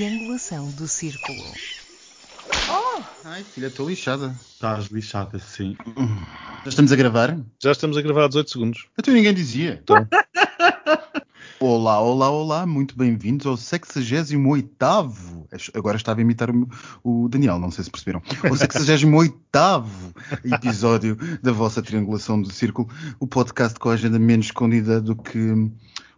triangulação 0.00 0.70
do 0.70 0.88
círculo. 0.88 1.44
Ai, 3.22 3.44
filha, 3.44 3.66
estou 3.66 3.86
lixada. 3.86 4.34
Estás 4.50 4.86
lixada, 4.86 5.38
sim. 5.38 5.76
Já 6.64 6.70
estamos 6.70 6.90
a 6.90 6.96
gravar? 6.96 7.38
Já 7.62 7.72
estamos 7.72 7.98
a 7.98 8.00
gravar 8.00 8.24
há 8.24 8.28
18 8.28 8.50
segundos. 8.50 8.86
Até 8.96 9.12
ninguém 9.12 9.34
dizia. 9.34 9.78
Então. 9.82 10.08
Olá, 11.60 12.00
olá, 12.00 12.30
olá, 12.30 12.64
muito 12.64 12.96
bem-vindos 12.96 13.46
ao 13.46 13.54
68 13.54 14.74
Agora 15.74 15.98
estava 15.98 16.18
a 16.18 16.22
imitar 16.22 16.48
o, 16.48 16.66
o 17.04 17.28
Daniel, 17.28 17.58
não 17.58 17.70
sei 17.70 17.84
se 17.84 17.90
perceberam. 17.90 18.22
O 18.50 18.56
68 18.56 19.38
episódio 20.46 21.18
da 21.42 21.52
vossa 21.52 21.82
triangulação 21.82 22.40
do 22.40 22.50
círculo, 22.50 22.88
o 23.18 23.26
podcast 23.26 23.78
com 23.78 23.90
a 23.90 23.92
agenda 23.92 24.18
menos 24.18 24.46
escondida 24.46 24.98
do 25.02 25.14
que 25.14 25.70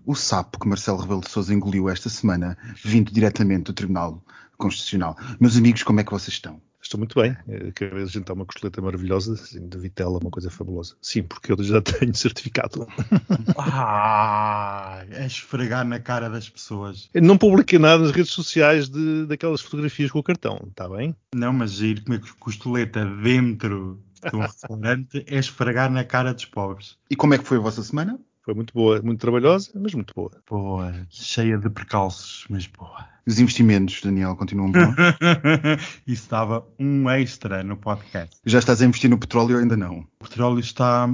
o 0.04 0.14
sapo 0.14 0.58
que 0.58 0.68
Marcelo 0.68 0.98
Rebelo 0.98 1.20
de 1.20 1.30
Sousa 1.30 1.54
engoliu 1.54 1.88
esta 1.88 2.08
semana, 2.08 2.56
vindo 2.82 3.12
diretamente 3.12 3.64
do 3.64 3.72
Tribunal 3.72 4.22
Constitucional. 4.56 5.16
Meus 5.40 5.56
amigos, 5.56 5.82
como 5.82 6.00
é 6.00 6.04
que 6.04 6.10
vocês 6.10 6.34
estão? 6.34 6.60
Estou 6.82 6.98
muito 6.98 7.20
bem. 7.20 7.36
Acabei 7.68 8.04
de 8.04 8.12
jantar 8.12 8.32
uma 8.32 8.44
costeleta 8.44 8.82
maravilhosa, 8.82 9.34
assim, 9.34 9.68
de 9.68 9.78
vitela, 9.78 10.18
uma 10.18 10.30
coisa 10.30 10.50
fabulosa. 10.50 10.96
Sim, 11.00 11.22
porque 11.22 11.52
eu 11.52 11.62
já 11.62 11.80
tenho 11.80 12.12
certificado. 12.14 12.88
Ah, 13.56 15.04
é 15.10 15.24
esfregar 15.24 15.86
na 15.86 16.00
cara 16.00 16.28
das 16.28 16.48
pessoas. 16.48 17.08
Eu 17.14 17.22
não 17.22 17.38
publiquei 17.38 17.78
nada 17.78 18.02
nas 18.02 18.10
redes 18.10 18.32
sociais 18.32 18.88
de, 18.88 19.26
daquelas 19.26 19.60
fotografias 19.60 20.10
com 20.10 20.18
o 20.18 20.22
cartão, 20.24 20.58
está 20.68 20.88
bem? 20.88 21.14
Não, 21.34 21.52
mas 21.52 21.80
ir 21.80 22.02
comer 22.02 22.20
costeleta 22.40 23.04
dentro 23.04 24.02
de 24.28 24.36
um 24.36 24.40
restaurante 24.40 25.24
é 25.28 25.38
esfregar 25.38 25.90
na 25.90 26.04
cara 26.04 26.34
dos 26.34 26.46
pobres. 26.46 26.96
E 27.08 27.14
como 27.14 27.34
é 27.34 27.38
que 27.38 27.44
foi 27.46 27.58
a 27.58 27.60
vossa 27.60 27.82
semana? 27.82 28.18
Foi 28.44 28.54
muito 28.54 28.74
boa, 28.74 29.00
muito 29.02 29.20
trabalhosa, 29.20 29.70
mas 29.74 29.94
muito 29.94 30.12
boa. 30.14 30.30
Boa, 30.50 31.06
cheia 31.08 31.56
de 31.56 31.70
precalços, 31.70 32.44
mas 32.50 32.66
boa. 32.66 33.08
Os 33.24 33.38
investimentos, 33.38 34.00
Daniel, 34.02 34.34
continuam 34.34 34.72
bons? 34.72 34.96
Isso 36.04 36.28
dava 36.28 36.66
um 36.76 37.08
extra 37.08 37.62
no 37.62 37.76
podcast. 37.76 38.36
Já 38.44 38.58
estás 38.58 38.82
a 38.82 38.84
investir 38.84 39.08
no 39.08 39.16
petróleo 39.16 39.54
ou 39.54 39.62
ainda 39.62 39.76
não? 39.76 40.00
O 40.20 40.24
petróleo 40.24 40.58
está 40.58 41.08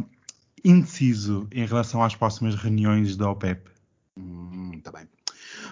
indeciso 0.64 1.46
em 1.52 1.66
relação 1.66 2.02
às 2.02 2.14
próximas 2.14 2.54
reuniões 2.54 3.14
da 3.14 3.30
OPEP. 3.30 3.70
Hum, 4.16 4.80
tá 4.82 4.90
bem. 4.90 5.06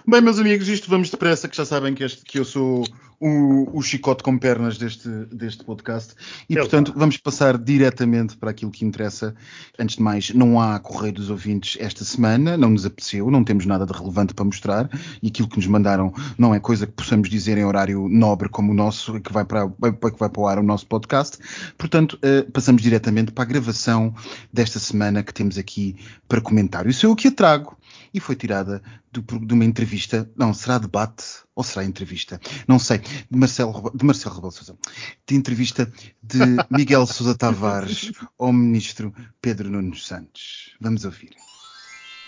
Bem, 0.09 0.21
meus 0.21 0.39
amigos, 0.39 0.69
isto 0.69 0.89
vamos 0.89 1.09
depressa, 1.09 1.49
que 1.49 1.57
já 1.57 1.65
sabem 1.65 1.93
que, 1.93 2.01
este, 2.01 2.23
que 2.23 2.39
eu 2.39 2.45
sou 2.45 2.85
o, 3.19 3.77
o, 3.77 3.81
chicote 3.81 4.23
com 4.23 4.37
pernas 4.37 4.77
deste, 4.77 5.09
deste 5.09 5.65
podcast. 5.65 6.13
E, 6.49 6.55
é 6.57 6.61
portanto, 6.61 6.93
vamos 6.95 7.17
passar 7.17 7.57
diretamente 7.57 8.37
para 8.37 8.51
aquilo 8.51 8.71
que 8.71 8.85
interessa. 8.85 9.35
Antes 9.77 9.97
de 9.97 10.01
mais, 10.01 10.33
não 10.33 10.61
há 10.61 10.79
Correio 10.79 11.11
dos 11.11 11.29
Ouvintes 11.29 11.75
esta 11.81 12.05
semana, 12.05 12.55
não 12.55 12.69
nos 12.69 12.85
apeteceu, 12.85 13.29
não 13.29 13.43
temos 13.43 13.65
nada 13.65 13.85
de 13.85 13.91
relevante 13.91 14.33
para 14.33 14.45
mostrar. 14.45 14.89
E 15.21 15.27
aquilo 15.27 15.49
que 15.49 15.57
nos 15.57 15.67
mandaram 15.67 16.13
não 16.37 16.55
é 16.55 16.59
coisa 16.61 16.87
que 16.87 16.93
possamos 16.93 17.29
dizer 17.29 17.57
em 17.57 17.65
horário 17.65 18.07
nobre 18.07 18.47
como 18.47 18.71
o 18.71 18.75
nosso, 18.75 19.19
que 19.19 19.33
vai 19.33 19.43
para, 19.43 19.67
que 19.67 20.19
vai 20.19 20.29
para 20.29 20.41
o 20.41 20.47
ar 20.47 20.57
o 20.57 20.63
nosso 20.63 20.87
podcast. 20.87 21.37
Portanto, 21.77 22.17
uh, 22.23 22.49
passamos 22.53 22.81
diretamente 22.81 23.33
para 23.33 23.43
a 23.43 23.47
gravação 23.47 24.15
desta 24.53 24.79
semana 24.79 25.21
que 25.21 25.33
temos 25.33 25.57
aqui 25.57 25.97
para 26.29 26.39
comentar. 26.39 26.87
Isso 26.87 27.05
é 27.05 27.09
o 27.09 27.15
que 27.15 27.27
a 27.27 27.31
trago 27.31 27.77
e 28.13 28.19
foi 28.19 28.35
tirada 28.35 28.81
de 29.21 29.53
uma 29.53 29.65
entrevista, 29.65 30.29
não, 30.35 30.53
será 30.53 30.77
debate 30.77 31.23
ou 31.55 31.63
será 31.63 31.83
entrevista? 31.83 32.39
Não 32.67 32.79
sei, 32.79 32.99
de 32.99 33.37
Marcelo, 33.37 33.91
de 33.93 34.05
Marcelo 34.05 34.35
Rebelo 34.35 34.51
Sousa, 34.51 34.77
de 35.25 35.35
entrevista 35.35 35.91
de 36.21 36.39
Miguel 36.69 37.05
Sousa 37.05 37.35
Tavares 37.35 38.11
ao 38.37 38.53
ministro 38.53 39.13
Pedro 39.41 39.69
Nunes 39.69 40.05
Santos. 40.05 40.75
Vamos 40.79 41.05
ouvir. 41.05 41.35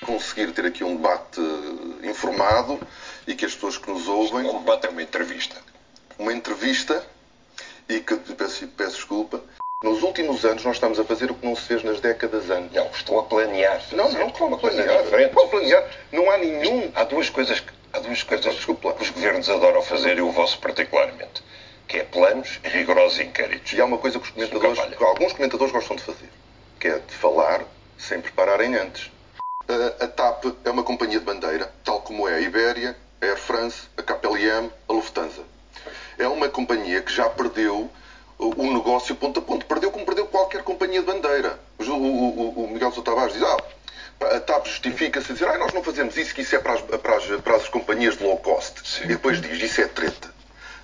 Conseguir 0.02 0.54
ter 0.54 0.66
aqui 0.66 0.84
um 0.84 0.96
debate 0.96 1.42
informado 2.04 2.80
e 3.28 3.36
que 3.36 3.46
as 3.46 3.54
pessoas 3.54 3.78
que 3.78 3.90
nos 3.92 4.08
ouvem. 4.08 4.50
Um 4.50 4.60
debate 4.60 4.88
é 4.88 4.90
uma 4.90 5.04
entrevista. 5.04 5.58
Uma 6.18 6.34
entrevista 6.34 7.06
e 7.88 8.00
que 8.00 8.16
peço, 8.16 8.68
peço 8.70 8.96
desculpa 8.96 9.44
nos 9.82 10.04
últimos 10.04 10.44
anos 10.44 10.66
nós 10.66 10.76
estamos 10.76 11.00
a 11.00 11.06
fazer 11.06 11.32
o 11.32 11.36
que 11.36 11.46
não 11.46 11.56
se 11.56 11.62
fez 11.62 11.84
nas 11.84 12.02
décadas 12.02 12.50
antes. 12.50 12.74
Não, 12.74 12.88
estão 12.88 13.18
a 13.18 13.24
planear. 13.24 13.82
Não, 13.94 14.12
não, 14.12 14.30
como 14.30 14.56
a 14.56 14.58
planear? 14.58 15.30
Como 15.34 15.50
planear? 15.50 15.90
Não 16.12 16.30
há 16.30 16.38
nenhum... 16.38 16.92
Há 16.94 17.06
duas 17.06 17.30
coisas, 17.30 17.62
que, 17.62 17.72
há 17.94 18.00
duas 18.00 18.22
coisas 18.22 18.54
que 18.54 18.72
os 18.72 19.10
governos 19.12 19.50
adoram 19.50 19.82
fazer 19.82 20.18
e 20.18 20.22
o 20.22 20.32
vosso 20.32 20.60
particularmente. 20.60 21.42
Que 21.88 22.00
é 22.00 22.04
planos 22.04 22.60
e 22.62 22.68
rigorosos 22.68 23.22
inquéritos. 23.22 23.72
E 23.72 23.80
há 23.80 23.86
uma 23.86 23.98
coisa 23.98 24.20
que 24.20 24.26
os 24.26 24.32
comentadores, 24.32 24.96
que 24.98 25.04
alguns 25.04 25.32
comentadores 25.32 25.72
gostam 25.72 25.96
de 25.96 26.04
fazer. 26.04 26.30
Que 26.78 26.90
é 26.90 27.00
de 27.00 27.14
falar 27.14 27.64
sem 27.98 28.20
prepararem 28.20 28.76
antes. 28.76 29.10
A, 29.66 30.04
a 30.04 30.08
TAP 30.10 30.44
é 30.66 30.70
uma 30.70 30.84
companhia 30.84 31.20
de 31.20 31.26
bandeira, 31.26 31.72
tal 31.86 32.02
como 32.02 32.28
é 32.28 32.36
a 32.36 32.42
Ibéria, 32.42 32.98
a 33.22 33.26
Air 33.26 33.38
France, 33.38 33.88
a 33.96 34.04
KPLM, 34.04 34.70
a 34.90 34.94
Lufthansa. 34.94 35.44
É 36.18 36.28
uma 36.28 36.50
companhia 36.50 37.02
que 37.02 37.14
já 37.14 37.30
perdeu 37.30 37.90
o 38.40 38.74
negócio 38.74 39.16
ponto 39.16 39.42
companhia 41.00 41.02
de 41.02 41.02
bandeira. 41.02 41.60
O, 41.80 41.84
o, 41.84 42.66
o 42.66 42.68
Miguel 42.68 42.92
Sousa 42.92 43.06
Tavares 43.06 43.34
diz, 43.34 43.44
ah, 43.44 43.58
a 44.22 44.40
TAP 44.40 44.68
justifica-se 44.68 45.32
a 45.32 45.34
dizer, 45.34 45.48
ah, 45.48 45.58
nós 45.58 45.74
não 45.74 45.84
fazemos 45.84 46.16
isso, 46.18 46.34
que 46.34 46.42
isso 46.42 46.56
é 46.56 46.60
para 46.60 46.74
as, 46.74 46.82
para 46.82 47.16
as, 47.16 47.26
para 47.42 47.56
as 47.56 47.70
companhias 47.70 48.18
de 48.18 48.24
low 48.24 48.38
cost. 48.38 48.82
Sim. 48.88 49.06
E 49.06 49.08
depois 49.08 49.42
diz, 49.42 49.62
isso 49.62 49.82
é 49.82 49.88
treta. 49.88 50.34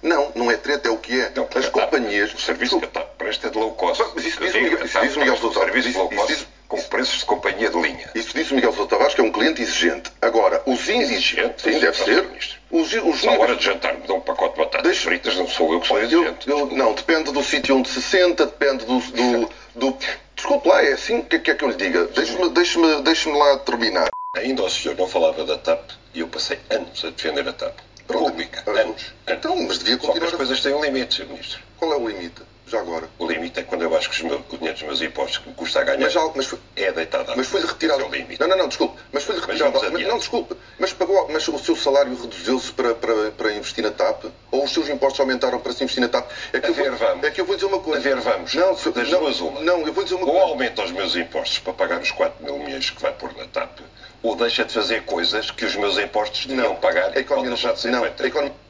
Não, 0.01 0.31
não 0.35 0.51
é 0.51 0.57
treta, 0.57 0.87
é 0.87 0.91
o 0.91 0.97
que 0.97 1.19
é. 1.19 1.31
Não, 1.35 1.47
as 1.55 1.69
companhias... 1.69 2.33
O 2.33 2.39
serviço 2.39 2.79
que 2.79 2.85
a 2.85 2.89
TAP 2.89 3.17
presta 3.17 3.47
é 3.47 3.49
de 3.49 3.57
low 3.57 3.71
cost. 3.73 4.03
Mas 4.13 4.25
isso 4.25 4.39
diz, 4.39 4.53
isso 4.53 5.17
o 5.17 5.21
Miguel 5.21 5.37
Sousa 5.37 5.59
Tavares. 5.59 5.73
Serviço 5.73 5.89
de 5.89 5.97
low 5.97 6.09
cost 6.09 6.47
com 6.67 6.81
preços 6.81 7.19
de 7.19 7.25
companhia 7.25 7.69
de 7.69 7.79
linha. 7.79 8.09
Isso 8.15 8.35
diz 8.35 8.49
o 8.51 8.55
Miguel 8.55 8.73
Sousa 8.73 8.89
Tavares, 8.89 9.13
que 9.13 9.21
é 9.21 9.23
um 9.23 9.31
cliente 9.31 9.61
exigente. 9.61 10.11
Agora, 10.21 10.61
os 10.65 10.87
Exigente? 10.87 11.61
Sim, 11.61 11.79
deve 11.79 11.97
ser. 11.97 12.27
Os, 12.71 12.93
os 12.93 13.21
Só 13.21 13.29
a 13.29 13.39
hora 13.39 13.55
de 13.55 13.65
jantar 13.65 13.93
me 13.95 14.07
dão 14.07 14.17
um 14.17 14.21
pacote 14.21 14.53
de 14.53 14.59
batatas 14.59 14.83
Deixa... 14.83 15.03
fritas, 15.03 15.35
não 15.35 15.47
sou 15.47 15.73
eu 15.73 15.79
que 15.79 15.87
sou 15.87 15.99
exigente. 15.99 16.49
Eu, 16.49 16.67
não, 16.67 16.93
depende 16.93 17.31
do 17.31 17.43
sítio 17.43 17.77
onde 17.77 17.89
se 17.89 18.01
senta, 18.01 18.45
depende 18.45 18.85
do... 18.85 18.99
do, 18.99 19.49
do... 19.75 19.97
Desculpe 20.35 20.67
lá, 20.67 20.83
é 20.83 20.93
assim? 20.93 21.19
O 21.19 21.23
que, 21.23 21.39
que 21.39 21.51
é 21.51 21.55
que 21.55 21.63
eu 21.63 21.69
lhe 21.69 21.75
diga? 21.75 22.05
Deixe-me 22.07 22.49
deixe 22.49 23.01
deixe 23.01 23.31
lá 23.31 23.57
terminar. 23.59 24.09
Ainda 24.35 24.63
o 24.63 24.69
senhor 24.69 24.97
não 24.97 25.07
falava 25.07 25.45
da 25.45 25.57
TAP 25.57 25.91
e 26.13 26.19
eu 26.19 26.27
passei 26.27 26.59
anos 26.69 27.05
a 27.05 27.09
defender 27.09 27.47
a 27.47 27.53
TAP. 27.53 27.73
Pública. 28.07 28.63
Anos. 28.69 29.13
Então, 29.27 29.55
mas 29.63 29.79
devia 29.79 29.97
continuar... 29.97 30.29
Só 30.29 30.37
que 30.37 30.43
as 30.43 30.49
coisas 30.49 30.61
têm 30.61 30.73
um 30.73 30.83
limite, 30.83 31.15
Sr. 31.15 31.27
Ministro. 31.27 31.59
Qual 31.77 31.93
é 31.93 31.95
o 31.95 32.07
limite? 32.07 32.41
Já 32.67 32.79
agora. 32.79 33.07
O 33.19 33.27
limite 33.27 33.59
é 33.59 33.63
quando 33.63 33.83
eu 33.83 33.95
acho 33.95 34.09
que 34.09 34.23
meus, 34.23 34.41
o 34.49 34.57
dinheiro 34.57 34.73
dos 34.73 34.83
meus 34.83 35.01
impostos 35.01 35.37
que 35.37 35.49
me 35.49 35.55
custa 35.55 35.81
a 35.81 35.83
ganhar 35.83 35.99
mas, 35.99 36.15
mas 36.35 36.45
foi, 36.47 36.59
é 36.75 36.91
deitado 36.91 37.33
Mas 37.35 37.47
foi-lhe 37.47 37.67
retirado. 37.67 38.01
É 38.01 38.05
o 38.05 38.09
limite. 38.09 38.39
Não, 38.39 38.47
não, 38.47 38.57
não, 38.57 38.67
desculpe. 38.67 38.99
Mas 39.11 39.23
foi-lhe 39.23 39.41
retirado. 39.41 39.79
Mas, 39.79 39.91
mas, 39.91 40.07
não, 40.07 40.17
desculpe. 40.17 40.55
Mas, 40.79 40.93
pagou, 40.93 41.27
mas 41.31 41.47
o 41.47 41.59
seu 41.59 41.75
salário 41.75 42.19
reduziu-se 42.19 42.71
para, 42.71 42.95
para, 42.95 43.31
para 43.31 43.53
investir 43.53 43.83
na 43.83 43.91
TAP? 43.91 44.25
Ou 44.51 44.63
os 44.63 44.71
seus 44.71 44.89
impostos 44.89 45.19
aumentaram 45.19 45.59
para 45.59 45.73
se 45.73 45.83
investir 45.83 46.01
na 46.01 46.09
TAP? 46.09 46.29
É 46.53 46.59
que, 46.59 46.67
a 46.67 46.71
ver, 46.71 46.89
vou, 46.89 47.07
vamos. 47.07 47.23
é 47.23 47.31
que 47.31 47.41
eu 47.41 47.45
vou 47.45 47.55
dizer 47.55 47.67
uma 47.67 47.79
coisa. 47.79 47.99
A 47.99 48.15
ver, 48.15 48.21
vamos. 48.21 48.55
Não, 48.55 48.75
se, 48.75 48.89
das 48.89 49.09
não, 49.09 49.19
duas 49.19 49.39
uma. 49.41 49.61
Não, 49.61 49.85
eu 49.85 49.93
vou 49.93 50.03
dizer 50.03 50.15
uma 50.15 50.25
ou 50.25 50.31
coisa. 50.31 50.45
Ou 50.45 50.51
aumenta 50.53 50.83
os 50.83 50.91
meus 50.91 51.15
impostos 51.15 51.59
para 51.59 51.73
pagar 51.73 52.01
os 52.01 52.11
4 52.11 52.43
mil 52.43 52.57
milhões 52.57 52.89
que 52.89 53.01
vai 53.01 53.13
pôr 53.13 53.31
na 53.35 53.45
TAP, 53.45 53.79
ou 54.23 54.35
deixa 54.35 54.65
de 54.65 54.73
fazer 54.73 55.03
coisas 55.03 55.51
que 55.51 55.65
os 55.65 55.75
meus 55.75 55.99
impostos 55.99 56.47
deviam 56.47 56.75
pagar 56.77 57.15
a 57.15 57.19
economia 57.19 57.51
não 57.51 57.57
pode 57.57 57.87
não. 57.87 58.03
A 58.03 58.07
economia 58.25 58.64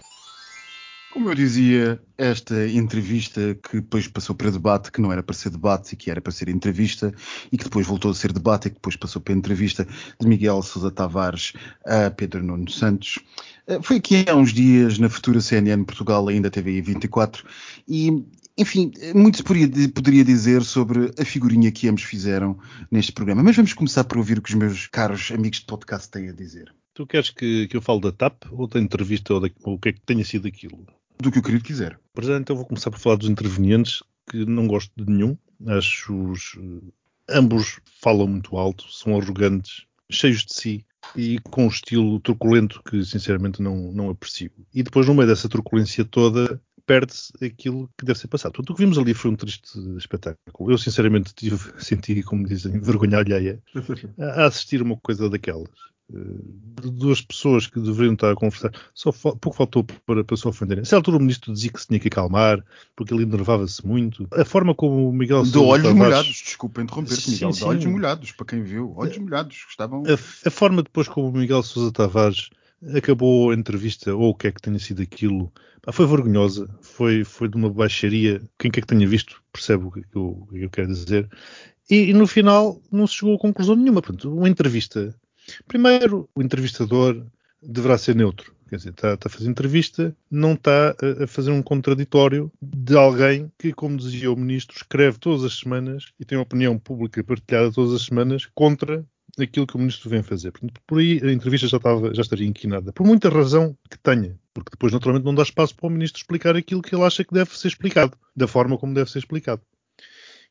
como 1.16 1.30
eu 1.30 1.36
dizia, 1.36 1.98
esta 2.18 2.68
entrevista 2.68 3.56
que 3.56 3.78
depois 3.78 4.06
passou 4.06 4.36
para 4.36 4.52
debate, 4.52 4.92
que 4.92 5.00
não 5.00 5.14
era 5.14 5.24
para 5.24 5.34
ser 5.34 5.50
debate 5.50 5.94
e 5.94 5.96
que 5.96 6.12
era 6.12 6.20
para 6.20 6.34
ser 6.34 6.50
entrevista, 6.50 7.14
e 7.50 7.58
que 7.58 7.64
depois 7.64 7.88
voltou 7.88 8.12
a 8.12 8.14
ser 8.14 8.34
debate 8.34 8.66
e 8.66 8.70
que 8.70 8.76
depois 8.76 8.98
passou 8.98 9.22
para 9.22 9.34
entrevista 9.34 9.88
de 10.20 10.28
Miguel 10.28 10.62
Sousa 10.62 10.92
Tavares 10.92 11.53
a 11.86 12.12
Pedro 12.12 12.44
Nuno 12.44 12.70
Santos, 12.70 13.20
eh, 13.66 13.80
foi 13.81 13.96
aqui 13.96 14.26
há 14.28 14.36
uns 14.36 14.52
dias 14.52 15.00
na 15.00 15.08
futura 15.08 15.40
CNN 15.40 15.86
Portugal, 15.86 16.28
ainda 16.28 16.52
TVI 16.52 16.81
24, 16.81 17.47
e 17.88 18.26
enfim, 18.58 18.91
muito 19.14 19.38
se 19.38 19.44
poderia 19.88 20.26
dizer 20.26 20.64
sobre 20.64 21.14
a 21.18 21.23
figurinha 21.23 21.72
que 21.72 21.88
ambos 21.88 22.03
fizeram 22.03 22.59
neste 22.91 23.14
programa. 23.14 23.41
Mas 23.41 23.56
vamos 23.56 23.72
começar 23.72 24.03
por 24.03 24.18
ouvir 24.18 24.38
o 24.38 24.41
que 24.41 24.50
os 24.50 24.56
meus 24.56 24.88
caros 24.88 25.32
amigos 25.34 25.59
de 25.59 25.66
podcast 25.66 26.09
têm 26.09 26.28
a 26.28 26.34
dizer. 26.34 26.76
Tu 26.94 27.08
queres 27.08 27.29
que, 27.29 27.68
que 27.70 27.78
eu 27.78 27.82
fale 27.82 28.02
da 28.02 28.11
TAP 28.11 28.44
ou 28.52 28.68
da 28.68 28.82
entrevista 28.82 29.34
ou, 29.34 29.40
da, 29.40 29.50
ou 29.64 29.76
o 29.76 29.79
que 29.79 29.90
é 29.90 29.94
que 29.94 30.02
tenha 30.02 30.23
sido 30.23 30.47
aquilo? 30.47 30.85
Do 31.20 31.32
que 31.32 31.40
o 31.40 31.44
querido 31.44 31.64
quiser. 31.64 32.00
Para 32.14 32.26
já, 32.26 32.38
então, 32.38 32.56
vou 32.56 32.66
começar 32.66 32.91
por 32.91 33.00
falar 33.00 33.17
dos 33.17 33.29
intervenientes, 33.29 34.03
que 34.29 34.46
não 34.46 34.67
gosto 34.67 34.91
de 34.96 35.12
nenhum. 35.12 35.38
Acho 35.67 36.32
os. 36.32 36.58
Ambos 37.29 37.79
falam 38.02 38.28
muito 38.28 38.56
alto, 38.56 38.85
são 38.91 39.17
arrogantes, 39.17 39.85
cheios 40.12 40.46
de 40.46 40.53
si 40.53 40.85
e 41.16 41.40
com 41.50 41.66
um 41.66 41.70
estilo 41.70 42.20
truculento 42.20 42.82
que, 42.84 43.03
sinceramente, 43.03 43.62
não, 43.62 43.91
não 43.91 44.09
aprecio. 44.09 44.52
E 44.73 44.84
depois, 44.84 45.08
no 45.08 45.16
meio 45.16 45.28
dessa 45.28 45.50
truculência 45.50 46.06
toda, 46.06 46.62
perde-se 46.85 47.34
aquilo 47.44 47.90
que 47.97 48.06
deve 48.06 48.20
ser 48.20 48.28
passado. 48.28 48.53
Tudo 48.53 48.72
o 48.72 48.76
que 48.76 48.84
vimos 48.84 48.97
ali 48.97 49.14
foi 49.14 49.32
um 49.32 49.35
triste 49.35 49.68
espetáculo. 49.97 50.72
Eu, 50.72 50.78
sinceramente, 50.78 51.34
tive, 51.34 51.58
senti, 51.84 52.22
como 52.22 52.46
dizem, 52.46 52.79
vergonha 52.79 53.18
alheia 53.18 53.61
a 54.20 54.46
assistir 54.46 54.82
a 54.82 54.84
uma 54.84 54.97
coisa 54.97 55.29
daquelas 55.29 55.95
de 56.07 56.91
duas 56.91 57.22
pessoas 57.22 57.66
que 57.66 57.79
deveriam 57.79 58.13
estar 58.13 58.31
a 58.31 58.35
conversar, 58.35 58.72
só 58.93 59.11
pouco 59.11 59.53
faltou 59.53 59.84
para, 59.84 60.23
para 60.23 60.37
se 60.37 60.47
ofenderem. 60.47 60.84
A 60.90 60.96
altura 60.96 61.17
o 61.17 61.19
ministro 61.19 61.52
dizia 61.53 61.72
que 61.72 61.81
se 61.81 61.87
tinha 61.87 61.99
que 61.99 62.07
acalmar, 62.07 62.63
porque 62.96 63.13
ele 63.13 63.23
enervava-se 63.23 63.85
muito. 63.85 64.28
A 64.31 64.46
forma 64.46 64.75
como 64.75 65.09
o 65.09 65.13
Miguel 65.13 65.43
De 65.43 65.57
olhos 65.57 65.84
Tavares... 65.84 65.97
molhados, 65.97 66.43
desculpa 66.46 66.81
interromper-te, 66.81 67.31
Miguel, 67.31 67.53
sim, 67.53 67.59
de 67.59 67.66
olhos 67.66 67.85
molhados, 67.85 68.31
para 68.31 68.46
quem 68.46 68.61
viu, 68.61 68.93
olhos 68.96 69.17
molhados, 69.17 69.66
estavam... 69.67 70.03
A, 70.05 70.47
a, 70.47 70.52
forma 70.52 70.84
depois 70.84 71.07
como 71.07 71.29
o 71.29 71.34
Miguel 71.34 71.63
Sousa 71.63 71.91
Tavares 71.91 72.49
acabou 72.96 73.49
a 73.49 73.55
entrevista, 73.55 74.13
ou 74.13 74.29
o 74.29 74.35
que 74.35 74.47
é 74.47 74.51
que 74.51 74.61
tenha 74.61 74.78
sido 74.78 75.01
aquilo, 75.01 75.51
foi 75.91 76.05
vergonhosa, 76.05 76.69
foi, 76.81 77.23
foi 77.23 77.47
de 77.47 77.55
uma 77.55 77.69
baixaria. 77.69 78.41
Quem 78.58 78.72
quer 78.72 78.81
que 78.81 78.87
tenha 78.87 79.08
visto 79.08 79.41
percebe 79.51 79.85
o 79.85 79.91
que, 79.91 80.03
eu, 80.13 80.22
o 80.23 80.47
que 80.47 80.63
eu 80.63 80.69
quero 80.69 80.87
dizer. 80.87 81.29
E, 81.90 82.09
e, 82.09 82.13
no 82.13 82.25
final 82.25 82.81
não 82.91 83.05
se 83.05 83.16
chegou 83.16 83.35
a 83.35 83.40
conclusão 83.40 83.75
nenhuma. 83.75 84.01
Portanto, 84.01 84.34
uma 84.34 84.49
entrevista. 84.49 85.16
Primeiro, 85.68 86.30
o 86.36 86.42
entrevistador 86.42 87.26
deverá 87.62 87.97
ser 87.97 88.16
neutro. 88.16 88.53
Quer 88.68 88.78
dizer, 88.78 88.90
está, 88.90 89.14
está 89.14 89.30
a 89.30 89.32
fazer 89.32 89.50
entrevista, 89.50 90.16
não 90.30 90.53
está 90.53 90.90
a, 90.90 91.24
a, 91.24 91.28
fazer 91.28 91.52
um 91.52 91.62
contraditório 91.62 92.52
de 92.59 92.97
alguém 92.97 93.52
que, 93.59 93.72
como 93.72 93.97
dizia 93.97 94.32
o 94.32 94.36
ministro, 94.36 94.76
escreve 94.76 95.20
todas 95.20 95.44
as 95.44 95.59
semanas 95.59 96.12
e 96.20 96.26
tem 96.26 96.38
uma 96.38 96.44
opinião 96.44 96.78
pública 96.80 97.24
partilhada 97.24 97.72
todas 97.72 97.94
as 97.94 98.02
semanas 98.03 98.47
contra 98.56 99.06
aquilo 99.40 99.68
que 99.68 99.76
o 99.76 99.80
ministro 99.80 100.09
vem 100.09 100.24
fazer. 100.24 100.52
Portanto, 100.52 100.82
por 100.88 101.00
aí 101.00 101.20
a 101.24 101.32
entrevista 101.32 101.68
já, 101.68 101.78
estava, 101.78 102.14
já 102.14 102.22
estaria 102.22 102.47
inquinada. 102.47 102.92
Por 102.92 103.06
muita 103.06 103.30
razão 103.30 103.78
que 103.90 103.97
tenha. 104.00 104.40
Porque 104.53 104.72
depois, 104.72 104.94
naturalmente, 104.94 105.26
não 105.26 105.36
dá 105.36 105.44
espaço 105.44 105.76
para 105.76 105.88
o 105.88 105.90
ministro 105.90 106.20
explicar 106.22 106.56
aquilo 106.56 106.82
que 106.82 106.96
ele 106.96 107.03
acha 107.03 107.24
que 107.24 107.34
deve 107.34 107.58
ser 107.58 107.68
explicado. 107.68 108.18
Da 108.36 108.47
forma 108.47 108.78
como 108.78 108.94
deve 108.94 109.12
ser 109.12 109.20
explicado. 109.20 109.62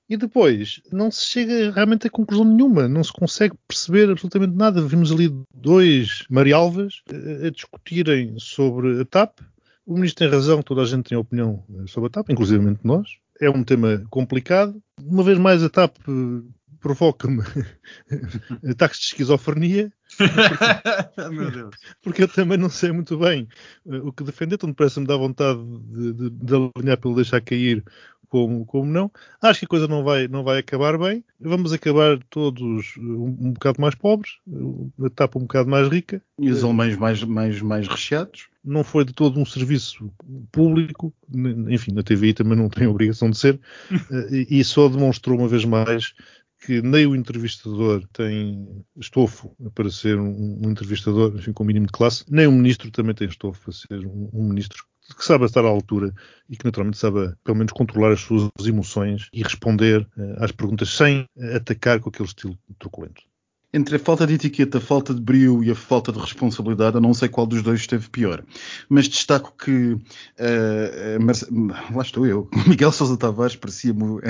E 0.09 0.17
depois, 0.17 0.83
não 0.93 1.11
se 1.11 1.25
chega 1.25 1.71
realmente 1.71 2.07
a 2.07 2.11
conclusão 2.11 2.45
nenhuma. 2.45 2.87
Não 2.87 3.03
se 3.03 3.13
consegue 3.13 3.55
perceber 3.67 4.11
absolutamente 4.11 4.55
nada. 4.55 4.83
Vimos 4.83 5.11
ali 5.11 5.35
dois 5.55 6.25
Marialvas 6.29 7.03
a, 7.11 7.47
a 7.47 7.51
discutirem 7.51 8.35
sobre 8.39 9.01
a 9.01 9.05
TAP. 9.05 9.41
O 9.87 9.95
ministro 9.95 10.25
tem 10.25 10.29
razão, 10.29 10.63
toda 10.63 10.83
a 10.83 10.87
gente 10.87 11.09
tem 11.09 11.17
opinião 11.17 11.65
sobre 11.87 12.09
a 12.09 12.11
TAP, 12.11 12.31
inclusive 12.31 12.79
nós. 12.83 13.09
É 13.41 13.51
um 13.51 13.65
tema 13.65 14.03
complicado. 14.11 14.81
Uma 15.03 15.23
vez 15.23 15.39
mais, 15.39 15.63
a 15.63 15.71
TAP 15.71 15.97
provoca-me 16.85 17.43
ataques 18.71 19.01
de 19.01 19.07
esquizofrenia. 19.07 19.91
Porque, 21.17 21.79
porque 22.03 22.23
eu 22.23 22.29
também 22.29 22.57
não 22.57 22.69
sei 22.69 22.93
muito 22.93 23.19
bem 23.19 23.49
uh, 23.85 24.07
o 24.07 24.13
que 24.13 24.23
defender, 24.23 24.55
então 24.55 24.73
parece-me 24.73 25.07
dar 25.07 25.17
vontade 25.17 25.59
de, 25.59 26.13
de, 26.13 26.31
de 26.31 26.55
alinhar 26.55 26.99
pelo 26.99 27.17
deixar 27.17 27.41
cair 27.41 27.83
como, 28.35 28.67
como 28.67 28.91
não. 28.91 29.13
Acho 29.41 29.61
que 29.61 29.67
a 29.67 29.69
coisa 29.69 29.87
não 29.87 30.03
vai, 30.03 30.27
não 30.27 30.43
vai 30.43 30.59
acabar 30.59 30.99
bem. 30.99 31.23
Vamos 31.41 31.73
acabar 31.73 32.19
todos 32.29 32.97
um, 32.99 33.27
um 33.27 33.53
bocado 33.53 33.81
mais 33.81 33.95
pobres, 33.95 34.39
a 35.01 35.07
etapa 35.07 35.39
um 35.39 35.43
bocado 35.43 35.71
mais 35.71 35.87
rica. 35.89 36.21
E 36.41 36.51
os 36.51 36.65
alemães 36.65 36.97
mais, 36.97 37.23
mais, 37.23 37.63
mais 37.63 37.87
recheados 37.87 38.49
não 38.65 38.83
foi 38.83 39.05
de 39.05 39.13
todo 39.13 39.39
um 39.39 39.47
serviço 39.47 40.11
público, 40.51 41.15
enfim, 41.69 41.93
na 41.93 42.03
TVI 42.03 42.35
também 42.35 42.59
não 42.59 42.69
tem 42.69 42.89
obrigação 42.89 43.31
de 43.31 43.39
ser, 43.39 43.61
uh, 43.93 44.35
e 44.51 44.65
só 44.65 44.89
demonstrou 44.89 45.39
uma 45.39 45.47
vez 45.47 45.65
mais 45.65 46.15
que 46.65 46.81
nem 46.81 47.07
o 47.07 47.15
entrevistador 47.15 48.05
tem 48.11 48.67
estofo 48.97 49.55
para 49.75 49.91
ser 49.91 50.19
um, 50.19 50.61
um 50.65 50.71
entrevistador 50.71 51.35
enfim, 51.37 51.53
com 51.53 51.63
mínimo 51.63 51.87
de 51.87 51.93
classe, 51.93 52.25
nem 52.29 52.47
o 52.47 52.53
ministro 52.53 52.91
também 52.91 53.15
tem 53.15 53.29
estofo 53.29 53.61
para 53.61 53.73
ser 53.73 54.07
um, 54.07 54.31
um 54.33 54.49
ministro 54.49 54.83
que 55.17 55.25
sabe 55.25 55.45
estar 55.45 55.65
à 55.65 55.69
altura 55.69 56.13
e 56.49 56.57
que 56.57 56.65
naturalmente 56.65 56.99
sabe 56.99 57.35
pelo 57.45 57.59
menos 57.59 57.73
controlar 57.73 58.13
as 58.13 58.21
suas 58.21 58.51
emoções 58.65 59.29
e 59.33 59.43
responder 59.43 60.01
uh, 60.17 60.45
às 60.45 60.53
perguntas 60.53 60.89
sem 60.91 61.29
atacar 61.55 62.01
com 62.01 62.09
aquele 62.09 62.29
estilo 62.29 62.59
truculento 62.79 63.23
entre 63.75 63.97
a 63.97 63.99
falta 63.99 64.25
de 64.25 64.35
etiqueta, 64.35 64.79
a 64.79 64.81
falta 64.81 65.13
de 65.13 65.21
brio 65.21 65.65
e 65.65 65.69
a 65.69 65.75
falta 65.75 66.13
de 66.13 66.19
responsabilidade, 66.21 66.95
eu 66.95 67.01
não 67.01 67.13
sei 67.13 67.29
qual 67.29 67.45
dos 67.45 67.61
dois 67.61 67.81
esteve 67.81 68.09
pior. 68.09 68.45
Mas 68.89 69.09
destaco 69.09 69.53
que, 69.59 69.95
uh, 69.95 71.93
lá 71.93 72.03
estou 72.03 72.25
eu, 72.25 72.49
Miguel 72.69 72.93
Sousa 72.93 73.17
Tavares 73.17 73.57
parecia 73.57 73.93
mo 73.93 74.21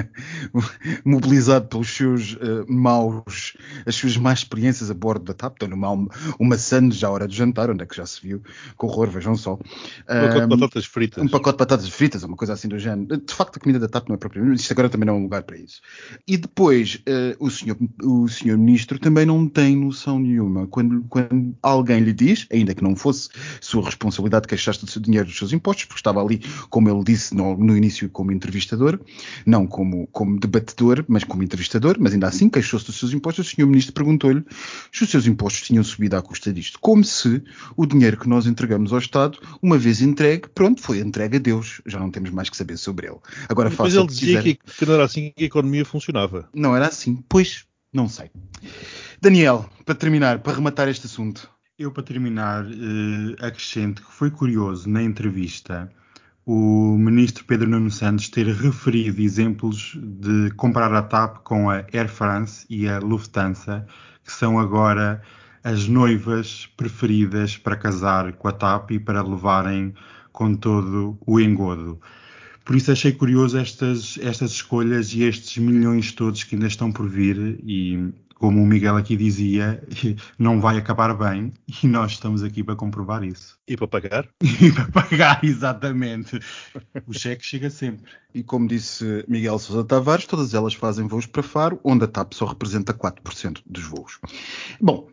mobilizado 1.05 1.69
pelos 1.69 1.95
seus 1.95 2.33
uh, 2.37 2.65
maus, 2.67 3.55
as 3.85 3.95
suas 3.95 4.17
más 4.17 4.39
experiências 4.39 4.91
a 4.91 4.95
bordo 4.95 5.27
da 5.27 5.35
TAP. 5.35 5.53
Estou 5.53 5.77
mal 5.77 6.09
uma 6.41 6.57
sandes 6.57 6.97
já 6.97 7.09
à 7.09 7.11
hora 7.11 7.29
de 7.29 7.37
jantar, 7.37 7.71
onde 7.71 7.83
é 7.83 7.87
que 7.87 7.95
já 7.95 8.07
se 8.07 8.23
viu, 8.23 8.43
com 8.79 8.87
horror, 8.87 9.11
vejam 9.11 9.37
só. 9.37 9.55
Um 9.55 9.59
pacote 10.07 10.41
de 10.41 10.47
batatas 10.47 10.87
fritas. 10.87 11.23
Um 11.23 11.29
pacote 11.29 11.57
de 11.57 11.59
batatas 11.59 11.89
fritas, 11.91 12.23
uma 12.23 12.37
coisa 12.37 12.55
assim 12.55 12.69
do 12.69 12.79
género. 12.79 13.19
De 13.19 13.35
facto, 13.35 13.59
a 13.59 13.61
comida 13.61 13.79
da 13.79 13.89
TAP 13.89 14.09
não 14.09 14.15
é 14.15 14.19
propriamente, 14.19 14.63
isto 14.63 14.73
agora 14.73 14.89
também 14.89 15.07
não 15.07 15.17
é 15.17 15.19
um 15.19 15.23
lugar 15.25 15.43
para 15.43 15.59
isso. 15.59 15.83
E 16.27 16.39
depois, 16.39 17.03
uh, 17.07 17.45
o, 17.45 17.51
senhor, 17.51 17.77
o 18.03 18.27
senhor 18.27 18.57
ministro 18.57 18.99
também 18.99 19.27
não 19.27 19.34
não 19.39 19.49
tem 19.49 19.77
noção 19.77 20.19
nenhuma. 20.19 20.67
Quando, 20.67 21.05
quando 21.09 21.55
alguém 21.63 22.01
lhe 22.01 22.13
diz, 22.13 22.47
ainda 22.53 22.75
que 22.75 22.83
não 22.83 22.95
fosse 22.95 23.29
sua 23.61 23.85
responsabilidade 23.85 24.47
queixar-se 24.47 24.85
do 24.85 24.91
seu 24.91 25.01
dinheiro 25.03 25.27
dos 25.27 25.37
seus 25.37 25.53
impostos, 25.53 25.85
porque 25.87 25.99
estava 25.99 26.23
ali, 26.23 26.41
como 26.71 26.89
ele 26.89 27.03
disse 27.05 27.35
no, 27.35 27.57
no 27.57 27.77
início, 27.77 28.09
como 28.09 28.33
entrevistador, 28.33 28.99
não 29.45 29.67
como, 29.67 30.07
como 30.09 30.39
debatedor, 30.39 31.05
mas 31.09 31.25
como 31.25 31.43
entrevistador, 31.43 31.97
mas 31.99 32.13
ainda 32.13 32.29
assim 32.29 32.49
queixou-se 32.49 32.87
dos 32.87 32.99
seus 32.99 33.13
impostos, 33.13 33.47
o 33.47 33.51
senhor 33.51 33.67
ministro 33.67 33.93
perguntou-lhe 33.93 34.45
se 34.93 35.05
os 35.05 35.11
seus 35.11 35.27
impostos 35.27 35.67
tinham 35.67 35.85
subido 35.85 36.17
à 36.17 36.23
custa 36.23 36.53
disto. 36.53 36.79
Como 36.81 37.05
se 37.05 37.43
o 37.77 37.87
dinheiro 37.87 38.19
que 38.19 38.29
nós 38.29 38.47
entregamos 38.47 38.93
ao 38.93 38.99
Estado, 38.99 39.39
uma 39.61 39.79
vez 39.79 40.01
entregue, 40.01 40.49
pronto, 40.55 40.81
foi 40.81 41.01
entregue 41.01 41.37
a 41.37 41.41
Deus. 41.41 41.81
Já 41.87 41.99
não 41.99 42.11
temos 42.11 42.31
mais 42.31 42.49
que 42.49 42.57
saber 42.57 42.77
sobre 42.77 43.09
ele. 43.09 43.19
Agora 43.49 43.71
faça 43.71 43.99
ele 43.99 44.07
dizia 44.07 44.43
que, 44.43 44.55
que 44.55 44.87
não 44.87 44.95
era 44.95 45.05
assim 45.05 45.33
que 45.37 45.45
a 45.45 45.47
economia 45.47 45.85
funcionava. 45.85 46.49
Não 46.55 46.77
era 46.77 46.87
assim. 46.87 47.23
Pois, 47.29 47.65
não 47.95 48.09
sei. 48.09 48.31
Daniel, 49.23 49.71
para 49.85 49.95
terminar, 49.95 50.41
para 50.41 50.55
rematar 50.55 50.89
este 50.89 51.07
assunto. 51.07 51.49
Eu, 51.79 51.91
para 51.91 52.03
terminar, 52.03 52.65
uh, 52.65 53.37
acrescento 53.41 54.03
que 54.05 54.13
foi 54.13 54.31
curioso 54.31 54.89
na 54.89 55.03
entrevista 55.03 55.91
o 56.47 56.99
ministro 56.99 57.45
Pedro 57.47 57.69
Nuno 57.69 57.91
Santos 57.91 58.29
ter 58.29 58.47
referido 58.47 59.23
exemplos 59.23 59.97
de 59.97 60.51
comparar 60.57 60.93
a 60.93 61.03
TAP 61.03 61.39
com 61.39 61.71
a 61.71 61.77
Air 61.91 62.09
France 62.09 62.67
e 62.69 62.87
a 62.87 62.99
Lufthansa, 62.99 63.87
que 64.23 64.31
são 64.31 64.59
agora 64.59 65.23
as 65.63 65.89
noivas 65.89 66.69
preferidas 66.77 67.57
para 67.57 67.77
casar 67.77 68.35
com 68.35 68.47
a 68.49 68.53
TAP 68.53 68.91
e 68.91 68.99
para 68.99 69.23
levarem 69.23 69.95
com 70.33 70.55
todo 70.55 71.17
o 71.27 71.41
engodo. 71.41 71.99
Por 72.65 72.75
isso 72.75 72.91
achei 72.91 73.13
curioso 73.13 73.59
estas, 73.59 74.19
estas 74.21 74.53
escolhas 74.53 75.13
e 75.13 75.23
estes 75.23 75.59
milhões 75.59 76.13
todos 76.13 76.45
que 76.45 76.55
ainda 76.55 76.67
estão 76.67 76.91
por 76.91 77.09
vir 77.09 77.61
e 77.63 78.13
como 78.35 78.63
o 78.63 78.67
Miguel 78.67 78.97
aqui 78.97 79.17
dizia, 79.17 79.83
não 80.39 80.61
vai 80.61 80.77
acabar 80.77 81.15
bem 81.15 81.53
e 81.83 81.87
nós 81.87 82.13
estamos 82.13 82.43
aqui 82.43 82.63
para 82.63 82.77
comprovar 82.77 83.25
isso. 83.25 83.59
E 83.67 83.77
para 83.77 83.89
pagar? 83.89 84.29
E 84.61 84.73
para 84.73 84.87
pagar, 84.89 85.41
exatamente. 85.45 86.39
O 87.07 87.13
cheque 87.13 87.45
chega 87.45 87.71
sempre. 87.71 88.13
E 88.35 88.43
como 88.43 88.69
disse 88.69 89.25
Miguel 89.29 89.59
Sousa 89.59 89.85
Tavares, 89.85 90.27
todas 90.27 90.55
elas 90.55 90.75
fazem 90.75 91.07
voos 91.07 91.27
para 91.27 91.43
Faro, 91.43 91.81
onde 91.83 92.05
a 92.05 92.09
TAP 92.09 92.33
só 92.35 92.47
representa 92.47 92.93
4% 92.93 93.63
dos 93.65 93.85
voos. 93.85 94.19
Bom, 94.81 95.09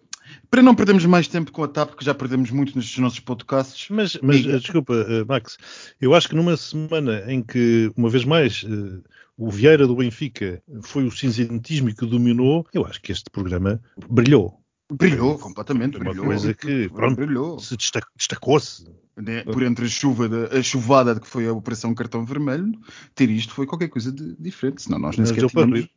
para 0.52 0.62
não 0.62 0.76
perdermos 0.76 1.06
mais 1.06 1.30
tempo 1.30 1.50
com 1.50 1.64
a 1.64 1.68
TAP, 1.68 1.96
que 1.96 2.04
já 2.04 2.14
perdemos 2.14 2.52
muito 2.52 2.76
nestes 2.76 2.98
nossos 2.98 3.22
podcasts. 3.22 3.88
Mas, 3.90 4.18
mas 4.22 4.42
desculpa, 4.44 4.94
eh, 4.94 5.24
Max, 5.24 5.58
eu 6.00 6.14
acho 6.14 6.28
que 6.28 6.36
numa 6.36 6.58
semana 6.58 7.24
em 7.32 7.42
que, 7.42 7.90
uma 7.96 8.10
vez 8.10 8.26
mais, 8.26 8.66
eh, 8.68 9.00
o 9.38 9.50
Vieira 9.50 9.88
do 9.88 9.96
Benfica 9.96 10.62
foi 10.84 11.06
o 11.06 11.12
cinzentismo 11.12 11.96
que 11.96 12.06
dominou, 12.06 12.68
eu 12.74 12.86
acho 12.86 13.02
que 13.02 13.14
este 13.14 13.30
programa 13.30 13.82
brilhou. 14.10 14.62
Brilhou 14.92 15.40
completamente. 15.40 15.96
Uma 15.96 16.10
brilhou. 16.10 16.26
coisa 16.26 16.54
que 16.54 16.90
pronto, 16.90 17.16
brilhou. 17.16 17.58
se 17.58 17.78
destacou-se. 18.18 18.84
Né? 19.16 19.44
Por 19.44 19.64
entre 19.64 19.86
a 19.86 19.90
chuva, 19.90 20.28
da, 20.28 20.58
a 20.58 20.62
chuvada 20.62 21.18
que 21.18 21.28
foi 21.28 21.48
a 21.48 21.54
Operação 21.54 21.96
Cartão 21.96 22.26
Vermelho, 22.26 22.74
ter 23.16 23.30
isto 23.30 23.54
foi 23.54 23.66
qualquer 23.66 23.88
coisa 23.88 24.12
de 24.12 24.36
diferente. 24.38 24.82
Senão 24.82 25.00
nós 25.00 25.16
nem 25.16 25.26
sequer 25.26 25.48
tínhamos... 25.48 25.88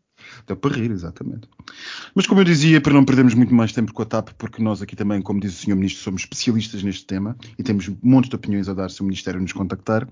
Deu 0.46 0.56
para 0.56 0.74
rir, 0.74 0.90
exatamente. 0.90 1.48
Mas 2.14 2.26
como 2.26 2.40
eu 2.40 2.44
dizia, 2.44 2.80
para 2.80 2.92
não 2.92 3.04
perdermos 3.04 3.34
muito 3.34 3.54
mais 3.54 3.72
tempo 3.72 3.92
com 3.92 4.02
a 4.02 4.04
TAP, 4.04 4.30
porque 4.38 4.62
nós 4.62 4.82
aqui 4.82 4.94
também, 4.94 5.22
como 5.22 5.40
diz 5.40 5.54
o 5.54 5.62
Sr. 5.62 5.76
Ministro, 5.76 6.02
somos 6.02 6.22
especialistas 6.22 6.82
neste 6.82 7.06
tema 7.06 7.36
e 7.58 7.62
temos 7.62 7.88
um 7.88 7.96
monte 8.02 8.28
de 8.28 8.36
opiniões 8.36 8.68
a 8.68 8.74
dar 8.74 8.90
se 8.90 9.00
o 9.00 9.04
Ministério 9.04 9.40
nos 9.40 9.52
contactar, 9.52 10.06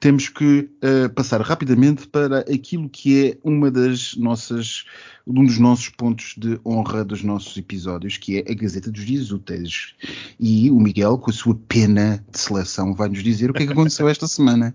temos 0.00 0.28
que 0.28 0.68
uh, 0.82 1.08
passar 1.14 1.40
rapidamente 1.40 2.08
para 2.08 2.40
aquilo 2.40 2.88
que 2.88 3.26
é 3.26 3.38
uma 3.44 3.70
das 3.70 4.16
nossas, 4.16 4.84
um 5.26 5.44
dos 5.44 5.58
nossos 5.58 5.88
pontos 5.88 6.34
de 6.36 6.58
honra 6.64 7.04
dos 7.04 7.22
nossos 7.22 7.56
episódios, 7.56 8.16
que 8.16 8.38
é 8.38 8.50
a 8.50 8.54
Gazeta 8.54 8.90
dos 8.90 9.04
Dias 9.04 9.30
Úteis. 9.30 9.94
E 10.38 10.70
o 10.70 10.80
Miguel, 10.80 11.18
com 11.18 11.30
a 11.30 11.34
sua 11.34 11.54
pena 11.68 12.24
de 12.30 12.38
seleção, 12.38 12.94
vai 12.94 13.08
nos 13.08 13.22
dizer 13.22 13.50
o 13.50 13.54
que 13.54 13.62
é 13.62 13.66
que 13.66 13.72
aconteceu 13.72 14.08
esta 14.08 14.26
semana. 14.26 14.74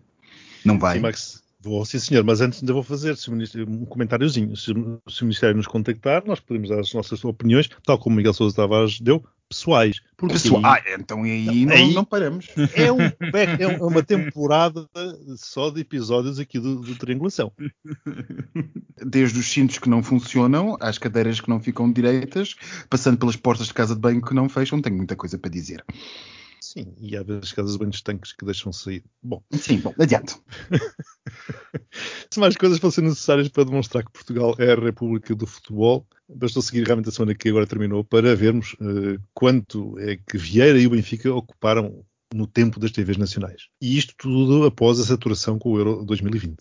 Não 0.63 0.77
vai? 0.77 0.97
Sim, 0.97 1.01
Max. 1.01 1.40
Vou, 1.63 1.85
sim, 1.85 1.99
senhor, 1.99 2.23
mas 2.23 2.41
antes 2.41 2.61
ainda 2.61 2.73
vou 2.73 2.81
fazer 2.81 3.15
um 3.67 3.85
comentáriozinho. 3.85 4.57
Se, 4.57 4.73
se, 5.07 5.21
o 5.21 5.25
Ministério 5.25 5.55
nos 5.55 5.67
contactar, 5.67 6.23
nós 6.25 6.39
podemos 6.39 6.69
dar 6.69 6.79
as 6.79 6.91
nossas 6.91 7.23
opiniões, 7.23 7.69
tal 7.85 7.99
como 7.99 8.15
Miguel 8.15 8.33
Sousa 8.33 8.55
Tavares 8.55 8.99
deu, 8.99 9.23
pessoais. 9.47 10.01
Porque 10.17 10.33
Pessoal, 10.33 10.65
aí, 10.65 10.81
ah, 10.87 10.95
então 10.99 11.23
aí 11.23 11.65
não, 11.65 11.75
aí 11.75 11.93
não 11.93 12.05
paramos. 12.05 12.47
É, 12.73 12.91
um, 12.91 12.99
é 12.99 13.67
uma 13.83 14.01
temporada 14.01 14.89
só 15.37 15.69
de 15.69 15.81
episódios 15.81 16.39
aqui 16.39 16.57
do, 16.57 16.79
do 16.79 16.95
Triangulação. 16.95 17.51
Desde 19.05 19.37
os 19.37 19.51
cintos 19.51 19.77
que 19.77 19.89
não 19.89 20.01
funcionam, 20.01 20.77
às 20.79 20.97
cadeiras 20.97 21.39
que 21.39 21.49
não 21.49 21.59
ficam 21.59 21.91
direitas, 21.91 22.55
passando 22.89 23.17
pelas 23.17 23.35
portas 23.35 23.67
de 23.67 23.73
casa 23.73 23.93
de 23.93 24.01
banho 24.01 24.21
que 24.21 24.33
não 24.33 24.49
fecham, 24.49 24.81
tenho 24.81 24.97
muita 24.97 25.15
coisa 25.15 25.37
para 25.37 25.51
dizer. 25.51 25.83
Sim, 26.71 26.93
e 26.97 27.17
há 27.17 27.23
vezes 27.23 27.51
casas 27.51 27.75
bem 27.75 27.89
tanques 27.89 28.31
que 28.31 28.45
deixam 28.45 28.71
sair. 28.71 29.03
Bom. 29.21 29.43
Sim, 29.51 29.79
bom, 29.79 29.93
adiante. 29.99 30.37
se 32.31 32.39
mais 32.39 32.55
coisas 32.55 32.79
fossem 32.79 33.03
necessárias 33.03 33.49
para 33.49 33.65
demonstrar 33.65 34.05
que 34.05 34.11
Portugal 34.13 34.55
é 34.57 34.71
a 34.71 34.79
República 34.79 35.35
do 35.35 35.45
Futebol, 35.45 36.07
bastou 36.33 36.61
seguir 36.61 36.85
realmente 36.85 37.09
a 37.09 37.11
semana 37.11 37.35
que 37.35 37.49
agora 37.49 37.67
terminou 37.67 38.05
para 38.05 38.37
vermos 38.37 38.71
uh, 38.75 39.21
quanto 39.33 39.99
é 39.99 40.15
que 40.15 40.37
Vieira 40.37 40.79
e 40.79 40.87
o 40.87 40.91
Benfica 40.91 41.33
ocuparam 41.33 42.05
no 42.33 42.47
tempo 42.47 42.79
das 42.79 42.91
TVs 42.91 43.17
nacionais. 43.17 43.67
E 43.81 43.97
isto 43.97 44.15
tudo 44.17 44.63
após 44.63 44.97
a 45.01 45.03
saturação 45.03 45.59
com 45.59 45.73
o 45.73 45.77
Euro 45.77 46.05
2020. 46.05 46.55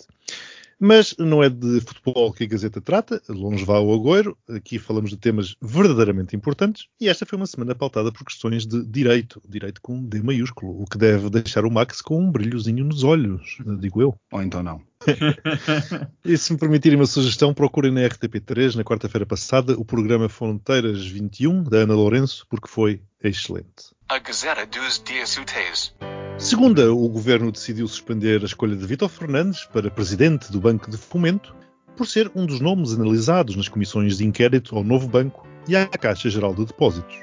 Mas 0.83 1.15
não 1.19 1.43
é 1.43 1.51
de 1.51 1.79
futebol 1.83 2.33
que 2.33 2.45
a 2.45 2.47
Gazeta 2.47 2.81
trata, 2.81 3.21
longe 3.29 3.65
vá 3.67 3.79
o 3.79 3.93
agoiro. 3.93 4.37
Aqui 4.49 4.79
falamos 4.79 5.11
de 5.11 5.19
temas 5.19 5.55
verdadeiramente 5.61 6.35
importantes 6.35 6.87
e 6.99 7.07
esta 7.07 7.27
foi 7.27 7.37
uma 7.37 7.47
semana 7.47 7.75
pautada 7.75 8.11
por 8.11 8.25
questões 8.25 8.67
de 8.67 8.83
direito, 8.87 9.43
direito 9.47 9.83
com 9.83 10.03
D 10.03 10.23
maiúsculo, 10.23 10.81
o 10.81 10.87
que 10.87 10.97
deve 10.97 11.29
deixar 11.29 11.67
o 11.67 11.71
Max 11.71 12.01
com 12.01 12.19
um 12.19 12.33
brilhozinho 12.33 12.83
nos 12.85 13.05
olhos, 13.05 13.59
digo 13.79 14.01
eu. 14.01 14.15
Ou 14.33 14.43
então 14.43 14.63
não. 14.63 14.90
e 16.25 16.37
se 16.37 16.53
me 16.53 16.59
permitirem 16.59 16.97
uma 16.97 17.07
sugestão, 17.07 17.55
procurem 17.55 17.91
na 17.91 18.03
RTP3, 18.03 18.75
na 18.75 18.85
quarta-feira 18.85 19.25
passada, 19.25 19.75
o 19.79 19.85
programa 19.85 20.29
Fronteiras 20.29 21.07
21, 21.07 21.63
da 21.63 21.79
Ana 21.79 21.95
Lourenço, 21.95 22.47
porque 22.51 22.69
foi 22.69 23.01
excelente. 23.23 23.95
A 24.09 24.19
Gazeta 24.19 24.67
dos 24.67 25.03
Dias 25.03 25.37
Úteis. 25.39 25.95
Segunda, 26.39 26.93
o 26.93 27.09
governo 27.09 27.51
decidiu 27.51 27.87
suspender 27.89 28.43
a 28.43 28.47
escolha 28.47 28.77
de 28.77 28.87
Vítor 28.87 29.09
Fernandes 29.09 29.65
para 29.65 29.91
presidente 29.91 30.53
do 30.53 30.61
Banco 30.61 30.91
de 30.91 30.97
Fomento 30.97 31.55
por 31.97 32.07
ser 32.07 32.31
um 32.35 32.47
dos 32.47 32.61
nomes 32.61 32.93
analisados 32.93 33.57
nas 33.57 33.69
comissões 33.69 34.19
de 34.19 34.25
inquérito 34.25 34.77
ao 34.77 34.85
novo 34.85 35.07
banco 35.07 35.47
e 35.69 35.77
à 35.77 35.87
Caixa 35.87 36.29
Geral 36.31 36.55
de 36.55 36.65
Depósitos. 36.65 37.19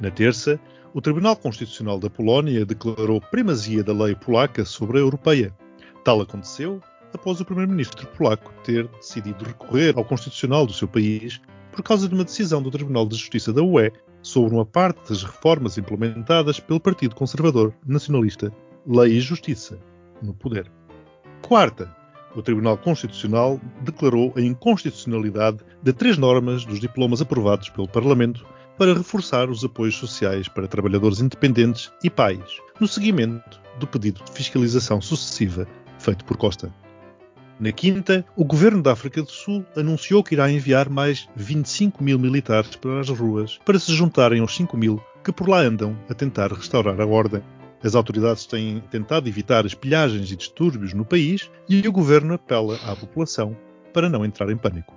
Na 0.00 0.10
terça, 0.10 0.60
o 0.92 1.00
Tribunal 1.00 1.36
Constitucional 1.36 1.98
da 1.98 2.10
Polónia 2.10 2.64
declarou 2.64 3.20
primazia 3.20 3.84
da 3.84 3.92
lei 3.92 4.14
polaca 4.14 4.64
sobre 4.64 4.98
a 4.98 5.00
europeia. 5.00 5.54
Tal 6.04 6.20
aconteceu 6.20 6.80
após 7.12 7.40
o 7.40 7.44
primeiro-ministro 7.44 8.06
polaco 8.08 8.52
ter 8.64 8.86
decidido 8.88 9.44
recorrer 9.44 9.94
ao 9.96 10.04
Constitucional 10.04 10.66
do 10.66 10.72
seu 10.72 10.88
país 10.88 11.40
por 11.72 11.82
causa 11.82 12.08
de 12.08 12.14
uma 12.14 12.24
decisão 12.24 12.62
do 12.62 12.70
Tribunal 12.70 13.06
de 13.06 13.16
Justiça 13.16 13.52
da 13.52 13.62
UE 13.62 13.92
sobre 14.22 14.54
uma 14.54 14.66
parte 14.66 15.08
das 15.08 15.22
reformas 15.22 15.78
implementadas 15.78 16.60
pelo 16.60 16.80
Partido 16.80 17.14
Conservador 17.14 17.72
Nacionalista 17.86 18.52
Lei 18.86 19.16
e 19.16 19.20
Justiça 19.20 19.78
no 20.22 20.34
poder. 20.34 20.70
Quarta, 21.46 21.94
o 22.34 22.42
Tribunal 22.42 22.76
Constitucional 22.78 23.60
declarou 23.82 24.32
a 24.36 24.40
inconstitucionalidade 24.40 25.58
de 25.82 25.92
três 25.92 26.16
normas 26.16 26.64
dos 26.64 26.80
diplomas 26.80 27.20
aprovados 27.20 27.68
pelo 27.70 27.88
Parlamento 27.88 28.46
para 28.78 28.94
reforçar 28.94 29.50
os 29.50 29.64
apoios 29.64 29.96
sociais 29.96 30.48
para 30.48 30.68
trabalhadores 30.68 31.20
independentes 31.20 31.90
e 32.02 32.08
pais, 32.08 32.60
no 32.78 32.88
seguimento 32.88 33.60
do 33.78 33.86
pedido 33.86 34.22
de 34.24 34.32
fiscalização 34.32 35.00
sucessiva 35.00 35.66
feito 35.98 36.24
por 36.24 36.36
Costa. 36.36 36.72
Na 37.60 37.72
quinta, 37.72 38.24
o 38.34 38.42
governo 38.42 38.82
da 38.82 38.92
África 38.92 39.22
do 39.22 39.30
Sul 39.30 39.66
anunciou 39.76 40.24
que 40.24 40.34
irá 40.34 40.50
enviar 40.50 40.88
mais 40.88 41.28
25 41.36 42.02
mil 42.02 42.18
militares 42.18 42.74
para 42.74 43.00
as 43.00 43.10
ruas 43.10 43.58
para 43.66 43.78
se 43.78 43.92
juntarem 43.92 44.40
aos 44.40 44.56
5 44.56 44.74
mil 44.78 44.98
que 45.22 45.30
por 45.30 45.46
lá 45.46 45.58
andam 45.58 45.94
a 46.08 46.14
tentar 46.14 46.50
restaurar 46.50 46.98
a 46.98 47.04
ordem. 47.04 47.42
As 47.84 47.94
autoridades 47.94 48.46
têm 48.46 48.82
tentado 48.90 49.28
evitar 49.28 49.66
as 49.66 49.74
pilhagens 49.74 50.32
e 50.32 50.36
distúrbios 50.36 50.94
no 50.94 51.04
país 51.04 51.50
e 51.68 51.86
o 51.86 51.92
governo 51.92 52.32
apela 52.32 52.78
à 52.86 52.96
população 52.96 53.54
para 53.92 54.08
não 54.08 54.24
entrar 54.24 54.50
em 54.50 54.56
pânico. 54.56 54.96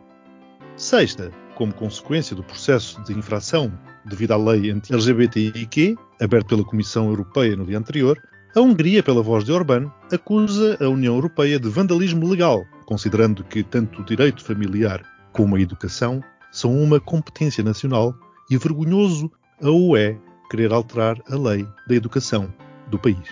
Sexta, 0.77 1.31
como 1.55 1.73
consequência 1.73 2.33
do 2.33 2.45
processo 2.45 3.03
de 3.03 3.11
infração 3.11 3.77
devido 4.05 4.31
à 4.31 4.37
lei 4.37 4.71
anti-LGBTIQ, 4.71 5.97
aberto 6.21 6.47
pela 6.47 6.63
Comissão 6.63 7.09
Europeia 7.09 7.57
no 7.57 7.65
dia 7.65 7.77
anterior, 7.77 8.17
a 8.55 8.61
Hungria, 8.61 9.01
pela 9.01 9.23
voz 9.23 9.43
de 9.43 9.51
Orbán, 9.51 9.91
acusa 10.11 10.77
a 10.79 10.87
União 10.87 11.15
Europeia 11.15 11.59
de 11.59 11.67
vandalismo 11.69 12.27
legal, 12.27 12.63
considerando 12.85 13.43
que 13.43 13.63
tanto 13.63 14.01
o 14.01 14.05
direito 14.05 14.43
familiar 14.43 15.03
como 15.31 15.55
a 15.55 15.59
educação 15.59 16.23
são 16.51 16.71
uma 16.71 16.99
competência 16.99 17.63
nacional 17.63 18.13
e 18.51 18.57
vergonhoso 18.57 19.31
a 19.59 19.71
UE 19.71 20.19
querer 20.51 20.71
alterar 20.71 21.19
a 21.27 21.35
lei 21.35 21.67
da 21.87 21.95
educação 21.95 22.53
do 22.91 22.99
país. 22.99 23.27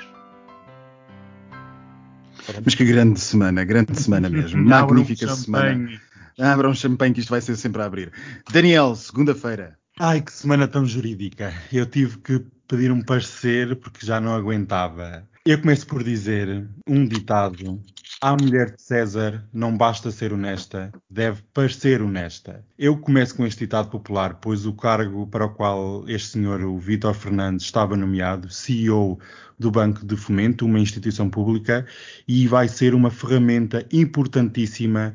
Mas 2.66 2.74
que 2.74 2.84
grande 2.84 3.20
semana, 3.20 3.64
grande 3.64 3.96
semana 4.02 4.28
mesmo. 4.28 4.58
Magnífica 4.66 5.28
semana. 5.36 5.88
Abra 6.40 6.68
um 6.68 6.74
champanhe 6.74 7.14
que 7.14 7.20
isto 7.20 7.30
vai 7.30 7.42
ser 7.42 7.56
sempre 7.56 7.84
a 7.84 7.86
abrir. 7.86 8.12
Daniel, 8.52 8.96
segunda-feira. 8.96 9.78
Ai, 10.00 10.22
que 10.22 10.32
semana 10.32 10.68
tão 10.68 10.84
jurídica. 10.84 11.54
Eu 11.72 11.86
tive 11.86 12.18
que 12.18 12.44
pedir 12.72 12.90
um 12.90 13.02
parecer 13.02 13.76
porque 13.76 14.06
já 14.06 14.22
não 14.22 14.34
aguentava. 14.34 15.28
Eu 15.46 15.60
começo 15.60 15.86
por 15.86 16.02
dizer 16.06 16.70
um 16.88 17.06
ditado: 17.06 17.82
À 18.22 18.32
mulher 18.32 18.74
de 18.74 18.82
César 18.82 19.46
não 19.54 19.76
basta 19.76 20.10
ser 20.10 20.32
honesta, 20.32 20.90
deve 21.10 21.42
parecer 21.54 22.02
honesta. 22.02 22.64
Eu 22.80 22.96
começo 22.98 23.36
com 23.36 23.46
este 23.46 23.66
ditado 23.66 23.90
popular, 23.90 24.36
pois 24.36 24.66
o 24.66 24.72
cargo 24.72 25.28
para 25.28 25.48
o 25.48 25.50
qual 25.50 26.08
este 26.08 26.30
senhor, 26.30 26.64
o 26.64 26.80
Vítor 26.80 27.14
Fernandes, 27.14 27.66
estava 27.66 27.98
nomeado, 27.98 28.50
CEO 28.50 29.20
do 29.60 29.70
Banco 29.70 30.06
de 30.06 30.16
Fomento, 30.16 30.66
uma 30.66 30.80
instituição 30.80 31.30
pública, 31.30 31.86
e 32.26 32.48
vai 32.48 32.70
ser 32.70 32.96
uma 32.96 33.12
ferramenta 33.12 33.86
importantíssima 33.92 35.14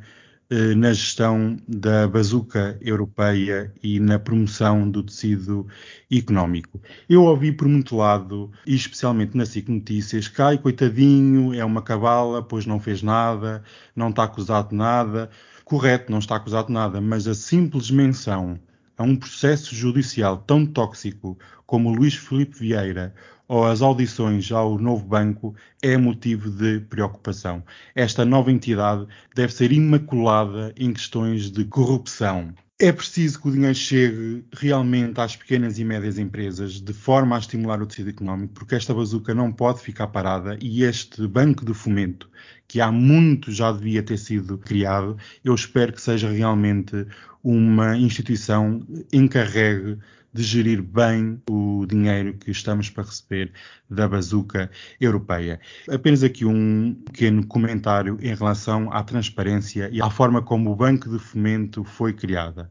na 0.77 0.93
gestão 0.93 1.57
da 1.67 2.07
bazuca 2.07 2.79
europeia 2.81 3.73
e 3.83 3.99
na 3.99 4.19
promoção 4.19 4.89
do 4.89 5.03
tecido 5.03 5.67
económico. 6.11 6.81
Eu 7.09 7.25
ouvi 7.25 7.51
por 7.51 7.67
muito 7.67 7.97
lado, 7.97 8.51
e 8.65 8.75
especialmente 8.75 9.37
na 9.37 9.45
SIC 9.45 9.69
Notícias, 9.69 10.29
que 10.29 10.41
ai, 10.41 10.59
coitadinho, 10.59 11.53
é 11.53 11.65
uma 11.65 11.83
cabala, 11.83 12.43
pois 12.43 12.65
não 12.65 12.79
fez 12.79 13.03
nada, 13.03 13.63
não 13.95 14.11
está 14.11 14.25
acusado 14.25 14.69
de 14.71 14.77
nada. 14.77 15.31
Correto, 15.65 16.13
não 16.13 16.21
está 16.21 16.37
acusado 16.37 16.69
de 16.69 16.75
nada, 16.75 17.01
mas 17.01 17.27
a 17.27 17.35
simples 17.35 17.91
menção 17.91 18.59
a 18.97 19.03
um 19.03 19.17
processo 19.17 19.75
judicial 19.75 20.39
tão 20.39 20.65
tóxico 20.65 21.37
como 21.67 21.91
o 21.91 21.95
Luís 21.95 22.15
Filipe 22.15 22.57
Vieira 22.57 23.15
ou 23.49 23.65
as 23.65 23.83
audições 23.83 24.51
ao 24.51 24.79
novo 24.79 25.05
banco 25.05 25.55
é 25.83 25.97
motivo 25.97 26.51
de 26.51 26.81
preocupação. 26.81 27.63
Esta 27.95 28.25
nova 28.25 28.51
entidade 28.51 29.07
deve 29.35 29.53
ser 29.53 29.73
imaculada 29.73 30.73
em 30.77 30.93
questões 30.93 31.51
de 31.51 31.65
corrupção. 31.65 32.55
É 32.79 32.93
preciso 32.93 33.41
que 33.41 33.49
o 33.49 33.53
dinheiro 33.53 33.75
chegue 33.75 34.45
realmente 34.53 35.19
às 35.19 35.35
pequenas 35.35 35.79
e 35.79 35.85
médias 35.85 36.19
empresas 36.19 36.79
de 36.79 36.93
forma 36.93 37.35
a 37.35 37.39
estimular 37.39 37.81
o 37.81 37.87
tecido 37.87 38.11
económico, 38.11 38.53
porque 38.53 38.75
esta 38.75 38.93
bazuca 38.93 39.35
não 39.35 39.51
pode 39.51 39.81
ficar 39.81 40.09
parada 40.09 40.59
e 40.61 40.83
este 40.83 41.27
banco 41.27 41.65
de 41.65 41.73
fomento, 41.73 42.29
que 42.69 42.79
há 42.79 42.93
muito 42.93 43.51
já 43.51 43.73
devia 43.73 44.03
ter 44.03 44.19
sido 44.19 44.59
criado, 44.59 45.17
eu 45.43 45.55
espero 45.55 45.91
que 45.91 46.03
seja 46.03 46.31
realmente 46.31 47.07
uma 47.43 47.97
instituição 47.97 48.87
encarregue 49.11 49.99
de 50.37 50.43
gerir 50.43 50.83
bem 50.83 51.43
o 51.49 51.87
dinheiro 51.87 52.35
que 52.35 52.51
estamos 52.51 52.91
para 52.91 53.05
receber 53.05 53.53
da 53.89 54.07
bazuca 54.07 54.71
europeia. 55.01 55.59
Apenas 55.89 56.23
aqui 56.23 56.45
um 56.45 56.95
pequeno 57.07 57.47
comentário 57.47 58.19
em 58.21 58.35
relação 58.35 58.93
à 58.93 59.03
transparência 59.03 59.89
e 59.91 60.03
à 60.03 60.11
forma 60.11 60.43
como 60.43 60.71
o 60.71 60.77
Banco 60.77 61.09
de 61.09 61.19
Fomento 61.19 61.83
foi 61.85 62.13
criada. 62.13 62.71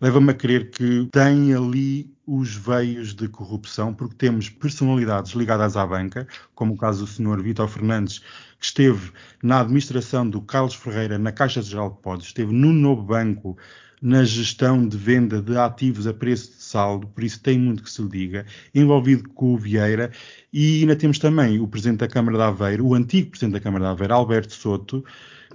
Leva-me 0.00 0.30
a 0.30 0.34
crer 0.34 0.70
que 0.70 1.08
tem 1.12 1.54
ali 1.54 2.12
os 2.26 2.54
veios 2.54 3.14
de 3.14 3.28
corrupção, 3.28 3.94
porque 3.94 4.16
temos 4.16 4.50
personalidades 4.50 5.32
ligadas 5.32 5.76
à 5.76 5.86
banca, 5.86 6.26
como 6.54 6.74
o 6.74 6.76
caso 6.76 7.04
do 7.04 7.10
Sr. 7.10 7.40
Vítor 7.40 7.68
Fernandes, 7.68 8.18
que 8.58 8.66
esteve 8.66 9.12
na 9.42 9.60
administração 9.60 10.28
do 10.28 10.42
Carlos 10.42 10.74
Ferreira 10.74 11.18
na 11.18 11.30
Caixa 11.30 11.62
Geral 11.62 11.90
de 11.90 11.96
Depósitos, 11.96 12.26
esteve 12.26 12.52
no 12.52 12.72
novo 12.72 13.02
banco 13.02 13.56
na 14.00 14.24
gestão 14.24 14.86
de 14.86 14.96
venda 14.96 15.40
de 15.40 15.56
ativos 15.56 16.06
a 16.06 16.12
preço 16.12 16.52
de 16.56 16.62
saldo, 16.62 17.06
por 17.06 17.24
isso 17.24 17.40
tem 17.40 17.58
muito 17.58 17.82
que 17.82 17.90
se 17.90 18.02
lhe 18.02 18.08
diga, 18.08 18.46
envolvido 18.74 19.28
com 19.30 19.54
o 19.54 19.58
Vieira, 19.58 20.10
e 20.52 20.80
ainda 20.80 20.96
temos 20.96 21.18
também 21.18 21.58
o 21.58 21.66
Presidente 21.66 21.98
da 22.00 22.08
Câmara 22.08 22.36
de 22.36 22.42
Aveiro, 22.44 22.86
o 22.86 22.94
antigo 22.94 23.30
Presidente 23.30 23.54
da 23.54 23.60
Câmara 23.60 23.84
de 23.84 23.90
Aveiro, 23.90 24.14
Alberto 24.14 24.52
Soto, 24.52 25.04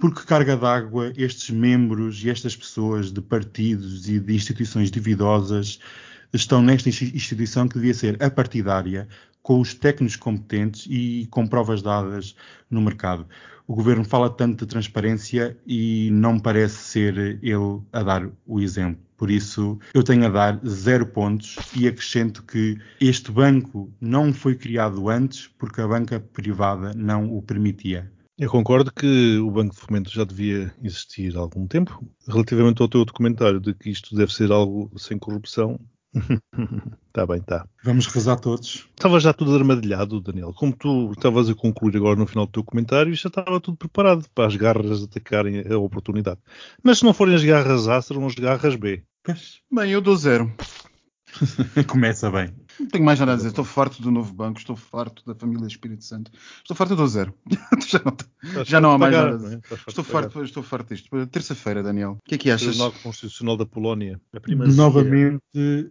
porque 0.00 0.22
carga 0.22 0.56
d'água 0.56 1.12
estes 1.16 1.50
membros 1.50 2.24
e 2.24 2.30
estas 2.30 2.56
pessoas 2.56 3.12
de 3.12 3.20
partidos 3.20 4.08
e 4.08 4.18
de 4.18 4.34
instituições 4.34 4.90
duvidosas 4.90 5.78
estão 6.32 6.62
nesta 6.62 6.88
instituição 6.88 7.68
que 7.68 7.74
devia 7.74 7.94
ser 7.94 8.22
apartidária, 8.22 9.06
com 9.42 9.60
os 9.60 9.74
técnicos 9.74 10.16
competentes 10.16 10.86
e 10.88 11.26
com 11.30 11.46
provas 11.46 11.82
dadas 11.82 12.34
no 12.70 12.80
mercado 12.80 13.26
o 13.72 13.74
governo 13.74 14.04
fala 14.04 14.28
tanto 14.28 14.66
de 14.66 14.70
transparência 14.70 15.56
e 15.66 16.10
não 16.12 16.38
parece 16.38 16.76
ser 16.76 17.16
ele 17.42 17.80
a 17.90 18.02
dar 18.02 18.28
o 18.46 18.60
exemplo. 18.60 19.02
Por 19.16 19.30
isso, 19.30 19.78
eu 19.94 20.02
tenho 20.02 20.26
a 20.26 20.28
dar 20.28 20.60
zero 20.66 21.06
pontos 21.06 21.56
e 21.74 21.88
acrescento 21.88 22.42
que 22.42 22.76
este 23.00 23.32
banco 23.32 23.90
não 23.98 24.30
foi 24.30 24.56
criado 24.56 25.08
antes 25.08 25.48
porque 25.58 25.80
a 25.80 25.88
banca 25.88 26.20
privada 26.20 26.92
não 26.92 27.34
o 27.34 27.40
permitia. 27.40 28.12
Eu 28.36 28.50
concordo 28.50 28.92
que 28.92 29.38
o 29.38 29.50
Banco 29.50 29.74
de 29.74 29.80
Fomento 29.80 30.10
já 30.10 30.24
devia 30.24 30.70
existir 30.82 31.34
há 31.34 31.40
algum 31.40 31.66
tempo. 31.66 32.06
Relativamente 32.28 32.82
ao 32.82 32.88
teu 32.88 33.06
documentário 33.06 33.58
de 33.58 33.72
que 33.72 33.88
isto 33.88 34.14
deve 34.14 34.34
ser 34.34 34.52
algo 34.52 34.90
sem 34.98 35.18
corrupção, 35.18 35.80
Está 36.14 37.24
bem, 37.26 37.38
está. 37.38 37.66
Vamos 37.84 38.06
rezar 38.06 38.36
todos. 38.36 38.88
Estava 38.90 39.18
já 39.18 39.32
tudo 39.32 39.54
armadilhado, 39.54 40.20
Daniel. 40.20 40.52
Como 40.52 40.74
tu 40.74 41.12
estavas 41.12 41.48
a 41.48 41.54
concluir 41.54 41.96
agora 41.96 42.16
no 42.18 42.26
final 42.26 42.46
do 42.46 42.52
teu 42.52 42.64
comentário, 42.64 43.14
já 43.14 43.28
estava 43.28 43.60
tudo 43.60 43.76
preparado 43.76 44.26
para 44.34 44.46
as 44.46 44.56
garras 44.56 45.02
atacarem 45.02 45.64
a 45.70 45.78
oportunidade. 45.78 46.40
Mas 46.82 46.98
se 46.98 47.04
não 47.04 47.14
forem 47.14 47.34
as 47.34 47.44
garras 47.44 47.88
A, 47.88 48.00
serão 48.02 48.26
as 48.26 48.34
garras 48.34 48.76
B. 48.76 49.02
Pois. 49.22 49.60
Bem, 49.70 49.90
eu 49.90 50.00
dou 50.00 50.16
zero. 50.16 50.52
Começa 51.88 52.30
bem. 52.30 52.54
Não 52.78 52.86
tenho 52.86 53.04
mais 53.04 53.18
nada 53.18 53.32
a 53.32 53.36
dizer. 53.36 53.48
Estou 53.48 53.64
farto 53.64 54.02
do 54.02 54.10
novo 54.10 54.32
banco, 54.32 54.58
estou 54.58 54.76
farto 54.76 55.24
da 55.26 55.34
família 55.34 55.66
Espírito 55.66 56.04
Santo. 56.04 56.30
Estou 56.58 56.76
farto, 56.76 56.92
eu 56.92 56.96
dou 56.96 57.06
zero. 57.06 57.34
já 57.86 58.00
não, 58.04 58.64
já 58.64 58.80
não 58.80 58.90
há 58.92 58.98
mais 58.98 59.14
nada 59.14 59.28
a 59.30 59.36
dizer. 59.36 59.56
É? 59.56 59.88
Estou, 59.88 60.04
farto, 60.04 60.42
estou 60.42 60.62
farto 60.62 60.94
disto. 60.94 61.26
Terça-feira, 61.26 61.82
Daniel. 61.82 62.12
O 62.12 62.28
que 62.28 62.34
é 62.34 62.38
que 62.38 62.50
achas? 62.50 62.68
Tribunal 62.68 62.92
Constitucional 63.02 63.56
da 63.56 63.66
Polónia. 63.66 64.20
Novamente, 64.74 65.42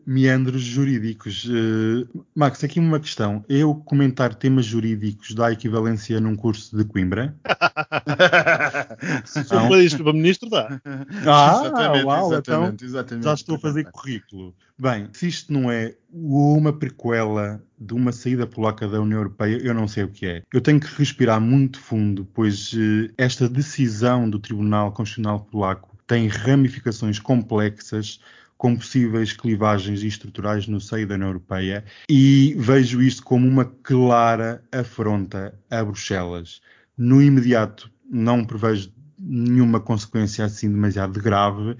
meandros 0.06 0.62
jurídicos. 0.62 1.46
Uh, 1.46 2.26
Max, 2.36 2.64
aqui 2.64 2.80
uma 2.80 3.00
questão. 3.00 3.44
Eu 3.48 3.76
comentar 3.76 4.36
temas 4.36 4.66
jurídicos 4.66 5.34
dá 5.34 5.52
equivalência 5.52 6.20
num 6.20 6.36
curso 6.36 6.76
de 6.76 6.84
Coimbra? 6.86 7.36
Se 9.26 9.44
for 9.44 9.68
para 9.68 9.84
isto 9.84 10.04
para 10.04 10.14
ministro, 10.14 10.50
dá. 10.50 10.82
Ah, 11.26 11.62
exatamente, 11.62 12.06
uau, 12.06 12.32
exatamente, 12.32 12.74
então 12.76 12.88
exatamente, 12.88 13.24
já 13.24 13.34
estou 13.34 13.56
a 13.56 13.60
fazer 13.60 13.92
currículo. 13.92 14.56
Bem, 14.78 15.10
se 15.14 15.28
isto 15.28 15.54
não 15.54 15.72
é 15.72 15.96
uma 16.12 16.74
prequela 16.74 17.64
de 17.80 17.94
uma 17.94 18.12
saída 18.12 18.46
polaca 18.46 18.88
da 18.88 19.02
União 19.02 19.20
Europeia, 19.20 19.58
eu 19.58 19.74
não 19.74 19.88
sei 19.88 20.04
o 20.04 20.10
que 20.10 20.26
é. 20.26 20.44
Eu 20.54 20.62
tenho 20.62 20.80
que 20.80 20.88
respirar 20.96 21.40
muito 21.40 21.80
fundo, 21.80 22.28
pois 22.34 22.74
eh, 22.76 23.12
esta 23.18 23.48
decisão 23.48 24.30
do 24.30 24.40
Tribunal 24.40 24.92
Constitucional 24.92 25.40
Polaco 25.40 25.98
tem 26.06 26.28
ramificações 26.28 27.20
complexas 27.20 28.20
com 28.58 28.76
possíveis 28.76 29.34
clivagens 29.34 30.04
estruturais 30.04 30.68
no 30.68 30.80
seio 30.80 31.08
da 31.08 31.16
União 31.16 31.30
Europeia 31.30 31.84
e 32.08 32.54
vejo 32.60 33.02
isto 33.02 33.24
como 33.24 33.48
uma 33.48 33.66
clara 33.66 34.64
afronta 34.72 35.58
a 35.70 35.84
Bruxelas. 35.84 36.62
No 36.96 37.22
imediato, 37.22 37.92
não 38.08 38.46
prevejo 38.46 38.92
nenhuma 39.18 39.80
consequência 39.80 40.46
assim 40.46 40.70
demasiado 40.70 41.20
grave, 41.20 41.76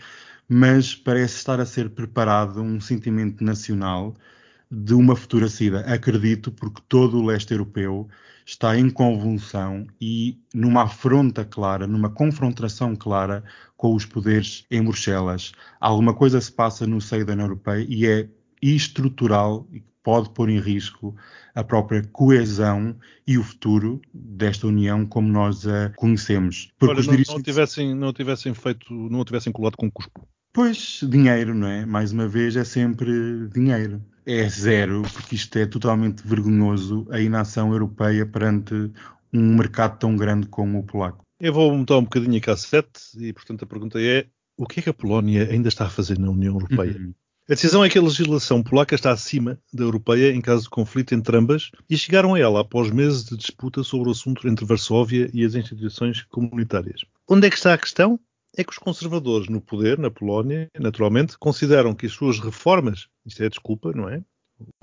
mas 0.54 0.94
parece 0.94 1.38
estar 1.38 1.62
a 1.62 1.66
ser 1.66 1.92
preparado 1.92 2.62
um 2.62 2.82
sentimento 2.82 3.42
nacional 3.42 4.14
de 4.70 4.94
uma 4.94 5.16
futura 5.16 5.48
saída. 5.48 5.80
Acredito, 5.82 6.52
porque 6.52 6.82
todo 6.90 7.18
o 7.18 7.26
leste 7.26 7.54
europeu 7.54 8.10
está 8.46 8.78
em 8.78 8.90
convulsão 8.90 9.88
e 10.02 10.38
numa 10.54 10.84
afronta 10.84 11.46
clara, 11.46 11.88
numa 11.88 12.10
confrontação 12.10 12.98
clara 12.98 13.46
com 13.78 13.96
os 13.96 14.06
poderes 14.06 14.66
em 14.70 14.84
Bruxelas. 14.84 15.54
Alguma 15.80 16.14
coisa 16.14 16.42
se 16.42 16.52
passa 16.52 16.86
no 16.86 17.00
seio 17.00 17.26
da 17.26 17.32
União 17.32 17.46
Europeia 17.46 17.86
e 17.88 18.06
é 18.06 18.28
estrutural 18.62 19.66
e 19.72 19.82
pode 20.04 20.32
pôr 20.32 20.50
em 20.50 20.60
risco 20.60 21.16
a 21.56 21.64
própria 21.64 22.04
coesão 22.12 22.94
e 23.26 23.38
o 23.38 23.44
futuro 23.44 24.02
desta 24.14 24.68
União 24.68 25.06
como 25.06 25.30
nós 25.30 25.66
a 25.66 25.92
conhecemos. 25.96 26.74
Porque 26.78 26.92
Olha, 26.92 27.00
os 27.00 27.06
dirigentes... 27.06 27.34
não, 27.34 27.42
tivessem, 27.42 27.96
não 27.96 28.12
tivessem 28.12 28.54
feito, 28.54 28.94
não 28.94 29.24
tivessem 29.24 29.54
colado 29.54 29.78
com 29.78 29.90
cuspo. 29.90 30.28
Pois, 30.54 31.00
dinheiro, 31.04 31.56
não 31.56 31.68
é? 31.68 31.86
Mais 31.86 32.12
uma 32.12 32.28
vez, 32.28 32.56
é 32.56 32.64
sempre 32.64 33.48
dinheiro. 33.54 34.04
É 34.26 34.48
zero, 34.50 35.02
porque 35.14 35.36
isto 35.36 35.58
é 35.58 35.66
totalmente 35.66 36.22
vergonhoso, 36.26 37.08
a 37.10 37.20
inação 37.20 37.72
europeia 37.72 38.26
perante 38.26 38.74
um 39.34 39.56
mercado 39.56 39.98
tão 39.98 40.16
grande 40.16 40.48
como 40.48 40.80
o 40.80 40.84
polaco. 40.84 41.24
Eu 41.40 41.54
vou 41.54 41.76
montar 41.76 41.98
um 41.98 42.04
bocadinho 42.04 42.38
a 42.38 42.42
K7 42.42 42.86
e, 43.18 43.34
portanto, 43.34 43.64
a 43.64 43.68
pergunta 43.68 44.00
é: 44.00 44.28
o 44.58 44.68
que 44.68 44.80
é 44.80 44.84
que 44.84 44.90
a 44.90 44.94
Polónia 44.94 45.50
ainda 45.50 45.70
está 45.70 45.86
a 45.86 45.90
fazer 45.90 46.20
na 46.20 46.30
União 46.30 46.54
Europeia? 46.54 46.98
Uhum. 46.98 47.14
A 47.50 47.54
decisão 47.54 47.84
é 47.84 47.90
que 47.90 47.98
a 47.98 48.02
legislação 48.02 48.62
polaca 48.62 48.94
está 48.94 49.12
acima 49.12 49.60
da 49.74 49.84
europeia 49.84 50.32
em 50.32 50.40
caso 50.40 50.64
de 50.64 50.70
conflito 50.70 51.14
entre 51.16 51.36
ambas 51.36 51.72
e 51.90 51.98
chegaram 51.98 52.36
a 52.36 52.40
ela 52.40 52.62
após 52.62 52.92
meses 52.92 53.26
de 53.26 53.36
disputa 53.36 53.84
sobre 53.84 54.08
o 54.08 54.12
assunto 54.12 54.48
entre 54.48 54.64
Varsóvia 54.64 55.30
e 55.34 55.44
as 55.44 55.56
instituições 55.56 56.24
comunitárias. 56.24 57.02
Onde 57.28 57.48
é 57.48 57.50
que 57.50 57.58
está 57.58 57.74
a 57.74 57.78
questão? 57.78 58.20
É 58.58 58.64
que 58.64 58.72
os 58.72 58.78
conservadores 58.78 59.48
no 59.48 59.62
poder, 59.62 59.98
na 59.98 60.12
Polónia, 60.12 60.70
naturalmente, 60.78 61.38
consideram 61.38 61.96
que 61.96 62.06
as 62.06 62.12
suas 62.12 62.40
reformas, 62.40 63.08
isto 63.26 63.44
é 63.44 63.50
desculpa, 63.50 63.92
não 63.94 64.10
é? 64.10 64.24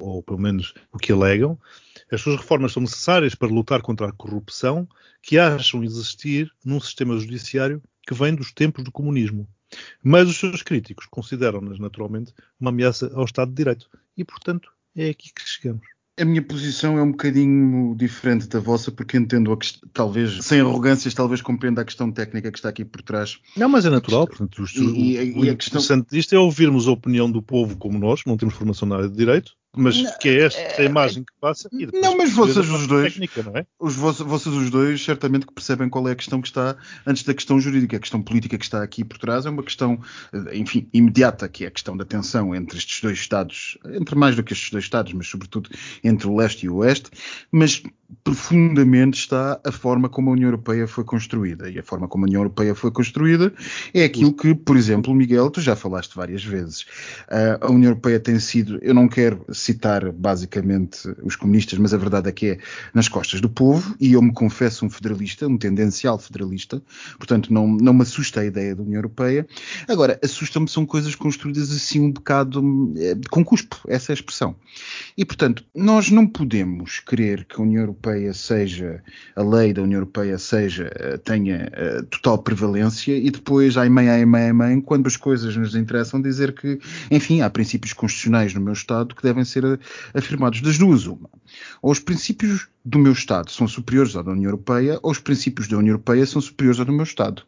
Ou 0.00 0.22
pelo 0.22 0.38
menos 0.38 0.74
o 0.92 0.98
que 0.98 1.12
alegam, 1.12 1.58
as 2.10 2.20
suas 2.20 2.36
reformas 2.36 2.72
são 2.72 2.82
necessárias 2.82 3.34
para 3.34 3.48
lutar 3.48 3.82
contra 3.82 4.08
a 4.08 4.12
corrupção 4.12 4.88
que 5.22 5.38
acham 5.38 5.84
existir 5.84 6.50
num 6.64 6.80
sistema 6.80 7.16
judiciário 7.18 7.82
que 8.06 8.14
vem 8.14 8.34
dos 8.34 8.52
tempos 8.52 8.82
do 8.82 8.90
comunismo. 8.90 9.48
Mas 10.02 10.28
os 10.28 10.38
seus 10.38 10.62
críticos 10.62 11.06
consideram-nas, 11.06 11.78
naturalmente, 11.78 12.32
uma 12.58 12.70
ameaça 12.70 13.12
ao 13.14 13.24
Estado 13.24 13.50
de 13.50 13.56
Direito. 13.56 13.88
E, 14.16 14.24
portanto, 14.24 14.72
é 14.96 15.10
aqui 15.10 15.32
que 15.32 15.42
chegamos. 15.46 15.86
A 16.18 16.24
minha 16.24 16.42
posição 16.42 16.98
é 16.98 17.02
um 17.02 17.10
bocadinho 17.12 17.94
diferente 17.96 18.48
da 18.48 18.58
vossa, 18.58 18.90
porque 18.90 19.16
entendo, 19.16 19.52
a 19.52 19.58
talvez, 19.92 20.44
sem 20.44 20.60
arrogâncias, 20.60 21.14
talvez 21.14 21.40
compreenda 21.40 21.82
a 21.82 21.84
questão 21.84 22.10
técnica 22.10 22.50
que 22.50 22.58
está 22.58 22.68
aqui 22.68 22.84
por 22.84 23.02
trás. 23.02 23.38
Não, 23.56 23.68
mas 23.68 23.86
é 23.86 23.90
natural. 23.90 24.26
Portanto, 24.26 24.62
o, 24.62 24.80
e, 24.80 25.16
e, 25.16 25.32
o, 25.32 25.44
e 25.44 25.50
a 25.50 25.52
interessante 25.52 25.56
questão... 25.56 26.06
disto 26.10 26.34
é 26.34 26.38
ouvirmos 26.38 26.88
a 26.88 26.90
opinião 26.90 27.30
do 27.30 27.40
povo 27.40 27.76
como 27.76 27.98
nós, 27.98 28.22
não 28.26 28.36
temos 28.36 28.54
formação 28.54 28.88
na 28.88 28.96
área 28.96 29.08
de 29.08 29.16
Direito, 29.16 29.52
mas 29.76 30.02
não, 30.02 30.18
que 30.18 30.28
é 30.28 30.46
esta 30.46 30.60
é, 30.60 30.82
a 30.82 30.84
imagem 30.84 31.22
que 31.22 31.32
passa. 31.40 31.68
Não, 31.72 32.16
mas 32.16 32.32
vocês 32.32 32.68
os 32.68 32.86
dois, 32.86 33.12
técnica, 33.12 33.42
não 33.42 33.56
é? 33.56 33.66
os, 33.78 33.94
vocês 33.96 34.54
os 34.54 34.70
dois, 34.70 35.04
certamente 35.04 35.46
que 35.46 35.52
percebem 35.52 35.88
qual 35.88 36.08
é 36.08 36.12
a 36.12 36.16
questão 36.16 36.40
que 36.40 36.48
está 36.48 36.76
antes 37.06 37.22
da 37.22 37.34
questão 37.34 37.60
jurídica. 37.60 37.96
A 37.96 38.00
questão 38.00 38.22
política 38.22 38.56
que 38.56 38.64
está 38.64 38.82
aqui 38.82 39.04
por 39.04 39.18
trás 39.18 39.46
é 39.46 39.50
uma 39.50 39.62
questão, 39.62 40.00
enfim, 40.52 40.88
imediata, 40.92 41.48
que 41.48 41.64
é 41.64 41.68
a 41.68 41.70
questão 41.70 41.96
da 41.96 42.04
tensão 42.04 42.54
entre 42.54 42.78
estes 42.78 43.00
dois 43.00 43.18
Estados, 43.18 43.78
entre 43.94 44.14
mais 44.14 44.34
do 44.34 44.42
que 44.42 44.52
estes 44.52 44.70
dois 44.70 44.84
Estados, 44.84 45.12
mas 45.12 45.26
sobretudo 45.28 45.70
entre 46.02 46.26
o 46.26 46.36
leste 46.36 46.66
e 46.66 46.68
o 46.68 46.76
oeste. 46.76 47.10
Mas 47.52 47.82
profundamente 48.24 49.18
está 49.18 49.60
a 49.64 49.70
forma 49.70 50.08
como 50.08 50.30
a 50.30 50.32
União 50.32 50.48
Europeia 50.48 50.86
foi 50.86 51.04
construída. 51.04 51.70
E 51.70 51.78
a 51.78 51.82
forma 51.82 52.08
como 52.08 52.24
a 52.24 52.26
União 52.26 52.40
Europeia 52.40 52.74
foi 52.74 52.90
construída 52.90 53.52
é 53.92 54.04
aquilo 54.04 54.32
que, 54.32 54.54
por 54.54 54.76
exemplo, 54.76 55.14
Miguel, 55.14 55.50
tu 55.50 55.60
já 55.60 55.76
falaste 55.76 56.14
várias 56.14 56.42
vezes. 56.42 56.82
Uh, 57.28 57.58
a 57.60 57.70
União 57.70 57.90
Europeia 57.90 58.18
tem 58.18 58.38
sido, 58.38 58.78
eu 58.80 58.94
não 58.94 59.08
quero 59.08 59.44
citar 59.58 60.10
basicamente 60.12 61.08
os 61.22 61.36
comunistas, 61.36 61.78
mas 61.78 61.92
a 61.92 61.96
verdade 61.96 62.28
é 62.28 62.32
que 62.32 62.46
é 62.46 62.58
nas 62.94 63.08
costas 63.08 63.40
do 63.40 63.48
povo, 63.48 63.94
e 64.00 64.12
eu 64.12 64.22
me 64.22 64.32
confesso 64.32 64.84
um 64.84 64.90
federalista, 64.90 65.46
um 65.46 65.58
tendencial 65.58 66.18
federalista, 66.18 66.82
portanto 67.16 67.52
não, 67.52 67.66
não 67.66 67.92
me 67.92 68.02
assusta 68.02 68.40
a 68.40 68.44
ideia 68.44 68.74
da 68.74 68.82
União 68.82 68.98
Europeia. 68.98 69.46
Agora, 69.88 70.18
assusta-me 70.22 70.68
são 70.68 70.86
coisas 70.86 71.14
construídas 71.14 71.70
assim 71.70 72.00
um 72.00 72.12
bocado 72.12 72.62
eh, 72.96 73.16
com 73.30 73.44
cuspo, 73.44 73.80
essa 73.88 74.12
é 74.12 74.14
a 74.14 74.14
expressão. 74.14 74.54
E, 75.16 75.24
portanto, 75.24 75.64
nós 75.74 76.10
não 76.10 76.26
podemos 76.26 77.00
querer 77.00 77.44
que 77.44 77.60
a 77.60 77.62
União 77.62 77.80
Europeia 77.80 78.32
seja, 78.34 79.02
a 79.34 79.42
lei 79.42 79.72
da 79.72 79.82
União 79.82 79.98
Europeia 79.98 80.38
seja, 80.38 80.90
eh, 80.94 81.16
tenha 81.18 81.70
uh, 81.72 82.04
total 82.06 82.38
prevalência 82.38 83.16
e 83.16 83.30
depois, 83.30 83.76
ai 83.76 83.88
mãe, 83.88 84.08
ai 84.08 84.24
mãe, 84.24 84.42
ai 84.42 84.52
mãe, 84.52 84.80
quando 84.80 85.06
as 85.06 85.16
coisas 85.16 85.56
nos 85.56 85.74
interessam, 85.74 86.20
dizer 86.20 86.52
que, 86.52 86.78
enfim, 87.10 87.40
há 87.40 87.50
princípios 87.50 87.92
constitucionais 87.92 88.54
no 88.54 88.60
meu 88.60 88.72
Estado 88.72 89.14
que 89.14 89.22
devem 89.22 89.44
ser 89.48 89.80
afirmados 90.14 90.60
das 90.60 90.78
duas 90.78 91.06
uma. 91.06 91.28
Ou 91.82 91.90
os 91.90 91.98
princípios 91.98 92.68
do 92.84 92.98
meu 92.98 93.12
Estado 93.12 93.50
são 93.50 93.68
superiores 93.68 94.16
à 94.16 94.22
da 94.22 94.30
União 94.30 94.50
Europeia, 94.50 94.98
ou 95.02 95.10
os 95.10 95.18
princípios 95.18 95.68
da 95.68 95.76
União 95.76 95.92
Europeia 95.92 96.24
são 96.24 96.40
superiores 96.40 96.80
ao 96.80 96.86
do 96.86 96.92
meu 96.92 97.02
Estado. 97.02 97.42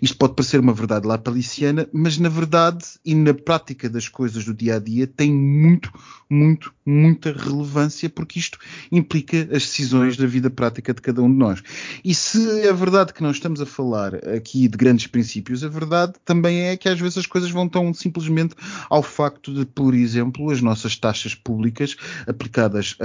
Isto 0.00 0.16
pode 0.16 0.34
parecer 0.34 0.60
uma 0.60 0.72
verdade 0.72 1.06
lapaliciana, 1.06 1.88
mas 1.92 2.18
na 2.18 2.28
verdade 2.28 2.84
e 3.04 3.14
na 3.14 3.34
prática 3.34 3.88
das 3.88 4.08
coisas 4.08 4.44
do 4.44 4.54
dia 4.54 4.76
a 4.76 4.78
dia 4.78 5.06
tem 5.06 5.32
muito, 5.32 5.92
muito, 6.30 6.72
muita 6.84 7.32
relevância, 7.32 8.08
porque 8.08 8.38
isto 8.38 8.58
implica 8.92 9.42
as 9.42 9.62
decisões 9.62 10.16
da 10.16 10.26
vida 10.26 10.50
prática 10.50 10.94
de 10.94 11.00
cada 11.00 11.20
um 11.20 11.30
de 11.30 11.36
nós. 11.36 11.62
E 12.04 12.14
se 12.14 12.60
é 12.60 12.72
verdade 12.72 13.12
que 13.12 13.22
nós 13.22 13.36
estamos 13.36 13.60
a 13.60 13.66
falar 13.66 14.14
aqui 14.28 14.68
de 14.68 14.76
grandes 14.76 15.06
princípios, 15.08 15.64
a 15.64 15.68
verdade 15.68 16.14
também 16.24 16.60
é 16.62 16.76
que 16.76 16.88
às 16.88 17.00
vezes 17.00 17.18
as 17.18 17.26
coisas 17.26 17.50
vão 17.50 17.68
tão 17.68 17.92
simplesmente 17.92 18.54
ao 18.88 19.02
facto 19.02 19.52
de, 19.52 19.64
por 19.66 19.94
exemplo, 19.94 20.50
as 20.50 20.60
nossas 20.60 20.96
taxas 20.96 21.34
públicas 21.36 21.96
aplicadas, 22.26 22.96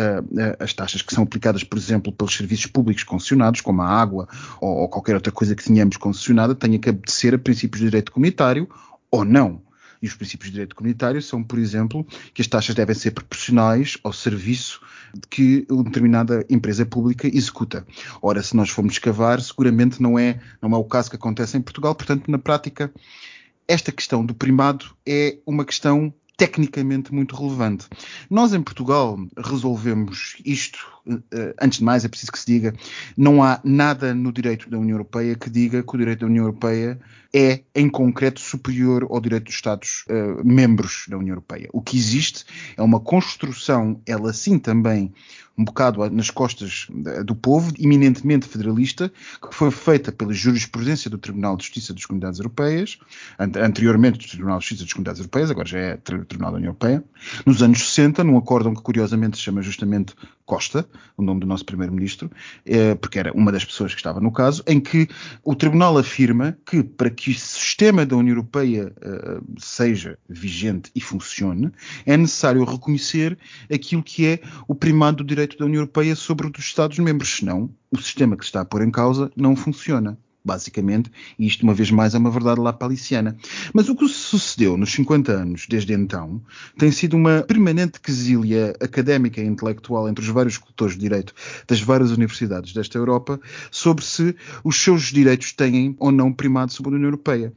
as 0.60 0.74
taxas 0.74 1.02
que 1.02 1.14
são 1.14 1.24
aplicadas 1.24 1.64
por 1.64 1.78
exemplo, 1.78 2.12
pelos 2.12 2.36
serviços 2.36 2.66
públicos 2.66 3.04
concessionados, 3.04 3.62
como 3.62 3.82
a 3.82 3.88
água 3.88 4.28
ou, 4.60 4.70
ou 4.70 4.90
qualquer 4.90 5.16
outra 5.16 5.32
coisa 5.32 5.56
que 5.56 5.64
tenhamos 5.64 5.98
concessionada, 5.98 6.56
tenha 6.56 6.80
que 6.80 6.90
obedecer 6.90 7.34
a 7.34 7.40
princípios 7.40 7.80
de 7.80 7.88
direito 7.88 8.12
comunitário 8.12 8.70
ou 9.10 9.24
não. 9.24 9.62
E 10.02 10.08
os 10.08 10.16
princípios 10.16 10.48
de 10.48 10.54
direito 10.54 10.76
comunitário 10.76 11.22
são, 11.22 11.44
por 11.44 11.60
exemplo, 11.60 12.06
que 12.34 12.42
as 12.42 12.48
taxas 12.48 12.74
devem 12.74 12.96
ser 12.96 13.12
proporcionais 13.12 13.98
ao 14.04 14.12
serviço 14.12 14.82
que 15.30 15.66
uma 15.70 15.84
determinada 15.84 16.44
empresa 16.50 16.86
pública 16.86 17.28
executa. 17.28 17.86
Ora, 18.22 18.42
se 18.42 18.56
nós 18.56 18.70
formos 18.70 18.94
escavar, 18.94 19.40
seguramente 19.42 20.02
não 20.02 20.18
é, 20.18 20.40
não 20.62 20.72
é 20.74 20.78
o 20.78 20.84
caso 20.84 21.10
que 21.10 21.16
acontece 21.16 21.56
em 21.58 21.62
Portugal, 21.62 21.94
portanto, 21.94 22.32
na 22.32 22.40
prática, 22.40 22.92
esta 23.68 23.92
questão 23.92 24.26
do 24.26 24.34
primado 24.34 24.88
é 25.06 25.38
uma 25.46 25.64
questão 25.64 26.14
tecnicamente 26.42 27.14
muito 27.14 27.36
relevante. 27.36 27.86
Nós 28.28 28.52
em 28.52 28.64
Portugal 28.64 29.16
resolvemos 29.38 30.38
isto 30.44 30.88
antes 31.62 31.80
de 31.80 31.86
mais, 31.86 32.06
é 32.06 32.08
preciso 32.08 32.32
que 32.32 32.40
se 32.40 32.46
diga, 32.46 32.74
não 33.18 33.44
há 33.44 33.60
nada 33.64 34.14
no 34.14 34.32
direito 34.32 34.70
da 34.70 34.78
União 34.78 34.96
Europeia 34.96 35.36
que 35.36 35.50
diga 35.50 35.84
que 35.84 35.96
o 35.96 35.98
direito 35.98 36.20
da 36.20 36.28
União 36.28 36.44
Europeia 36.44 37.00
é, 37.34 37.62
em 37.74 37.90
concreto, 37.90 38.42
superior 38.42 39.08
ao 39.10 39.22
direito 39.22 39.46
dos 39.46 39.56
Estados 39.56 40.06
uh, 40.10 40.46
membros 40.46 41.06
da 41.08 41.18
União 41.18 41.32
Europeia. 41.32 41.70
O 41.72 41.82
que 41.82 41.98
existe 41.98 42.46
é 42.76 42.82
uma 42.82 43.00
construção, 43.00 44.02
ela 44.06 44.34
sim 44.34 44.60
também 44.60 45.14
um 45.58 45.64
bocado 45.66 46.10
nas 46.10 46.30
costas 46.30 46.88
do 47.26 47.36
povo, 47.36 47.72
eminentemente 47.78 48.48
federalista, 48.48 49.12
que 49.42 49.54
foi 49.54 49.70
feita 49.70 50.12
pela 50.12 50.34
jurisprudência 50.34 51.10
do 51.10 51.18
Tribunal 51.18 51.56
de 51.56 51.66
Justiça 51.66 51.94
das 51.94 52.06
Comunidades 52.06 52.40
Europeias, 52.40 52.98
anteriormente 53.38 54.18
do 54.18 54.28
Tribunal 54.28 54.58
de 54.58 54.64
Justiça 54.64 54.86
das 54.86 54.94
Comunidades 54.94 55.20
Europeias, 55.20 55.52
agora 55.52 55.68
já 55.68 55.78
é 55.78 55.98
Tribunal 55.98 56.52
da 56.52 56.58
União 56.58 56.70
Europeia, 56.70 57.04
nos 57.46 57.62
anos 57.62 57.80
60, 57.80 58.24
num 58.24 58.38
acórdão 58.38 58.74
que 58.74 58.82
curiosamente 58.82 59.38
se 59.38 59.44
chama 59.44 59.62
justamente 59.62 60.16
Costa, 60.46 60.88
o 61.18 61.22
nome 61.22 61.40
do 61.40 61.48
nosso 61.48 61.66
primeiro-ministro, 61.66 62.30
eh, 62.66 62.96
porque 62.96 63.20
era 63.20 63.32
uma 63.34 63.52
das 63.52 63.66
pessoas 63.66 63.94
que 63.94 64.00
estava 64.00 64.20
no 64.20 64.32
caso, 64.32 64.64
em 64.68 64.80
que 64.80 65.08
o 65.44 65.56
Tribunal 65.56 65.98
afirma 65.98 66.58
que 66.66 66.84
para 66.84 67.10
que 67.10 67.32
o 67.32 67.34
sistema 67.34 68.06
da 68.06 68.16
União 68.16 68.34
Europeia 68.34 68.94
eh, 69.02 69.40
seja 69.58 70.18
vigente 70.28 70.92
e 70.96 71.02
funcione, 71.02 71.72
é 72.06 72.16
necessário 72.18 72.64
reconhecer 72.64 73.38
aquilo 73.72 74.04
que 74.04 74.26
é 74.26 74.40
o 74.68 74.76
primado 74.76 75.18
do 75.18 75.24
direito 75.24 75.58
da 75.58 75.66
União 75.66 75.80
Europeia 75.80 76.16
sobre 76.16 76.48
o 76.48 76.50
dos 76.50 76.66
Estados-membros, 76.66 77.38
senão 77.38 77.70
o 77.92 77.98
sistema 77.98 78.36
que 78.36 78.44
se 78.44 78.50
está 78.50 78.62
a 78.62 78.66
pôr 78.66 78.82
em 78.82 78.92
causa 78.92 79.32
não 79.36 79.56
funciona 79.56 80.18
basicamente, 80.44 81.12
e 81.38 81.46
isto 81.46 81.64
uma 81.64 81.74
vez 81.74 81.92
mais 81.92 82.16
é 82.16 82.18
uma 82.18 82.32
verdade 82.32 82.60
lá 82.60 82.74
paliciana. 82.74 83.38
Mas 83.74 83.90
o 83.90 83.96
que 83.96 84.08
sucedeu 84.08 84.76
nos 84.78 84.92
50 84.92 85.32
anos 85.32 85.66
desde 85.70 85.94
então 85.94 86.42
tem 86.78 86.92
sido 86.92 87.16
uma 87.16 87.44
permanente 87.44 88.00
quesilha 88.00 88.76
académica 88.80 89.42
e 89.42 89.46
intelectual 89.46 90.10
entre 90.10 90.24
os 90.24 90.30
vários 90.30 90.58
cultores 90.58 90.96
de 90.96 91.02
direito 91.02 91.34
das 91.68 91.82
várias 91.82 92.12
universidades 92.12 92.74
desta 92.74 92.98
Europa 92.98 93.40
sobre 93.70 94.04
se 94.04 94.36
os 94.64 94.82
seus 94.82 95.12
direitos 95.12 95.54
têm 95.54 95.96
ou 96.00 96.12
não 96.12 96.34
primado 96.34 96.72
sobre 96.72 96.92
a 96.92 96.96
União 96.96 97.08
Europeia. 97.08 97.54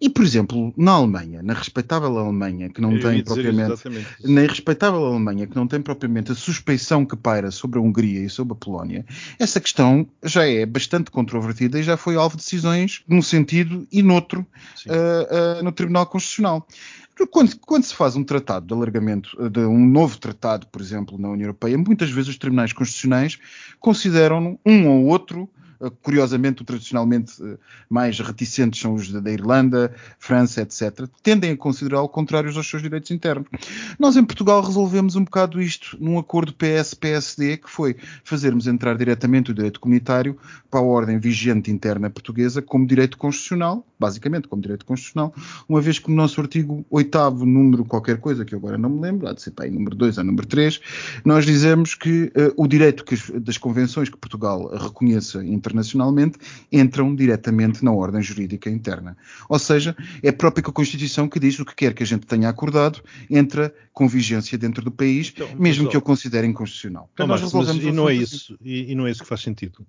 E, 0.00 0.08
por 0.08 0.24
exemplo, 0.24 0.72
na 0.76 0.92
Alemanha, 0.92 1.42
na 1.42 1.52
respeitável 1.52 2.16
Alemanha, 2.18 2.68
que 2.70 2.80
não 2.80 2.92
Eu 2.92 3.00
tem 3.00 3.22
propriamente, 3.22 3.82
na 4.24 4.40
respeitável 4.42 5.04
Alemanha, 5.04 5.46
que 5.46 5.56
não 5.56 5.66
tem 5.66 5.80
propriamente 5.80 6.32
a 6.32 6.34
suspeição 6.34 7.04
que 7.04 7.16
paira 7.16 7.50
sobre 7.50 7.78
a 7.78 7.82
Hungria 7.82 8.24
e 8.24 8.30
sobre 8.30 8.52
a 8.54 8.56
Polónia, 8.56 9.04
essa 9.38 9.60
questão 9.60 10.06
já 10.22 10.46
é 10.46 10.64
bastante 10.64 11.10
controvertida 11.10 11.78
e 11.78 11.82
já 11.82 11.96
foi 11.96 12.16
alvo 12.22 12.36
de 12.36 12.42
decisões 12.42 13.02
num 13.06 13.22
sentido 13.22 13.86
e 13.90 14.02
noutro 14.02 14.46
uh, 14.86 15.60
uh, 15.60 15.62
no 15.62 15.72
Tribunal 15.72 16.06
Constitucional. 16.06 16.66
Quando, 17.30 17.56
quando, 17.60 17.84
se 17.84 17.94
faz 17.94 18.16
um 18.16 18.24
tratado 18.24 18.66
de 18.66 18.72
alargamento, 18.72 19.36
de 19.50 19.60
um 19.60 19.86
novo 19.86 20.18
tratado, 20.18 20.66
por 20.68 20.80
exemplo, 20.80 21.18
na 21.18 21.28
União 21.28 21.44
Europeia, 21.44 21.76
muitas 21.76 22.10
vezes 22.10 22.30
os 22.30 22.38
tribunais 22.38 22.72
constitucionais 22.72 23.38
consideram 23.78 24.58
um 24.64 24.88
ou 24.88 25.06
outro 25.06 25.48
curiosamente, 25.90 26.64
tradicionalmente 26.64 27.32
eh, 27.42 27.58
mais 27.88 28.18
reticentes 28.20 28.80
são 28.80 28.94
os 28.94 29.10
da 29.10 29.30
Irlanda, 29.30 29.92
França, 30.18 30.62
etc., 30.62 31.06
tendem 31.22 31.50
a 31.50 31.56
considerá-lo 31.56 32.08
contrários 32.08 32.56
aos 32.56 32.68
seus 32.68 32.82
direitos 32.82 33.10
internos. 33.10 33.48
Nós, 33.98 34.16
em 34.16 34.24
Portugal, 34.24 34.62
resolvemos 34.62 35.16
um 35.16 35.24
bocado 35.24 35.60
isto 35.60 35.96
num 36.00 36.18
acordo 36.18 36.54
PS-PSD, 36.54 37.56
que 37.56 37.70
foi 37.70 37.96
fazermos 38.22 38.66
entrar 38.66 38.96
diretamente 38.96 39.50
o 39.50 39.54
direito 39.54 39.80
comunitário 39.80 40.38
para 40.70 40.80
a 40.80 40.82
ordem 40.84 41.18
vigente 41.18 41.70
interna 41.70 42.08
portuguesa 42.08 42.62
como 42.62 42.86
direito 42.86 43.18
constitucional, 43.18 43.84
basicamente 43.98 44.48
como 44.48 44.62
direito 44.62 44.84
constitucional, 44.84 45.34
uma 45.68 45.80
vez 45.80 45.98
que 45.98 46.10
no 46.10 46.16
nosso 46.16 46.40
artigo 46.40 46.84
8 46.90 47.18
número 47.44 47.84
qualquer 47.84 48.18
coisa, 48.18 48.44
que 48.44 48.54
eu 48.54 48.58
agora 48.58 48.78
não 48.78 48.90
me 48.90 49.00
lembro, 49.00 49.28
há 49.28 49.32
de 49.32 49.42
ser 49.42 49.50
para 49.50 49.64
aí 49.64 49.70
número 49.70 49.94
2 49.96 50.18
ou 50.18 50.24
número 50.24 50.46
3, 50.46 50.80
nós 51.24 51.44
dizemos 51.44 51.94
que 51.94 52.32
uh, 52.36 52.52
o 52.56 52.66
direito 52.66 53.04
que, 53.04 53.16
das 53.38 53.58
convenções 53.58 54.08
que 54.08 54.16
Portugal 54.16 54.68
reconheça 54.76 55.44
internacionalmente 55.44 55.71
entram 56.70 57.14
diretamente 57.14 57.84
na 57.84 57.92
ordem 57.92 58.22
jurídica 58.22 58.70
interna. 58.70 59.16
Ou 59.48 59.58
seja, 59.58 59.96
é 60.22 60.28
a 60.28 60.32
própria 60.32 60.62
Constituição 60.62 61.28
que 61.28 61.38
diz 61.38 61.58
o 61.58 61.64
que 61.64 61.74
quer 61.74 61.94
que 61.94 62.02
a 62.02 62.06
gente 62.06 62.26
tenha 62.26 62.48
acordado 62.48 63.02
entra 63.30 63.74
com 63.92 64.08
vigência 64.08 64.56
dentro 64.56 64.82
do 64.82 64.90
país, 64.90 65.32
então, 65.34 65.48
mesmo 65.58 65.88
que 65.88 65.96
eu 65.96 66.02
considere 66.02 66.46
inconstitucional. 66.46 67.10
Então, 67.12 67.26
mas, 67.26 67.52
mas, 67.52 67.68
e, 67.76 67.92
não 67.92 68.08
é 68.08 68.14
isso, 68.14 68.56
e, 68.62 68.92
e, 68.92 68.94
não 68.94 69.06
é 69.06 69.10
isso 69.10 69.22
que 69.22 69.28
faz 69.28 69.42
sentido? 69.42 69.86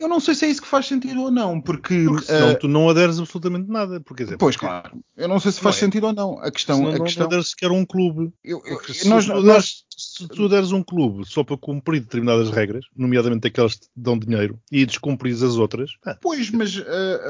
Eu 0.00 0.08
não 0.08 0.20
sei 0.20 0.34
se 0.34 0.46
é 0.46 0.48
isso 0.48 0.62
que 0.62 0.68
faz 0.68 0.86
sentido 0.86 1.22
ou 1.22 1.30
não, 1.30 1.60
porque... 1.60 2.04
porque 2.04 2.26
senão 2.26 2.52
uh, 2.52 2.58
tu 2.58 2.68
não 2.68 2.88
aderes 2.88 3.18
absolutamente 3.18 3.70
nada. 3.70 4.00
Porque, 4.00 4.24
dizer, 4.24 4.38
pois, 4.38 4.56
porque, 4.56 4.66
claro. 4.66 5.02
Eu 5.16 5.28
não 5.28 5.38
sei 5.38 5.52
se 5.52 5.60
faz 5.60 5.76
é. 5.76 5.80
sentido 5.80 6.06
ou 6.06 6.12
não. 6.12 6.38
A 6.38 6.50
questão... 6.50 6.76
Senão 6.76 6.90
a 6.90 6.98
não 6.98 7.04
questão... 7.04 7.26
aderes 7.26 7.50
sequer 7.50 7.70
a 7.70 7.74
um 7.74 7.84
clube. 7.84 8.32
Eu, 8.42 8.62
eu, 8.64 8.80
nós, 9.06 9.26
nós, 9.26 9.84
se 9.96 10.26
tu 10.28 10.48
deres 10.48 10.72
um 10.72 10.82
clube 10.82 11.24
só 11.26 11.44
para 11.44 11.56
cumprir 11.56 12.00
determinadas 12.00 12.50
regras, 12.50 12.86
nomeadamente 12.96 13.46
aquelas 13.46 13.74
que 13.74 13.86
dão 13.94 14.18
dinheiro, 14.18 14.58
e 14.70 14.86
as 15.30 15.56
outras. 15.56 15.92
Ah. 16.04 16.16
Pois, 16.20 16.50
mas, 16.50 16.76
uh, 16.76 16.82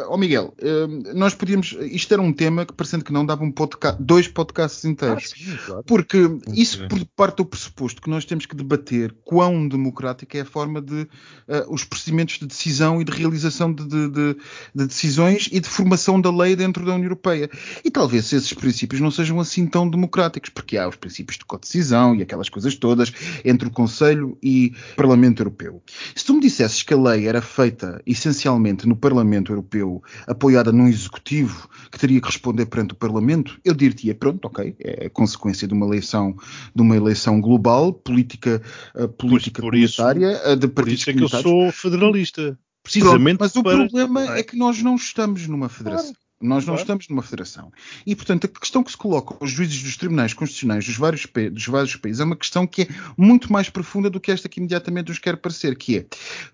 oh 0.09 0.17
Miguel, 0.17 0.55
uh, 0.63 1.15
nós 1.15 1.35
podíamos. 1.35 1.77
Isto 1.81 2.15
era 2.15 2.23
um 2.23 2.33
tema 2.33 2.65
que, 2.65 2.73
parecendo 2.73 3.05
que 3.05 3.13
não, 3.13 3.25
dava 3.25 3.45
um 3.45 3.51
podcast, 3.51 4.03
dois 4.03 4.29
podcasts 4.29 4.85
inteiros. 4.85 5.33
Ah, 5.33 5.37
sim, 5.37 5.59
claro. 5.67 5.85
Porque 5.85 6.19
isso 6.55 6.87
por 6.89 7.05
parte 7.17 7.37
do 7.37 7.45
pressuposto 7.45 8.01
que 8.01 8.11
nós 8.11 8.25
temos 8.25 8.47
que 8.47 8.57
debater 8.57 9.15
quão 9.25 9.69
democrática 9.69 10.39
é 10.39 10.43
a 10.43 10.47
forma 10.47 10.81
de. 10.81 11.03
Uh, 11.49 11.73
os 11.73 11.85
procedimentos 11.85 12.39
de 12.39 12.47
decisão 12.47 13.01
e 13.01 13.05
de 13.05 13.13
realização 13.13 13.73
de, 13.73 13.87
de, 13.87 14.09
de, 14.09 14.37
de, 14.75 14.87
decisões 14.87 15.49
e 15.51 15.61
de 15.61 15.69
formação 15.69 16.21
da 16.21 16.31
lei 16.31 16.55
dentro 16.57 16.85
da 16.85 16.93
União 16.93 17.05
Europeia. 17.05 17.51
E 17.85 17.91
talvez 17.91 18.33
esses 18.33 18.53
princípios 18.53 19.01
não 19.01 19.11
sejam 19.11 19.41
assim 19.41 19.67
tão 19.67 19.89
democráticos, 19.89 20.51
porque 20.51 20.77
há 20.77 20.89
os 20.89 20.97
princípios 20.97 21.39
de 21.39 21.45
co-decisão 21.45 22.15
e 22.15 22.23
aquelas 22.23 22.49
coisas 22.49 22.75
todas 22.77 23.13
entre 23.45 23.69
o 23.69 23.71
Conselho 23.71 24.39
e 24.43 24.75
o 24.93 24.97
Parlamento 24.97 25.41
Europeu. 25.41 25.83
Se 26.15 26.25
tu 26.25 26.35
me 26.35 26.41
dissesses 26.41 26.83
que 26.83 26.95
a 26.95 26.97
lei 26.97 27.27
era 27.27 27.41
feita 27.73 28.03
essencialmente 28.07 28.87
no 28.87 28.95
Parlamento 28.95 29.53
Europeu, 29.53 30.03
apoiada 30.27 30.71
num 30.71 30.87
executivo 30.87 31.69
que 31.91 31.99
teria 31.99 32.21
que 32.21 32.27
responder 32.27 32.67
perante 32.67 32.93
o 32.93 32.97
Parlamento, 32.97 33.59
eu 33.65 33.75
diria, 33.75 34.15
pronto, 34.15 34.45
ok, 34.45 34.77
é 34.79 35.09
consequência 35.09 35.67
de 35.67 35.75
uma 35.75 35.87
eleição, 35.87 36.37
de 36.75 36.83
uma 36.83 36.97
eleição 36.97 37.41
global, 37.41 37.93
política, 37.93 38.63
uh, 38.95 39.09
política 39.09 39.63
por 39.63 39.71
comunitária, 39.71 40.33
isso, 40.33 40.51
uh, 40.51 40.57
de 40.57 40.69
partidos 40.69 41.05
por 41.05 41.11
isso 41.11 41.11
é 41.11 41.15
que 41.15 41.23
eu 41.23 41.43
sou 41.43 41.73
federalista. 41.73 42.59
Precisamente 42.83 43.39
Pronto, 43.39 43.55
mas 43.55 43.57
o 43.57 43.63
problema 43.63 44.37
é 44.37 44.43
que 44.43 44.57
nós 44.57 44.83
não 44.83 44.97
estamos 44.97 45.47
numa 45.47 45.69
federação. 45.69 46.13
Claro. 46.13 46.32
Nós 46.43 46.65
não 46.65 46.75
claro. 46.75 46.81
estamos 46.81 47.09
numa 47.09 47.23
federação. 47.23 47.73
E, 48.07 48.15
portanto, 48.15 48.45
a 48.45 48.61
questão 48.61 48.83
que 48.83 48.91
se 48.91 48.97
coloca 48.97 49.37
aos 49.41 49.51
juízes 49.51 49.83
dos 49.83 49.97
tribunais 49.97 50.35
constitucionais 50.35 50.85
dos 50.85 50.97
vários, 50.97 51.27
dos 51.53 51.67
vários 51.67 51.97
países 51.97 52.21
é 52.21 52.25
uma 52.25 52.37
questão 52.37 52.67
que 52.67 52.83
é 52.83 52.89
muito 53.17 53.53
mais 53.53 53.71
profunda 53.71 54.11
do 54.11 54.21
que 54.21 54.31
esta 54.31 54.49
que 54.49 54.61
imediatamente 54.61 55.09
nos 55.09 55.19
quer 55.19 55.37
parecer, 55.37 55.77
que 55.77 55.99
é, 55.99 56.07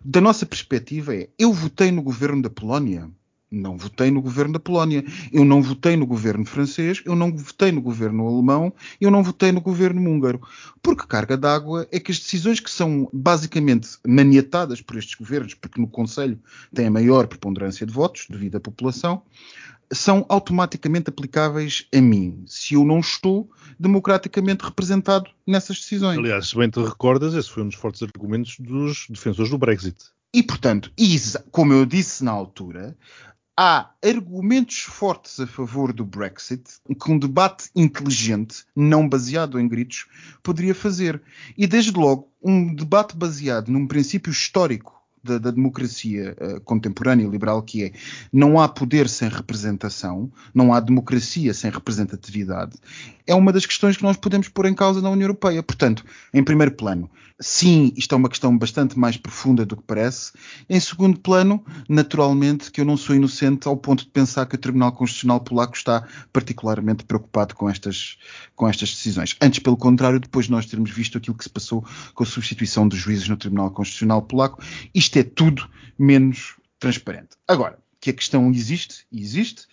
da 0.04 0.20
nossa 0.20 0.46
perspectiva, 0.46 1.14
é, 1.14 1.28
eu 1.38 1.52
votei 1.52 1.90
no 1.90 2.02
governo 2.02 2.42
da 2.42 2.50
Polónia, 2.50 3.10
não 3.50 3.78
votei 3.78 4.10
no 4.10 4.20
governo 4.20 4.54
da 4.54 4.60
Polónia, 4.60 5.04
eu 5.32 5.44
não 5.44 5.62
votei 5.62 5.96
no 5.96 6.06
governo 6.06 6.44
francês, 6.44 7.00
eu 7.04 7.16
não 7.16 7.34
votei 7.34 7.72
no 7.72 7.80
governo 7.80 8.28
alemão, 8.28 8.72
eu 9.00 9.10
não 9.10 9.22
votei 9.22 9.52
no 9.52 9.60
governo 9.60 10.02
húngaro. 10.08 10.40
Porque 10.82 11.06
carga 11.06 11.36
d'água 11.36 11.88
é 11.90 11.98
que 11.98 12.12
as 12.12 12.18
decisões 12.18 12.60
que 12.60 12.70
são 12.70 13.08
basicamente 13.12 13.88
maniatadas 14.06 14.82
por 14.82 14.96
estes 14.96 15.14
governos, 15.14 15.54
porque 15.54 15.80
no 15.80 15.88
Conselho 15.88 16.38
tem 16.74 16.86
a 16.86 16.90
maior 16.90 17.26
preponderância 17.26 17.86
de 17.86 17.92
votos 17.92 18.26
devido 18.28 18.56
à 18.56 18.60
população, 18.60 19.22
são 19.92 20.24
automaticamente 20.28 21.08
aplicáveis 21.08 21.86
a 21.94 22.00
mim, 22.00 22.44
se 22.46 22.74
eu 22.74 22.84
não 22.84 23.00
estou 23.00 23.50
democraticamente 23.78 24.64
representado 24.64 25.30
nessas 25.46 25.78
decisões. 25.78 26.18
Aliás, 26.18 26.48
se 26.48 26.56
bem 26.56 26.68
te 26.68 26.80
recordas, 26.80 27.34
esse 27.34 27.50
foi 27.50 27.62
um 27.62 27.68
dos 27.68 27.76
fortes 27.76 28.02
argumentos 28.02 28.56
dos 28.58 29.06
defensores 29.08 29.50
do 29.50 29.58
Brexit. 29.58 29.96
E, 30.32 30.42
portanto, 30.42 30.92
como 31.50 31.72
eu 31.72 31.86
disse 31.86 32.22
na 32.22 32.32
altura, 32.32 32.96
há 33.56 33.90
argumentos 34.04 34.80
fortes 34.80 35.40
a 35.40 35.46
favor 35.46 35.92
do 35.92 36.04
Brexit 36.04 36.62
que 37.00 37.10
um 37.10 37.18
debate 37.18 37.70
inteligente, 37.74 38.64
não 38.76 39.08
baseado 39.08 39.58
em 39.58 39.66
gritos, 39.66 40.06
poderia 40.42 40.74
fazer. 40.74 41.22
E, 41.56 41.66
desde 41.66 41.92
logo, 41.92 42.30
um 42.42 42.74
debate 42.74 43.16
baseado 43.16 43.68
num 43.68 43.86
princípio 43.86 44.30
histórico 44.30 44.97
da, 45.22 45.38
da 45.38 45.50
democracia 45.50 46.36
uh, 46.40 46.60
contemporânea 46.60 47.24
e 47.24 47.30
liberal, 47.30 47.62
que 47.62 47.84
é 47.84 47.92
não 48.32 48.60
há 48.60 48.68
poder 48.68 49.08
sem 49.08 49.28
representação, 49.28 50.30
não 50.54 50.72
há 50.72 50.80
democracia 50.80 51.52
sem 51.54 51.70
representatividade, 51.70 52.76
é 53.28 53.34
uma 53.34 53.52
das 53.52 53.66
questões 53.66 53.96
que 53.96 54.02
nós 54.02 54.16
podemos 54.16 54.48
pôr 54.48 54.64
em 54.64 54.74
causa 54.74 55.02
na 55.02 55.10
União 55.10 55.26
Europeia. 55.26 55.62
Portanto, 55.62 56.02
em 56.32 56.42
primeiro 56.42 56.72
plano, 56.72 57.10
sim, 57.38 57.92
isto 57.94 58.14
é 58.14 58.16
uma 58.16 58.28
questão 58.28 58.56
bastante 58.56 58.98
mais 58.98 59.18
profunda 59.18 59.66
do 59.66 59.76
que 59.76 59.82
parece. 59.86 60.32
Em 60.68 60.80
segundo 60.80 61.20
plano, 61.20 61.62
naturalmente, 61.86 62.70
que 62.70 62.80
eu 62.80 62.86
não 62.86 62.96
sou 62.96 63.14
inocente 63.14 63.68
ao 63.68 63.76
ponto 63.76 64.04
de 64.04 64.10
pensar 64.10 64.46
que 64.46 64.54
o 64.54 64.58
Tribunal 64.58 64.92
Constitucional 64.92 65.40
Polaco 65.40 65.76
está 65.76 66.08
particularmente 66.32 67.04
preocupado 67.04 67.54
com 67.54 67.68
estas, 67.68 68.16
com 68.56 68.66
estas 68.66 68.88
decisões. 68.90 69.36
Antes, 69.42 69.58
pelo 69.58 69.76
contrário, 69.76 70.18
depois 70.18 70.46
de 70.46 70.52
nós 70.52 70.64
termos 70.64 70.90
visto 70.90 71.18
aquilo 71.18 71.36
que 71.36 71.44
se 71.44 71.50
passou 71.50 71.84
com 72.14 72.22
a 72.22 72.26
substituição 72.26 72.88
dos 72.88 72.98
juízes 72.98 73.28
no 73.28 73.36
Tribunal 73.36 73.70
Constitucional 73.72 74.22
Polaco, 74.22 74.62
é 75.16 75.22
tudo 75.22 75.68
menos 75.98 76.56
transparente. 76.78 77.36
Agora, 77.46 77.78
que 78.00 78.10
a 78.10 78.12
questão 78.12 78.50
existe, 78.50 79.06
existe, 79.12 79.66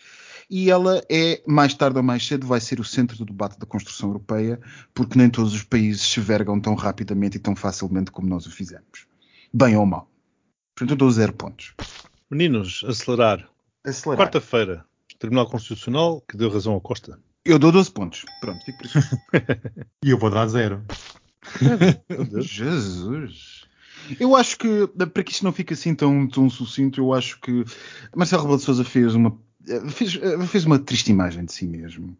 e 0.50 0.69
ela 0.69 1.04
é, 1.10 1.41
mais 1.48 1.74
tarde 1.74 1.98
ou 1.98 2.04
mais 2.04 2.26
cedo, 2.26 2.45
vai 2.45 2.60
ser 2.62 2.80
o 2.80 2.84
centro 2.84 3.17
do 3.17 3.26
debate 3.26 3.58
da 3.58 3.65
construção 3.65 4.10
europeia, 4.10 4.60
porque 4.93 5.17
nem 5.17 5.30
todos 5.30 5.54
os 5.54 5.63
países 5.63 6.02
se 6.02 6.19
vergam 6.19 6.60
tão 6.60 6.76
rapidamente 6.76 7.38
e 7.38 7.39
tão 7.39 7.56
facilmente 7.56 8.12
como 8.12 8.28
nós 8.28 8.45
o 8.45 8.52
fizemos. 8.52 9.08
Bem 9.54 9.76
ou 9.76 9.86
mal. 9.86 10.10
Portanto, 10.76 10.91
eu 10.91 10.98
dou 10.98 11.12
zero 11.12 11.34
pontos. 11.34 11.74
Meninos, 12.30 12.84
acelerar. 12.88 13.50
Acelerar. 13.84 14.26
Quarta-feira, 14.26 14.86
Tribunal 15.17 15.50
Constitucional 15.50 16.21
que 16.21 16.38
deu 16.38 16.50
razão 16.50 16.74
ao 16.74 16.82
Costa. 16.82 17.19
Eu 17.43 17.60
dou 17.60 17.71
12 17.71 17.91
pontos. 17.91 18.26
Pronto, 18.41 18.63
fico 18.65 18.78
por 18.78 18.86
isso. 18.86 19.00
E 20.04 20.10
eu 20.10 20.19
vou 20.19 20.30
dar 20.30 20.48
zero. 20.48 20.84
Meu 22.10 22.26
Deus. 22.26 22.45
Jesus. 22.45 23.64
Eu 24.20 24.36
acho 24.36 24.58
que, 24.58 24.88
para 24.88 25.24
que 25.24 25.32
isto 25.32 25.44
não 25.44 25.52
fique 25.52 25.74
assim 25.74 25.96
tão, 25.96 26.28
tão 26.28 26.50
sucinto, 26.50 27.00
eu 27.02 27.13
acho 27.13 27.39
que 27.39 27.63
Marcelo 28.15 28.44
Rebelo 28.44 28.60
de 28.60 28.65
Sousa 28.65 28.84
fez 28.84 29.15
uma, 29.15 29.38
fez, 29.89 30.13
fez 30.49 30.65
uma 30.65 30.80
triste 30.80 31.10
imagem 31.12 31.45
de 31.45 31.54
si 31.54 31.65
mesmo. 31.67 32.15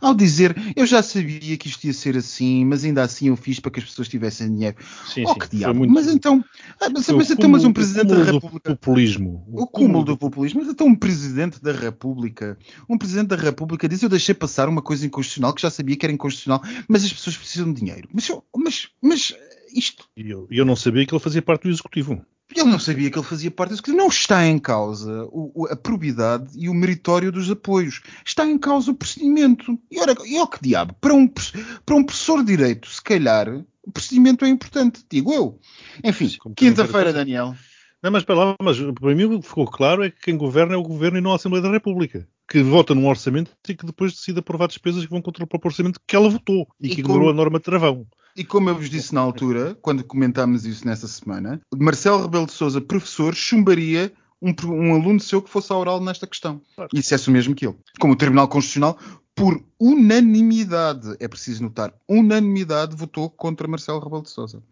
Ao 0.00 0.14
dizer, 0.14 0.54
eu 0.76 0.86
já 0.86 1.02
sabia 1.02 1.56
que 1.56 1.68
isto 1.68 1.84
ia 1.84 1.92
ser 1.92 2.16
assim, 2.16 2.64
mas 2.66 2.84
ainda 2.84 3.02
assim 3.02 3.28
eu 3.28 3.36
fiz 3.36 3.58
para 3.58 3.70
que 3.70 3.80
as 3.80 3.86
pessoas 3.86 4.08
tivessem 4.08 4.52
dinheiro. 4.52 4.76
Sim, 5.06 5.24
oh, 5.26 5.32
sim. 5.32 5.38
que 5.38 5.56
diabo. 5.56 5.78
muito- 5.78 5.92
Mas 5.92 6.06
então, 6.06 6.44
ah, 6.80 6.88
mas, 6.90 7.08
o 7.08 7.16
mas 7.16 7.30
então, 7.30 7.48
mas 7.48 7.64
um 7.64 7.72
presidente 7.72 8.06
o 8.12 8.16
da 8.16 8.16
do 8.16 8.32
República. 8.32 8.76
populismo. 8.76 9.44
O 9.52 9.66
cúmulo 9.66 10.04
do 10.04 10.16
populismo. 10.16 10.60
Mas 10.60 10.68
então 10.70 10.86
um 10.86 10.94
presidente 10.94 11.62
da 11.62 11.72
República, 11.72 12.58
um 12.88 12.98
presidente 12.98 13.28
da 13.28 13.36
República 13.36 13.88
diz 13.88 14.02
eu 14.02 14.08
deixei 14.08 14.34
passar 14.34 14.68
uma 14.68 14.82
coisa 14.82 15.06
inconstitucional 15.06 15.54
que 15.54 15.62
já 15.62 15.70
sabia 15.70 15.96
que 15.96 16.04
era 16.04 16.12
inconstitucional, 16.12 16.62
mas 16.86 17.02
as 17.04 17.12
pessoas 17.12 17.36
precisam 17.36 17.72
de 17.72 17.80
dinheiro. 17.80 18.08
Mas, 18.12 18.28
eu- 18.28 18.44
mas, 18.56 18.88
mas 19.00 19.34
isto, 19.74 20.04
E 20.16 20.28
eu, 20.30 20.46
e 20.50 20.58
eu 20.58 20.64
não 20.66 20.76
sabia 20.76 21.06
que 21.06 21.14
ele 21.14 21.22
fazia 21.22 21.40
parte 21.40 21.62
do 21.62 21.70
Executivo. 21.70 22.24
Ele 22.56 22.70
não 22.70 22.78
sabia 22.78 23.10
que 23.10 23.18
ele 23.18 23.26
fazia 23.26 23.50
parte 23.50 23.70
disso. 23.74 23.82
Não 23.94 24.08
está 24.08 24.46
em 24.46 24.58
causa 24.58 25.24
o- 25.30 25.66
a 25.70 25.76
probidade 25.76 26.50
e 26.56 26.68
o 26.68 26.74
meritório 26.74 27.30
dos 27.30 27.50
apoios. 27.50 28.00
Está 28.24 28.46
em 28.46 28.58
causa 28.58 28.90
o 28.90 28.94
procedimento. 28.94 29.78
E 29.90 30.00
ora, 30.00 30.14
e 30.26 30.38
ó 30.38 30.46
que 30.46 30.58
diabo, 30.62 30.94
para 31.00 31.14
um, 31.14 31.28
para 31.28 31.94
um 31.96 32.04
professor 32.04 32.38
de 32.44 32.56
direito, 32.56 32.88
se 32.88 33.02
calhar, 33.02 33.48
o 33.84 33.90
procedimento 33.92 34.44
é 34.44 34.48
importante, 34.48 35.04
digo 35.10 35.32
eu. 35.32 35.58
Enfim, 36.04 36.34
Como 36.38 36.54
quinta-feira. 36.54 37.12
Daniel. 37.12 37.54
Não, 38.02 38.10
mas 38.10 38.24
para 38.24 38.34
lá, 38.34 38.54
mas 38.62 38.78
para 38.98 39.14
mim 39.14 39.24
o 39.24 39.40
que 39.40 39.46
ficou 39.48 39.66
claro 39.66 40.02
é 40.02 40.10
que 40.10 40.20
quem 40.22 40.36
governa 40.36 40.72
é 40.74 40.76
o 40.76 40.82
governo 40.82 41.18
e 41.18 41.20
não 41.20 41.32
a 41.32 41.36
Assembleia 41.36 41.62
da 41.62 41.70
República. 41.70 42.26
Que 42.48 42.62
vota 42.62 42.94
num 42.94 43.06
orçamento 43.06 43.50
e 43.68 43.74
que 43.74 43.84
depois 43.84 44.12
decide 44.14 44.38
aprovar 44.40 44.68
despesas 44.68 45.04
que 45.04 45.10
vão 45.10 45.20
contra 45.20 45.44
o 45.44 45.46
próprio 45.46 45.68
orçamento 45.68 46.00
que 46.06 46.16
ela 46.16 46.28
votou 46.30 46.66
e, 46.80 46.86
E 46.86 46.96
que 46.96 47.02
como- 47.02 47.14
ignorou 47.14 47.30
a 47.30 47.34
norma 47.34 47.58
de 47.58 47.64
travão. 47.64 48.06
E 48.36 48.44
como 48.44 48.68
eu 48.70 48.76
vos 48.76 48.88
disse 48.88 49.14
na 49.14 49.20
altura, 49.20 49.76
quando 49.82 50.04
comentámos 50.04 50.64
isso 50.64 50.86
nessa 50.86 51.08
semana, 51.08 51.60
Marcelo 51.76 52.22
Rebelo 52.22 52.46
de 52.46 52.52
Sousa, 52.52 52.80
professor, 52.80 53.34
chumbaria 53.34 54.12
um, 54.40 54.54
um 54.66 54.94
aluno 54.94 55.20
seu 55.20 55.42
que 55.42 55.50
fosse 55.50 55.72
à 55.72 55.76
oral 55.76 56.00
nesta 56.00 56.26
questão. 56.26 56.60
Claro. 56.74 56.90
E 56.92 56.96
dissesse 56.98 57.28
o 57.28 57.32
mesmo 57.32 57.54
que 57.54 57.66
ele. 57.66 57.76
Como 57.98 58.14
o 58.14 58.16
Tribunal 58.16 58.48
Constitucional, 58.48 58.98
por 59.34 59.62
unanimidade, 59.78 61.16
é 61.18 61.26
preciso 61.26 61.62
notar, 61.62 61.94
unanimidade 62.08 62.96
votou 62.96 63.30
contra 63.30 63.68
Marcelo 63.68 64.00
Rebelo 64.00 64.22
de 64.22 64.30
Sousa. 64.30 64.62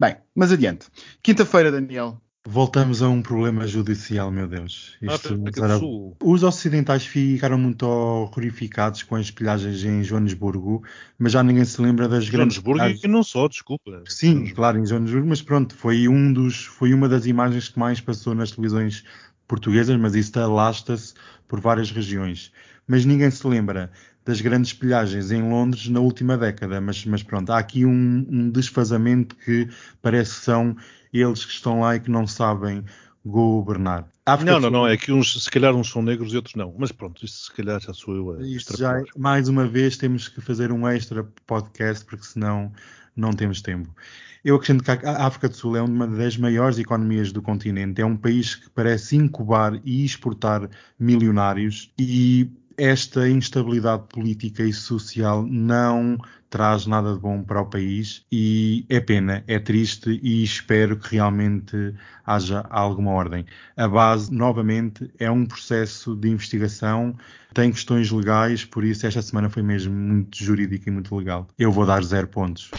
Bem, 0.00 0.16
mas 0.34 0.52
adiante. 0.52 0.86
Quinta-feira, 1.22 1.70
Daniel. 1.70 2.20
Voltamos 2.46 3.00
a 3.00 3.08
um 3.08 3.22
problema 3.22 3.66
judicial, 3.66 4.30
meu 4.30 4.46
Deus. 4.46 4.98
Isto 5.00 5.34
do 5.38 5.64
era- 5.64 5.78
Sul. 5.78 6.14
Os 6.22 6.42
ocidentais 6.42 7.06
ficaram 7.06 7.56
muito 7.56 7.84
horrificados 7.84 9.02
com 9.02 9.16
as 9.16 9.30
pilhagens 9.30 9.82
em 9.82 10.04
Joanesburgo, 10.04 10.82
mas 11.18 11.32
já 11.32 11.42
ninguém 11.42 11.64
se 11.64 11.80
lembra 11.80 12.06
das 12.06 12.28
grandes 12.28 12.56
Joanesburgo 12.56 12.78
pilhagens. 12.80 13.02
e 13.04 13.08
não 13.08 13.22
só, 13.22 13.48
desculpa. 13.48 14.02
Sim, 14.06 14.52
claro, 14.52 14.78
em 14.78 14.84
Joanesburgo, 14.84 15.26
mas 15.26 15.40
pronto, 15.40 15.74
foi, 15.74 16.06
um 16.06 16.30
dos, 16.34 16.66
foi 16.66 16.92
uma 16.92 17.08
das 17.08 17.24
imagens 17.24 17.70
que 17.70 17.78
mais 17.78 17.98
passou 17.98 18.34
nas 18.34 18.50
televisões 18.50 19.04
portuguesas, 19.48 19.98
mas 19.98 20.14
isso 20.14 20.38
alasta-se 20.38 21.14
por 21.48 21.60
várias 21.60 21.90
regiões. 21.90 22.52
Mas 22.86 23.04
ninguém 23.04 23.30
se 23.30 23.46
lembra 23.46 23.90
das 24.24 24.40
grandes 24.40 24.72
pilhagens 24.72 25.30
em 25.30 25.42
Londres 25.42 25.88
na 25.88 26.00
última 26.00 26.36
década, 26.36 26.80
mas, 26.80 27.04
mas 27.04 27.22
pronto, 27.22 27.50
há 27.50 27.58
aqui 27.58 27.84
um, 27.84 28.26
um 28.28 28.50
desfazamento 28.50 29.36
que 29.36 29.68
parece 30.00 30.34
que 30.38 30.44
são 30.44 30.76
eles 31.12 31.44
que 31.44 31.52
estão 31.52 31.80
lá 31.80 31.96
e 31.96 32.00
que 32.00 32.10
não 32.10 32.26
sabem 32.26 32.84
governar. 33.24 34.06
África 34.26 34.52
Não, 34.52 34.60
não, 34.60 34.70
não. 34.70 34.86
É 34.86 34.96
que 34.96 35.12
uns, 35.12 35.42
se 35.44 35.50
calhar 35.50 35.74
uns 35.74 35.90
são 35.90 36.02
negros 36.02 36.32
e 36.32 36.36
outros 36.36 36.54
não. 36.54 36.74
Mas 36.78 36.90
pronto, 36.92 37.24
isso 37.24 37.44
se 37.46 37.52
calhar 37.52 37.80
já 37.80 37.92
sou 37.92 38.14
eu 38.14 38.30
a 38.32 38.42
Isto 38.42 38.76
já, 38.76 38.98
extrapolar. 38.98 39.06
mais 39.16 39.48
uma 39.48 39.66
vez, 39.66 39.96
temos 39.96 40.28
que 40.28 40.40
fazer 40.40 40.72
um 40.72 40.88
extra 40.88 41.24
podcast, 41.46 42.04
porque 42.04 42.24
senão 42.24 42.72
não 43.14 43.32
temos 43.32 43.60
tempo. 43.60 43.94
Eu 44.42 44.56
acrescento 44.56 44.84
que 44.84 44.90
a 44.90 45.26
África 45.26 45.48
do 45.48 45.56
Sul 45.56 45.76
é 45.76 45.82
uma 45.82 46.06
das 46.06 46.36
maiores 46.36 46.78
economias 46.78 47.32
do 47.32 47.40
continente. 47.40 48.00
É 48.00 48.04
um 48.04 48.16
país 48.16 48.54
que 48.54 48.68
parece 48.70 49.16
incubar 49.16 49.80
e 49.84 50.04
exportar 50.04 50.68
milionários 50.98 51.90
e 51.98 52.50
esta 52.76 53.28
instabilidade 53.28 54.04
política 54.08 54.62
e 54.62 54.72
social 54.72 55.44
não 55.46 56.18
traz 56.54 56.86
nada 56.86 57.12
de 57.12 57.18
bom 57.18 57.42
para 57.42 57.62
o 57.62 57.66
país 57.66 58.24
e 58.30 58.86
é 58.88 59.00
pena, 59.00 59.42
é 59.48 59.58
triste 59.58 60.20
e 60.22 60.44
espero 60.44 60.96
que 60.96 61.16
realmente 61.16 61.94
haja 62.24 62.64
alguma 62.70 63.10
ordem. 63.10 63.44
A 63.76 63.88
base, 63.88 64.32
novamente, 64.32 65.10
é 65.18 65.28
um 65.28 65.44
processo 65.44 66.14
de 66.14 66.28
investigação, 66.28 67.16
tem 67.52 67.72
questões 67.72 68.10
legais, 68.10 68.64
por 68.64 68.84
isso 68.84 69.04
esta 69.04 69.20
semana 69.20 69.50
foi 69.50 69.62
mesmo 69.62 69.92
muito 69.92 70.36
jurídica 70.42 70.88
e 70.88 70.92
muito 70.92 71.14
legal. 71.16 71.48
Eu 71.58 71.72
vou 71.72 71.84
dar 71.84 72.04
zero 72.04 72.28
pontos. 72.28 72.70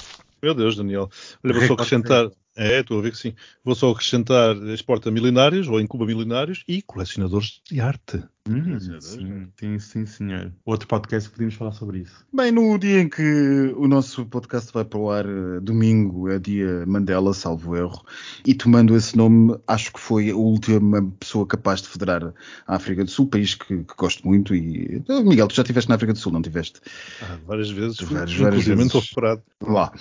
Meu 0.41 0.53
Deus, 0.53 0.77
Daniel. 0.77 1.09
Olha, 1.43 1.53
vou 1.53 1.67
só 1.67 1.73
acrescentar. 1.75 2.29
É, 2.55 2.79
estou 2.79 2.99
a 2.99 3.01
ver 3.01 3.11
que 3.11 3.17
sim. 3.17 3.33
Vou 3.63 3.75
só 3.75 3.91
acrescentar 3.91 4.55
exporta 4.67 5.11
milionários 5.11 5.67
ou 5.67 5.81
incuba 5.81 6.05
milionários 6.05 6.63
e 6.65 6.81
colecionadores 6.81 7.61
de 7.69 7.81
arte. 7.81 8.23
Hum, 8.47 8.77
Sim, 9.59 9.79
sim, 9.79 10.05
senhor. 10.05 10.53
Outro 10.65 10.87
podcast 10.87 11.27
podíamos 11.31 11.55
falar 11.55 11.71
sobre 11.71 11.99
isso. 11.99 12.23
Bem, 12.31 12.51
no 12.51 12.77
dia 12.77 13.01
em 13.01 13.09
que 13.09 13.73
o 13.75 13.87
nosso 13.87 14.23
podcast 14.27 14.71
vai 14.71 14.85
para 14.85 14.99
o 14.99 15.09
ar, 15.09 15.25
eh, 15.25 15.59
domingo, 15.61 16.29
é 16.29 16.37
dia 16.37 16.85
Mandela, 16.85 17.33
salvo 17.33 17.75
erro, 17.75 18.05
e 18.45 18.53
tomando 18.53 18.95
esse 18.95 19.17
nome, 19.17 19.57
acho 19.67 19.91
que 19.91 19.99
foi 19.99 20.29
a 20.29 20.35
última 20.35 21.01
pessoa 21.19 21.47
capaz 21.47 21.81
de 21.81 21.87
federar 21.89 22.35
a 22.67 22.75
África 22.75 23.03
do 23.03 23.09
Sul, 23.09 23.27
país 23.27 23.55
que, 23.55 23.83
que 23.83 23.95
gosto 23.97 24.27
muito. 24.27 24.53
E 24.53 25.01
Eh, 25.09 25.23
Miguel, 25.23 25.47
tu 25.47 25.55
já 25.55 25.63
estiveste 25.63 25.89
na 25.89 25.95
África 25.95 26.13
do 26.13 26.19
Sul, 26.19 26.31
não 26.31 26.41
tiveste? 26.43 26.79
Ah, 27.23 27.39
várias 27.47 27.71
vezes. 27.71 27.99
Várias, 28.01 28.31
Inclusive, 28.31 28.43
várias 28.43 28.65
vezes. 28.65 28.85
estou 28.85 29.01
reparado. 29.01 29.41
lá. 29.61 29.91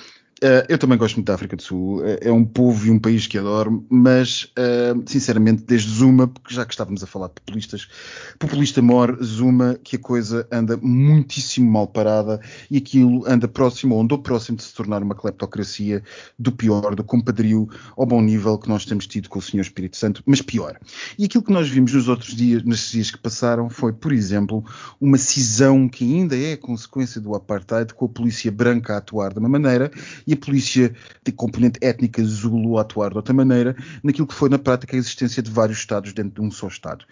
Eh, 0.43 0.67
eu 0.69 0.79
também 0.79 0.99
gosto 0.99 1.17
muito 1.17 1.27
da 1.27 1.35
África 1.35 1.57
do 1.57 1.63
Sul. 1.63 2.05
Eh, 2.05 2.19
é 2.23 2.33
um 2.33 2.45
povo 2.45 2.87
e 2.87 2.91
um 2.91 2.99
país 2.99 3.27
que 3.27 3.39
adoro, 3.39 3.85
mas, 3.89 4.51
eh, 4.57 4.95
sinceramente, 5.07 5.63
desde 5.67 5.91
Zuma, 5.91 6.27
porque 6.27 6.55
já 6.55 6.65
que 6.65 6.73
estávamos 6.73 7.03
a 7.03 7.07
falar 7.07 7.29
de 7.29 7.35
populistas, 7.35 7.89
populista 8.39 8.83
mor, 8.83 9.19
Zuma, 9.23 9.79
que 9.83 9.97
a 9.97 9.99
coisa 9.99 10.47
anda 10.51 10.77
muitíssimo 10.77 11.71
mal 11.71 11.87
parada 11.87 12.41
e 12.71 12.79
aquilo 12.79 13.25
anda 13.27 13.47
próximo, 13.47 13.95
ou 13.95 14.03
andou 14.03 14.19
próximo 14.19 14.57
de 14.57 14.65
se 14.65 14.75
tornar 14.75 15.03
uma 15.03 15.15
cleptocracia 15.15 16.03
do 16.39 16.51
pior, 16.51 16.95
do 16.95 17.05
compadrio 17.05 17.69
ao 17.97 18.05
bom 18.05 18.21
nível 18.21 18.59
que 18.59 18.69
nós 18.69 18.85
temos 18.85 19.07
tido 19.07 19.29
com 19.29 19.39
o 19.39 19.43
Senhor 19.43 19.63
Espírito 19.63 19.97
Santo, 19.97 20.23
mas 20.27 20.43
pior. 20.43 20.79
E 21.19 21.25
aquilo 21.25 21.45
que 21.45 21.53
nós 21.53 21.69
vimos 21.69 21.93
nos 21.93 22.09
outros 22.09 22.35
dias, 22.35 22.63
nesses 22.65 22.91
dias 22.91 23.11
que 23.11 23.19
passaram, 23.19 23.71
foi, 23.71 23.93
por 23.93 24.13
exemplo, 24.13 24.65
uma 25.01 25.17
cisão 25.17 25.89
que 25.89 26.05
ainda 26.05 26.37
é 26.37 26.57
consequência 26.57 27.21
do 27.21 27.35
apartheid, 27.35 27.95
com 27.95 28.07
a 28.07 28.09
polícia 28.09 28.51
branca 28.51 28.95
a 28.95 28.97
atuar 28.99 29.33
de 29.33 29.39
uma 29.39 29.49
maneira 29.49 29.91
e 30.27 30.33
a 30.33 30.37
polícia 30.37 30.95
de 31.25 31.33
componente 31.33 31.79
étnica 31.83 32.23
Zulu 32.23 32.79
a 32.79 32.83
atuar 32.83 33.11
de 33.11 33.17
outra 33.17 33.35
maneira, 33.35 33.77
naquilo 34.03 34.27
que 34.27 34.35
foi 34.35 34.49
na 34.49 34.59
prática 34.59 34.97
a 34.97 34.99
existência 34.99 35.43
de 35.43 35.51
vários 35.51 35.79
Estados 35.79 36.13
dentro 36.13 36.41
de 36.41 36.41
um 36.41 36.51
só 36.51 36.69
Estado. 36.69 37.05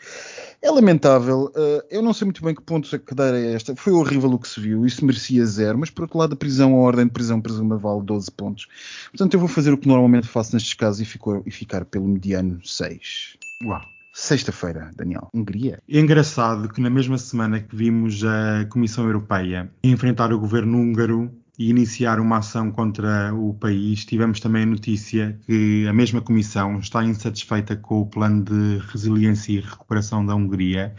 É 0.61 0.71
lamentável, 0.71 1.53
uh, 1.57 1.83
eu 1.91 2.03
não 2.03 2.13
sei 2.15 2.25
muito 2.25 2.43
bem 2.43 2.55
que 2.55 2.63
ponto 2.63 2.95
a 2.95 2.99
cadeira 2.99 3.39
é 3.39 3.55
esta, 3.55 3.75
foi 3.77 3.93
horrível 3.93 4.31
o 4.31 4.39
que 4.39 4.49
se 4.49 4.61
viu, 4.61 4.87
isso 4.87 5.05
merecia 5.05 5.45
zero, 5.45 5.79
mas 5.79 5.91
por 5.91 6.03
outro 6.03 6.19
lado 6.19 6.35
a 6.35 6.37
prisão, 6.37 6.75
a 6.75 6.79
ordem 6.79 7.07
de 7.07 7.13
prisão 7.13 7.41
presuma 7.41 7.77
vale 7.77 8.03
12 8.03 8.31
pontos. 8.31 8.69
Portanto 9.11 9.35
eu 9.35 9.41
vou 9.41 9.49
fazer 9.49 9.73
o 9.73 9.79
que 9.79 9.89
normalmente 9.89 10.29
faço 10.29 10.55
nestes 10.55 10.75
casos 10.75 11.01
e, 11.01 11.05
ficou, 11.05 11.43
e 11.45 11.51
ficar 11.51 11.85
pelo 11.85 12.07
mediano 12.07 12.61
6. 12.65 13.37
Uau. 13.65 13.83
Sexta-feira, 14.15 14.91
Daniel. 14.95 15.31
Hungria. 15.33 15.79
É 15.89 15.99
engraçado 15.99 16.69
que 16.69 16.83
na 16.83 16.91
mesma 16.91 17.17
semana 17.17 17.61
que 17.61 17.75
vimos 17.75 18.23
a 18.23 18.67
Comissão 18.67 19.07
Europeia 19.07 19.73
enfrentar 19.83 20.35
o 20.35 20.39
governo 20.39 20.79
húngaro 20.79 21.33
e 21.59 21.69
iniciar 21.69 22.19
uma 22.19 22.39
ação 22.39 22.71
contra 22.71 23.35
o 23.35 23.55
país, 23.55 24.05
tivemos 24.05 24.41
também 24.41 24.63
a 24.63 24.67
notícia 24.67 25.39
que 25.47 25.87
a 25.87 25.93
mesma 25.93 26.21
Comissão 26.21 26.79
está 26.79 27.05
insatisfeita 27.05 27.77
com 27.77 28.01
o 28.01 28.07
plano 28.07 28.43
de 28.43 28.79
resiliência 28.91 29.53
e 29.53 29.61
recuperação 29.61 30.25
da 30.25 30.35
Hungria. 30.35 30.95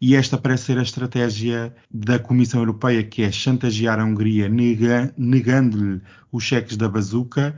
E 0.00 0.14
esta 0.14 0.36
parece 0.36 0.64
ser 0.64 0.78
a 0.78 0.82
estratégia 0.82 1.74
da 1.90 2.18
Comissão 2.18 2.60
Europeia, 2.60 3.02
que 3.02 3.22
é 3.22 3.32
chantagear 3.32 3.98
a 3.98 4.04
Hungria 4.04 4.48
nega, 4.48 5.14
negando-lhe 5.16 6.02
os 6.30 6.44
cheques 6.44 6.76
da 6.76 6.86
bazuca, 6.86 7.56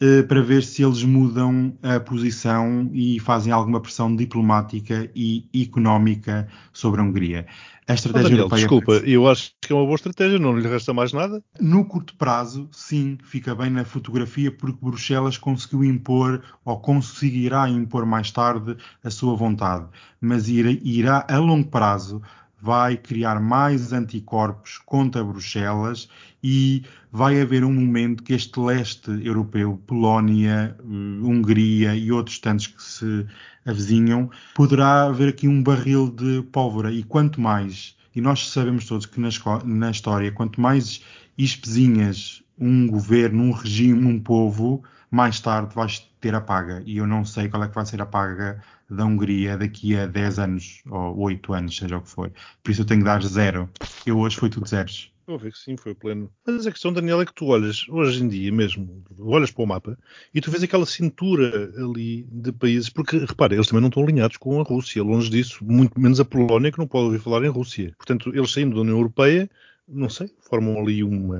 eh, 0.00 0.22
para 0.22 0.42
ver 0.42 0.62
se 0.62 0.84
eles 0.84 1.02
mudam 1.02 1.76
a 1.82 1.98
posição 1.98 2.88
e 2.92 3.18
fazem 3.18 3.52
alguma 3.52 3.80
pressão 3.80 4.14
diplomática 4.14 5.10
e 5.14 5.48
económica 5.54 6.46
sobre 6.72 7.00
a 7.00 7.04
Hungria. 7.04 7.46
A 7.88 7.94
estratégia 7.94 8.28
Daniel, 8.28 8.40
europeia. 8.40 8.60
desculpa, 8.60 8.92
eu 9.08 9.26
acho 9.26 9.52
que 9.62 9.72
é 9.72 9.74
uma 9.74 9.84
boa 9.84 9.94
estratégia, 9.94 10.38
não 10.38 10.54
lhe 10.58 10.68
resta 10.68 10.92
mais 10.92 11.10
nada. 11.10 11.42
No 11.58 11.86
curto 11.86 12.14
prazo, 12.16 12.68
sim, 12.70 13.16
fica 13.24 13.54
bem 13.54 13.70
na 13.70 13.82
fotografia 13.82 14.52
porque 14.52 14.78
Bruxelas 14.80 15.38
conseguiu 15.38 15.82
impor 15.82 16.42
ou 16.66 16.78
conseguirá 16.78 17.66
impor 17.66 18.04
mais 18.04 18.30
tarde 18.30 18.76
a 19.02 19.10
sua 19.10 19.34
vontade, 19.34 19.86
mas 20.20 20.48
irá, 20.48 20.70
irá 20.82 21.26
a 21.26 21.38
longo 21.38 21.68
prazo 21.68 22.20
vai 22.60 22.96
criar 22.96 23.40
mais 23.40 23.92
anticorpos 23.92 24.78
contra 24.84 25.22
Bruxelas 25.22 26.08
e 26.42 26.84
vai 27.10 27.40
haver 27.40 27.64
um 27.64 27.72
momento 27.72 28.22
que 28.22 28.34
este 28.34 28.58
leste 28.58 29.10
europeu, 29.24 29.80
Polónia, 29.86 30.76
eh, 30.78 30.82
Hungria 30.82 31.94
e 31.94 32.10
outros 32.12 32.38
tantos 32.38 32.66
que 32.66 32.82
se 32.82 33.26
avizinham, 33.64 34.30
poderá 34.54 35.04
haver 35.04 35.28
aqui 35.28 35.46
um 35.46 35.62
barril 35.62 36.10
de 36.10 36.42
pólvora 36.50 36.92
e 36.92 37.02
quanto 37.02 37.40
mais, 37.40 37.96
e 38.14 38.20
nós 38.20 38.50
sabemos 38.50 38.86
todos 38.86 39.06
que 39.06 39.20
na, 39.20 39.28
na 39.64 39.90
história, 39.90 40.32
quanto 40.32 40.60
mais 40.60 41.02
espezinhas 41.36 42.42
um 42.58 42.88
governo, 42.88 43.44
um 43.44 43.52
regime, 43.52 44.04
um 44.04 44.18
povo, 44.18 44.82
mais 45.10 45.40
tarde 45.40 45.74
vais 45.74 46.00
ter 46.20 46.34
a 46.34 46.40
paga. 46.40 46.82
E 46.84 46.96
eu 46.96 47.06
não 47.06 47.24
sei 47.24 47.48
qual 47.48 47.62
é 47.62 47.68
que 47.68 47.74
vai 47.74 47.86
ser 47.86 48.02
a 48.02 48.06
paga 48.06 48.60
da 48.90 49.04
Hungria 49.04 49.56
daqui 49.56 49.96
a 49.96 50.06
10 50.06 50.38
anos, 50.38 50.82
ou 50.90 51.18
8 51.20 51.52
anos, 51.52 51.76
seja 51.76 51.98
o 51.98 52.02
que 52.02 52.08
for. 52.08 52.32
Por 52.62 52.70
isso 52.70 52.82
eu 52.82 52.86
tenho 52.86 53.00
que 53.00 53.06
dar 53.06 53.22
zero. 53.22 53.68
Eu 54.06 54.18
hoje 54.18 54.36
foi 54.36 54.48
tudo 54.48 54.68
zeros. 54.68 55.12
Vou 55.28 55.38
ver 55.38 55.52
que 55.52 55.58
sim, 55.58 55.76
foi 55.76 55.94
pleno. 55.94 56.32
Mas 56.46 56.66
a 56.66 56.72
questão, 56.72 56.90
Daniel, 56.90 57.20
é 57.20 57.26
que 57.26 57.34
tu 57.34 57.44
olhas, 57.44 57.84
hoje 57.90 58.24
em 58.24 58.28
dia 58.28 58.50
mesmo, 58.50 59.04
olhas 59.18 59.50
para 59.50 59.62
o 59.62 59.66
mapa 59.66 59.98
e 60.32 60.40
tu 60.40 60.50
vês 60.50 60.62
aquela 60.62 60.86
cintura 60.86 61.70
ali 61.76 62.26
de 62.32 62.50
países, 62.50 62.88
porque, 62.88 63.18
repara, 63.18 63.54
eles 63.54 63.66
também 63.66 63.82
não 63.82 63.88
estão 63.88 64.02
alinhados 64.02 64.38
com 64.38 64.58
a 64.58 64.64
Rússia, 64.64 65.02
longe 65.02 65.28
disso, 65.28 65.62
muito 65.62 66.00
menos 66.00 66.18
a 66.18 66.24
Polónia, 66.24 66.72
que 66.72 66.78
não 66.78 66.86
pode 66.86 67.04
ouvir 67.04 67.18
falar 67.18 67.44
em 67.44 67.50
Rússia. 67.50 67.92
Portanto, 67.98 68.30
eles 68.34 68.50
saindo 68.50 68.74
da 68.74 68.80
União 68.80 68.96
Europeia, 68.96 69.50
não 69.90 70.10
sei, 70.10 70.30
formam 70.48 70.78
ali 70.78 71.02
uma, 71.02 71.38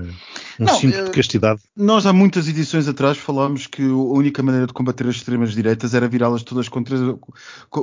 um 0.58 0.64
não, 0.64 0.74
cinto 0.74 0.94
de 0.94 1.11
eh, 1.11 1.11
castidade. 1.11 1.61
Nós 1.76 2.06
há 2.06 2.12
muitas 2.12 2.48
edições 2.48 2.88
atrás 2.88 3.18
falámos 3.18 3.66
que 3.66 3.82
a 3.82 3.94
única 3.94 4.42
maneira 4.42 4.66
de 4.66 4.72
combater 4.72 5.06
as 5.06 5.16
extremas 5.16 5.52
direitas 5.52 5.92
era 5.92 6.08
virá-las 6.08 6.42
todas 6.42 6.68
contra, 6.68 6.96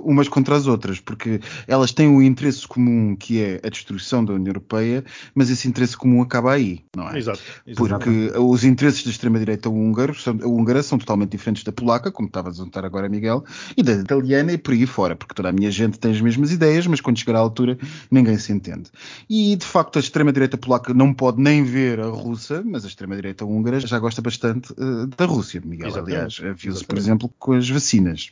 umas 0.04 0.28
contra 0.28 0.56
as 0.56 0.66
outras, 0.66 1.00
porque 1.00 1.40
elas 1.68 1.92
têm 1.92 2.08
um 2.08 2.22
interesse 2.22 2.68
comum 2.68 3.16
que 3.16 3.42
é 3.42 3.62
a 3.64 3.70
destruição 3.70 4.26
da 4.26 4.34
União 4.34 4.50
Europeia, 4.50 5.04
mas 5.36 5.50
esse 5.50 5.68
interesse 5.68 5.96
comum 5.96 6.22
acaba 6.22 6.54
aí, 6.54 6.82
não 6.96 7.10
é? 7.10 7.18
Exato. 7.18 7.40
Porque 7.76 8.32
os 8.38 8.64
interesses 8.64 9.04
da 9.04 9.12
extrema-direita 9.12 9.70
húngara 9.70 10.14
são, 10.14 10.36
húngara 10.44 10.82
são 10.82 10.98
totalmente 10.98 11.32
diferentes 11.32 11.64
da 11.64 11.72
polaca, 11.72 12.12
como 12.12 12.28
estava 12.28 12.50
a 12.50 12.54
notar 12.54 12.86
agora 12.86 13.08
Miguel, 13.08 13.44
e 13.78 13.84
da 13.84 13.94
italiana 13.94 14.52
e 14.52 14.58
por 14.58 14.74
aí 14.74 14.88
fora, 14.88 15.16
porque 15.16 15.36
toda 15.36 15.50
a 15.50 15.52
minha 15.52 15.70
gente 15.70 16.00
tem 16.00 16.12
as 16.12 16.22
mesmas 16.22 16.52
ideias, 16.52 16.88
mas 16.88 17.02
quando 17.02 17.20
chegar 17.20 17.36
à 17.36 17.40
altura 17.40 17.78
ninguém 18.10 18.38
se 18.40 18.52
entende. 18.52 18.90
E 19.30 19.56
de 19.56 19.66
facto 19.66 19.98
a 19.98 20.00
extrema-direita 20.00 20.55
direita 20.56 20.58
polaca 20.58 20.94
não 20.94 21.14
pode 21.14 21.42
nem 21.42 21.64
ver 21.64 22.00
a 22.00 22.08
russa, 22.08 22.64
mas 22.66 22.84
a 22.86 22.88
extrema-direita 22.88 23.46
húngara 23.46 23.80
já 23.80 24.00
gosta 24.00 24.22
bastante 24.22 24.72
uh, 24.74 25.08
da 25.08 25.26
Rússia, 25.26 25.62
Miguel. 25.64 25.88
Exatamente. 25.88 26.42
Aliás, 26.42 26.60
viu-se, 26.60 26.84
por 26.84 26.98
exemplo, 26.98 27.32
com 27.38 27.54
as 27.54 27.70
vacinas. 27.70 28.32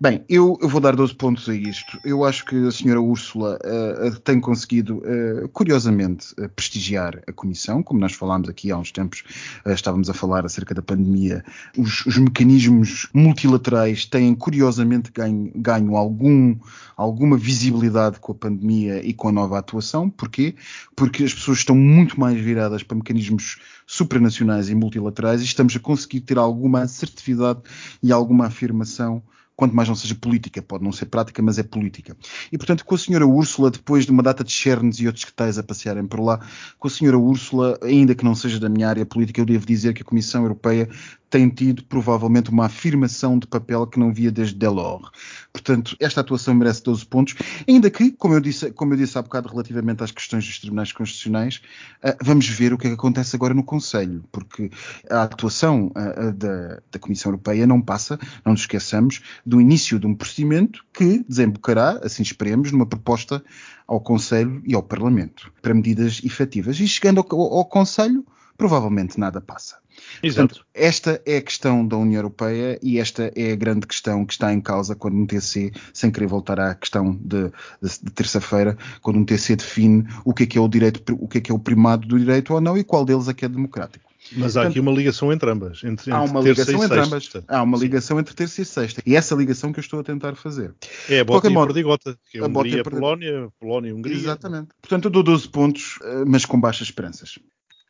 Bem, 0.00 0.24
eu, 0.28 0.58
eu, 0.60 0.68
vou 0.68 0.80
dar 0.80 0.96
12 0.96 1.14
pontos 1.14 1.48
a 1.48 1.54
isto. 1.54 1.98
Eu 2.04 2.24
acho 2.24 2.44
que 2.44 2.56
a 2.66 2.70
senhora 2.72 3.00
Úrsula 3.00 3.58
uh, 3.64 4.18
tem 4.20 4.40
conseguido, 4.40 4.98
uh, 4.98 5.48
curiosamente, 5.50 6.32
uh, 6.32 6.48
prestigiar 6.48 7.22
a 7.28 7.32
Comissão, 7.32 7.82
como 7.82 8.00
nós 8.00 8.12
falámos 8.12 8.48
aqui 8.48 8.72
há 8.72 8.76
uns 8.76 8.90
tempos, 8.90 9.22
estávamos 9.66 10.10
a 10.10 10.14
falar 10.14 10.44
acerca 10.44 10.74
da 10.74 10.82
pandemia. 10.82 11.44
Os, 11.78 12.04
os 12.06 12.18
mecanismos 12.18 13.08
multilaterais 13.14 14.04
têm, 14.04 14.34
curiosamente, 14.34 15.12
ganho, 15.12 15.52
ganho 15.54 15.96
algum, 15.96 16.56
alguma 16.96 17.36
visibilidade 17.36 18.18
com 18.18 18.32
a 18.32 18.34
pandemia 18.34 19.04
e 19.04 19.12
com 19.12 19.28
a 19.28 19.32
nova 19.32 19.58
atuação. 19.58 20.10
Porquê? 20.10 20.56
Porque 20.96 21.22
as 21.22 21.32
pessoas 21.32 21.58
estão 21.58 21.76
muito 21.76 22.18
mais 22.18 22.38
viradas 22.40 22.82
para 22.82 22.96
mecanismos 22.96 23.60
supranacionais 23.86 24.68
e 24.68 24.74
multilaterais 24.74 25.40
e 25.40 25.44
estamos 25.44 25.76
a 25.76 25.78
conseguir 25.78 26.20
ter 26.22 26.38
alguma 26.38 26.82
assertividade 26.82 27.60
e 28.02 28.10
alguma 28.10 28.46
afirmação 28.46 29.22
quanto 29.56 29.74
mais 29.74 29.88
não 29.88 29.94
seja 29.94 30.14
política, 30.14 30.60
pode 30.60 30.84
não 30.84 30.92
ser 30.92 31.06
prática, 31.06 31.42
mas 31.42 31.58
é 31.58 31.62
política. 31.62 32.16
E 32.50 32.58
portanto, 32.58 32.84
com 32.84 32.94
a 32.94 32.98
senhora 32.98 33.26
Úrsula, 33.26 33.70
depois 33.70 34.04
de 34.04 34.10
uma 34.10 34.22
data 34.22 34.42
de 34.42 34.50
Chernes 34.50 34.98
e 34.98 35.06
outros 35.06 35.24
que 35.24 35.32
tais 35.32 35.58
a 35.58 35.62
passearem 35.62 36.06
por 36.06 36.20
lá, 36.20 36.40
com 36.78 36.88
a 36.88 36.90
senhora 36.90 37.18
Úrsula, 37.18 37.78
ainda 37.82 38.14
que 38.14 38.24
não 38.24 38.34
seja 38.34 38.58
da 38.58 38.68
minha 38.68 38.88
área 38.88 39.06
política, 39.06 39.40
eu 39.40 39.46
devo 39.46 39.64
dizer 39.66 39.94
que 39.94 40.02
a 40.02 40.04
Comissão 40.04 40.42
Europeia 40.42 40.88
tem 41.34 41.48
tido 41.48 41.82
provavelmente 41.82 42.48
uma 42.48 42.66
afirmação 42.66 43.36
de 43.36 43.48
papel 43.48 43.88
que 43.88 43.98
não 43.98 44.14
via 44.14 44.30
desde 44.30 44.54
Delors. 44.54 45.10
Portanto, 45.52 45.96
esta 45.98 46.20
atuação 46.20 46.54
merece 46.54 46.80
12 46.84 47.04
pontos, 47.06 47.34
ainda 47.66 47.90
que, 47.90 48.12
como 48.12 48.34
eu 48.34 48.40
disse, 48.40 48.70
como 48.70 48.92
eu 48.92 48.96
disse 48.96 49.18
há 49.18 49.22
bocado 49.22 49.48
relativamente 49.48 50.04
às 50.04 50.12
questões 50.12 50.46
dos 50.46 50.60
tribunais 50.60 50.92
constitucionais, 50.92 51.60
uh, 52.04 52.14
vamos 52.22 52.48
ver 52.48 52.72
o 52.72 52.78
que 52.78 52.86
é 52.86 52.90
que 52.90 52.94
acontece 52.94 53.34
agora 53.34 53.52
no 53.52 53.64
Conselho, 53.64 54.22
porque 54.30 54.70
a 55.10 55.24
atuação 55.24 55.88
uh, 55.88 56.32
da, 56.34 56.80
da, 56.92 57.00
Comissão 57.00 57.32
Europeia 57.32 57.66
não 57.66 57.82
passa, 57.82 58.16
não 58.44 58.52
nos 58.52 58.60
esqueçamos, 58.60 59.20
do 59.44 59.60
início 59.60 59.98
de 59.98 60.06
um 60.06 60.14
procedimento 60.14 60.84
que 60.92 61.24
desembocará, 61.28 61.98
assim 62.04 62.22
esperemos, 62.22 62.70
numa 62.70 62.86
proposta 62.86 63.42
ao 63.88 64.00
Conselho 64.00 64.62
e 64.64 64.72
ao 64.72 64.84
Parlamento 64.84 65.52
para 65.60 65.74
medidas 65.74 66.20
efetivas. 66.22 66.78
E 66.78 66.86
chegando 66.86 67.18
ao, 67.28 67.40
ao 67.40 67.64
Conselho, 67.64 68.24
provavelmente 68.56 69.18
nada 69.18 69.40
passa. 69.40 69.76
Exato. 70.22 70.48
Portanto, 70.48 70.66
esta 70.74 71.22
é 71.24 71.36
a 71.36 71.42
questão 71.42 71.86
da 71.86 71.96
União 71.96 72.18
Europeia 72.18 72.78
e 72.82 72.98
esta 72.98 73.32
é 73.36 73.52
a 73.52 73.56
grande 73.56 73.86
questão 73.86 74.24
que 74.24 74.32
está 74.32 74.52
em 74.52 74.60
causa 74.60 74.94
quando 74.94 75.16
um 75.16 75.26
TC, 75.26 75.72
sem 75.92 76.10
querer 76.10 76.26
voltar 76.26 76.58
à 76.58 76.74
questão 76.74 77.14
de, 77.14 77.50
de, 77.80 78.00
de 78.02 78.10
terça-feira, 78.12 78.76
quando 79.00 79.18
um 79.18 79.24
TC 79.24 79.56
define 79.56 80.06
o 80.24 80.32
que 80.32 80.44
é 80.44 80.46
que 80.46 80.58
é 80.58 80.60
o 80.60 80.68
direito, 80.68 81.16
o 81.20 81.28
que 81.28 81.38
é 81.38 81.40
que 81.40 81.50
é 81.50 81.54
o 81.54 81.58
primado 81.58 82.06
do 82.06 82.18
direito 82.18 82.54
ou 82.54 82.60
não 82.60 82.76
e 82.76 82.84
qual 82.84 83.04
deles 83.04 83.28
é 83.28 83.34
que 83.34 83.44
é 83.44 83.48
democrático. 83.48 84.14
Mas 84.32 84.56
há 84.56 84.60
Portanto, 84.60 84.70
aqui 84.70 84.80
uma 84.80 84.92
ligação 84.92 85.32
entre 85.32 85.50
ambas. 85.50 85.84
Entre, 85.84 86.10
há 86.10 86.22
uma 86.22 86.40
ligação 86.40 86.82
entre 86.82 86.98
ambas. 86.98 87.30
Há 87.46 87.62
uma 87.62 87.76
ligação 87.76 88.16
Sim. 88.16 88.20
entre 88.22 88.34
terça 88.34 88.62
e 88.62 88.64
sexta. 88.64 89.02
E 89.04 89.14
essa 89.14 89.34
ligação 89.34 89.72
que 89.72 89.78
eu 89.78 89.82
estou 89.82 90.00
a 90.00 90.02
tentar 90.02 90.34
fazer. 90.34 90.74
É 91.08 91.20
a 91.20 91.24
bota 91.24 91.50
e 91.50 91.54
a 91.54 91.66
perdigota. 91.66 92.18
Que 92.30 92.38
é 92.38 92.40
a 92.40 92.46
Hungria, 92.46 92.80
a 92.80 92.84
Polónia, 92.84 93.48
Polónia 93.60 93.90
e 93.90 93.92
Hungria. 93.92 94.16
Exatamente. 94.16 94.68
Portanto, 94.80 95.04
eu 95.06 95.10
dou 95.10 95.22
12 95.22 95.48
pontos, 95.48 95.98
eh, 96.02 96.24
mas 96.26 96.46
com 96.46 96.58
baixas 96.58 96.88
esperanças. 96.88 97.38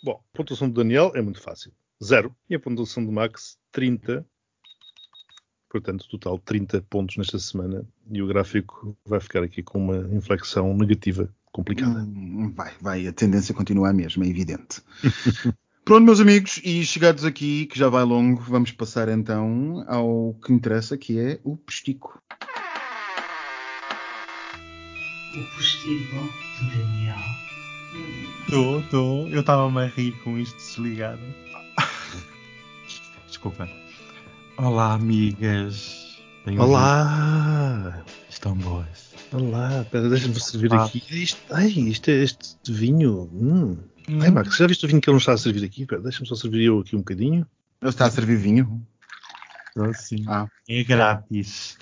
Bom, 0.05 0.23
a 0.35 0.37
pontuação 0.37 0.69
do 0.69 0.75
Daniel 0.75 1.13
é 1.15 1.23
muito 1.23 1.41
fácil. 1.41 1.73
Zero. 2.03 2.37
E 2.51 2.55
a 2.55 2.61
pontuação 2.61 3.03
do 3.03 3.11
Max, 3.11 3.57
30. 3.73 4.27
Portanto, 5.71 6.07
total 6.11 6.39
30 6.39 6.83
pontos 6.83 7.17
nesta 7.17 7.39
semana. 7.39 7.87
E 8.11 8.21
o 8.21 8.27
gráfico 8.27 8.95
vai 9.07 9.19
ficar 9.19 9.43
aqui 9.43 9.63
com 9.63 9.79
uma 9.79 9.97
inflexão 10.15 10.77
negativa 10.77 11.35
complicada. 11.51 12.01
Hum, 12.01 12.53
vai, 12.55 12.75
vai. 12.83 13.07
A 13.07 13.15
tendência 13.15 13.55
continua 13.55 13.89
a 13.89 13.93
mesma, 13.95 14.27
é 14.27 14.29
evidente. 14.29 14.83
Pronto, 15.87 16.05
meus 16.05 16.21
amigos, 16.21 16.61
e 16.63 16.85
chegados 16.85 17.25
aqui, 17.25 17.65
que 17.65 17.79
já 17.79 17.89
vai 17.89 18.05
longo, 18.05 18.43
vamos 18.43 18.73
passar 18.73 19.09
então 19.09 19.85
ao 19.89 20.35
que 20.35 20.53
interessa, 20.53 20.99
que 20.99 21.19
é 21.19 21.41
o 21.43 21.57
postigo. 21.57 22.21
O 25.35 25.57
postigo 25.57 26.17
do 26.61 26.71
Daniel. 26.71 27.44
Estou, 28.41 28.81
estou. 28.81 29.29
Eu 29.29 29.41
estava-me 29.41 29.81
a 29.81 29.87
rir 29.87 30.13
com 30.23 30.39
isto 30.39 30.57
desligado. 30.57 31.21
Desculpa. 33.27 33.69
Olá, 34.57 34.95
amigas. 34.95 36.23
Tenho 36.45 36.61
Olá! 36.61 37.85
Ouvido. 37.87 38.05
Estão 38.29 38.57
boas. 38.57 39.15
Olá, 39.33 39.87
deixa-me 39.91 40.39
servir 40.41 40.73
ah. 40.75 40.85
aqui. 40.85 41.03
Isto, 41.11 41.41
ai, 41.51 41.69
isto 41.69 42.11
é 42.11 42.23
este 42.23 42.57
vinho. 42.69 43.29
Hum. 43.33 43.79
Hum. 44.09 44.19
Ai, 44.23 44.31
Max, 44.31 44.57
já 44.57 44.67
viste 44.67 44.85
o 44.85 44.89
vinho 44.89 45.01
que 45.01 45.09
ele 45.09 45.15
não 45.15 45.19
está 45.19 45.33
a 45.33 45.39
servir 45.39 45.65
aqui? 45.65 45.87
Deixa-me 46.03 46.27
só 46.27 46.35
servir 46.35 46.65
eu 46.65 46.81
aqui 46.81 46.95
um 46.95 47.01
bocadinho. 47.01 47.47
Ele 47.81 47.91
está 47.91 48.07
a 48.07 48.11
servir 48.11 48.37
vinho? 48.37 48.87
Sim. 49.95 50.25
Ah. 50.29 50.47
É 50.69 50.85
grátis 50.85 51.79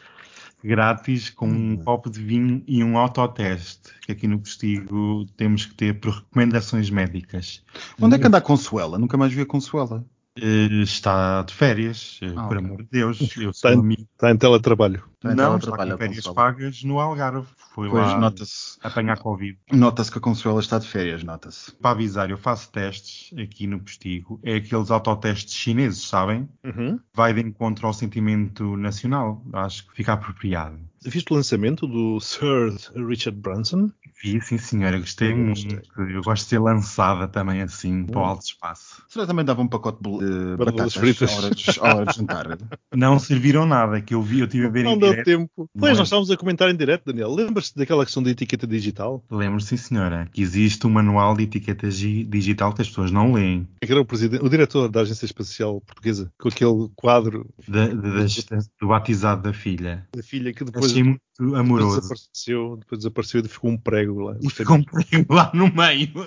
grátis 0.64 1.30
com 1.30 1.46
um 1.46 1.72
hum. 1.72 1.76
copo 1.84 2.10
de 2.10 2.22
vinho 2.22 2.62
e 2.66 2.82
um 2.82 2.96
autoteste, 2.96 3.90
que 4.02 4.12
aqui 4.12 4.26
no 4.26 4.38
Postigo 4.38 5.26
temos 5.36 5.66
que 5.66 5.74
ter 5.74 6.00
por 6.00 6.14
recomendações 6.14 6.90
médicas. 6.90 7.62
Onde 8.00 8.16
é 8.16 8.18
que 8.18 8.26
anda 8.26 8.38
a 8.38 8.42
Consuela? 8.42 8.98
Nunca 8.98 9.16
mais 9.16 9.32
vi 9.32 9.42
a 9.42 9.46
Consuela. 9.46 10.04
Uh, 10.38 10.82
está 10.82 11.42
de 11.42 11.52
férias, 11.52 12.18
eh, 12.22 12.32
ah, 12.34 12.46
por 12.48 12.56
okay. 12.56 12.66
amor 12.66 12.82
de 12.82 12.88
Deus. 12.90 13.36
Eu 13.36 13.50
está, 13.50 13.74
em, 13.74 13.92
está 13.92 14.30
em 14.30 14.36
teletrabalho. 14.36 15.04
Está 15.16 15.32
em 15.32 15.34
não, 15.36 15.58
está 15.58 15.76
com 15.76 15.98
férias 15.98 16.26
pagas 16.28 16.82
no 16.84 16.98
Algarve. 16.98 17.46
Foi 17.74 17.90
pois, 17.90 18.06
lá 18.06 18.18
nota-se, 18.18 18.78
apanhar 18.82 19.18
Covid. 19.18 19.58
Nota-se 19.70 20.10
que 20.10 20.16
a 20.16 20.20
Consuela 20.22 20.60
está 20.60 20.78
de 20.78 20.88
férias, 20.88 21.22
nota-se. 21.22 21.72
Para 21.72 21.90
avisar, 21.90 22.30
eu 22.30 22.38
faço 22.38 22.72
testes 22.72 23.38
aqui 23.38 23.66
no 23.66 23.80
Postigo. 23.80 24.40
É 24.42 24.56
aqueles 24.56 24.90
autotestes 24.90 25.54
chineses, 25.54 26.02
sabem? 26.02 26.48
Uhum. 26.64 26.98
Vai 27.14 27.34
de 27.34 27.42
encontro 27.42 27.86
ao 27.86 27.92
sentimento 27.92 28.74
nacional. 28.76 29.44
Acho 29.52 29.86
que 29.86 29.94
fica 29.94 30.14
apropriado. 30.14 30.80
Viste 31.04 31.32
o 31.32 31.36
lançamento 31.36 31.86
do 31.86 32.20
Sir 32.20 32.74
Richard 32.94 33.38
Branson? 33.38 33.90
Vi, 34.22 34.40
sim 34.40 34.56
senhora, 34.56 34.98
gostei 34.98 35.34
muito. 35.34 35.82
Eu 35.96 36.22
gosto 36.22 36.44
de 36.44 36.50
ser 36.50 36.60
lançada 36.60 37.26
também 37.26 37.60
assim 37.60 38.04
para 38.04 38.20
o 38.20 38.24
alto 38.24 38.44
espaço. 38.44 39.02
Será 39.08 39.26
também 39.26 39.44
dava 39.44 39.62
um 39.62 39.66
pacote 39.66 39.98
de 40.00 40.56
batatas 40.56 40.94
fritas 40.94 41.32
à 41.32 41.36
hora, 41.36 41.50
de, 41.50 41.80
à 41.80 41.94
hora 41.96 42.06
de 42.06 42.16
jantar? 42.16 42.58
não 42.94 43.18
serviram 43.18 43.66
nada, 43.66 44.00
que 44.00 44.14
eu 44.14 44.22
vi, 44.22 44.40
eu 44.40 44.46
tive 44.46 44.66
a 44.66 44.70
ver 44.70 44.84
não 44.84 44.92
em 44.92 44.98
deu 44.98 45.10
direto. 45.10 45.24
tempo. 45.24 45.68
Pois, 45.76 45.98
nós 45.98 46.06
estávamos 46.06 46.30
a 46.30 46.36
comentar 46.36 46.70
em 46.70 46.76
direto, 46.76 47.06
Daniel. 47.06 47.34
Lembras-te 47.34 47.76
daquela 47.76 48.04
questão 48.04 48.22
da 48.22 48.30
etiqueta 48.30 48.66
digital? 48.66 49.24
Lembro, 49.28 49.60
sim 49.60 49.76
senhora, 49.76 50.28
que 50.32 50.40
existe 50.40 50.86
um 50.86 50.90
manual 50.90 51.36
de 51.36 51.42
etiqueta 51.42 51.88
digital 51.90 52.72
que 52.72 52.82
as 52.82 52.88
pessoas 52.88 53.10
não 53.10 53.32
leem. 53.32 53.66
É 53.80 53.86
que 53.86 53.92
era 53.92 54.00
o, 54.00 54.04
presidente, 54.04 54.44
o 54.44 54.48
diretor 54.48 54.88
da 54.88 55.00
Agência 55.00 55.24
Espacial 55.24 55.80
Portuguesa, 55.80 56.32
com 56.38 56.48
aquele 56.48 56.88
quadro... 56.94 57.48
Da, 57.66 57.88
do 57.88 58.86
batizado 58.86 59.42
da 59.42 59.52
filha. 59.52 60.06
Da 60.14 60.22
filha, 60.22 60.52
que 60.52 60.64
depois... 60.64 60.91
Achei, 60.92 61.02
muito 61.02 61.56
amoroso. 61.56 62.00
Depois 62.00 62.20
desapareceu, 62.32 62.76
depois 62.78 62.98
desapareceu 63.00 63.40
e 63.44 63.48
ficou 63.48 63.70
um 63.70 63.76
prego 63.78 64.20
lá. 64.20 64.36
E 64.40 64.50
ficou 64.50 64.76
um 64.76 64.82
prego 64.84 65.34
lá 65.34 65.50
no 65.54 65.72
meio. 65.72 66.10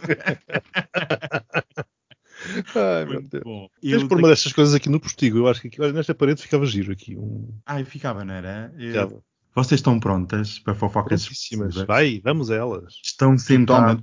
Ai, 2.75 3.05
meu 3.05 3.21
Deus. 3.21 3.43
Bom, 3.43 3.69
Tens 3.81 4.03
pôr 4.03 4.19
uma 4.19 4.27
destas 4.29 4.53
coisas 4.53 4.73
aqui 4.73 4.89
no 4.89 4.99
postigo. 4.99 5.37
Eu 5.37 5.47
acho 5.47 5.61
que 5.61 5.67
aqui, 5.67 5.81
olha, 5.81 5.93
nesta 5.93 6.13
parede 6.13 6.41
ficava 6.41 6.65
giro 6.65 6.91
aqui. 6.91 7.15
Um... 7.15 7.47
Ai, 7.65 7.83
ficava, 7.85 8.25
não 8.25 8.33
era? 8.33 8.73
Eu- 8.77 8.87
Ficava. 8.89 9.23
Vocês 9.55 9.79
estão 9.79 9.97
prontas 10.01 10.59
para 10.59 10.75
fofocas 10.75 11.23
Prontíssimas. 11.23 11.69
exclusivas? 11.69 11.87
Vai, 11.87 12.19
vamos 12.21 12.51
a 12.51 12.55
elas. 12.55 12.95
Estão 13.01 13.37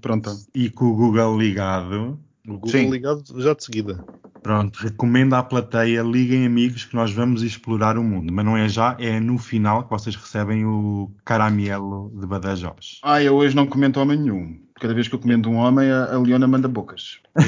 pronta. 0.00 0.34
e 0.54 0.70
com 0.70 0.86
o 0.86 0.96
Google 0.96 1.38
ligado. 1.38 2.18
O 2.46 2.54
Google 2.54 2.70
Sim. 2.70 2.90
ligado 2.90 3.22
já 3.40 3.54
de 3.54 3.64
seguida. 3.64 4.04
Pronto, 4.42 4.76
recomendo 4.76 5.34
à 5.34 5.42
plateia, 5.42 6.02
liguem 6.02 6.44
amigos 6.44 6.84
que 6.84 6.96
nós 6.96 7.12
vamos 7.12 7.42
explorar 7.42 7.96
o 7.96 8.02
mundo. 8.02 8.32
Mas 8.32 8.44
não 8.44 8.56
é 8.56 8.68
já, 8.68 8.96
é 8.98 9.20
no 9.20 9.38
final 9.38 9.84
que 9.84 9.90
vocês 9.90 10.16
recebem 10.16 10.66
o 10.66 11.12
caramelo 11.24 12.10
de 12.18 12.26
Badajoz. 12.26 12.98
Ah, 13.04 13.22
eu 13.22 13.36
hoje 13.36 13.54
não 13.54 13.68
comento 13.68 14.00
homem 14.00 14.18
nenhum. 14.18 14.60
Cada 14.82 14.94
vez 14.94 15.06
que 15.06 15.14
eu 15.14 15.20
comento 15.20 15.48
um 15.48 15.58
homem, 15.58 15.88
a, 15.92 16.12
a 16.12 16.18
Leona 16.18 16.48
manda 16.48 16.66
bocas. 16.66 17.20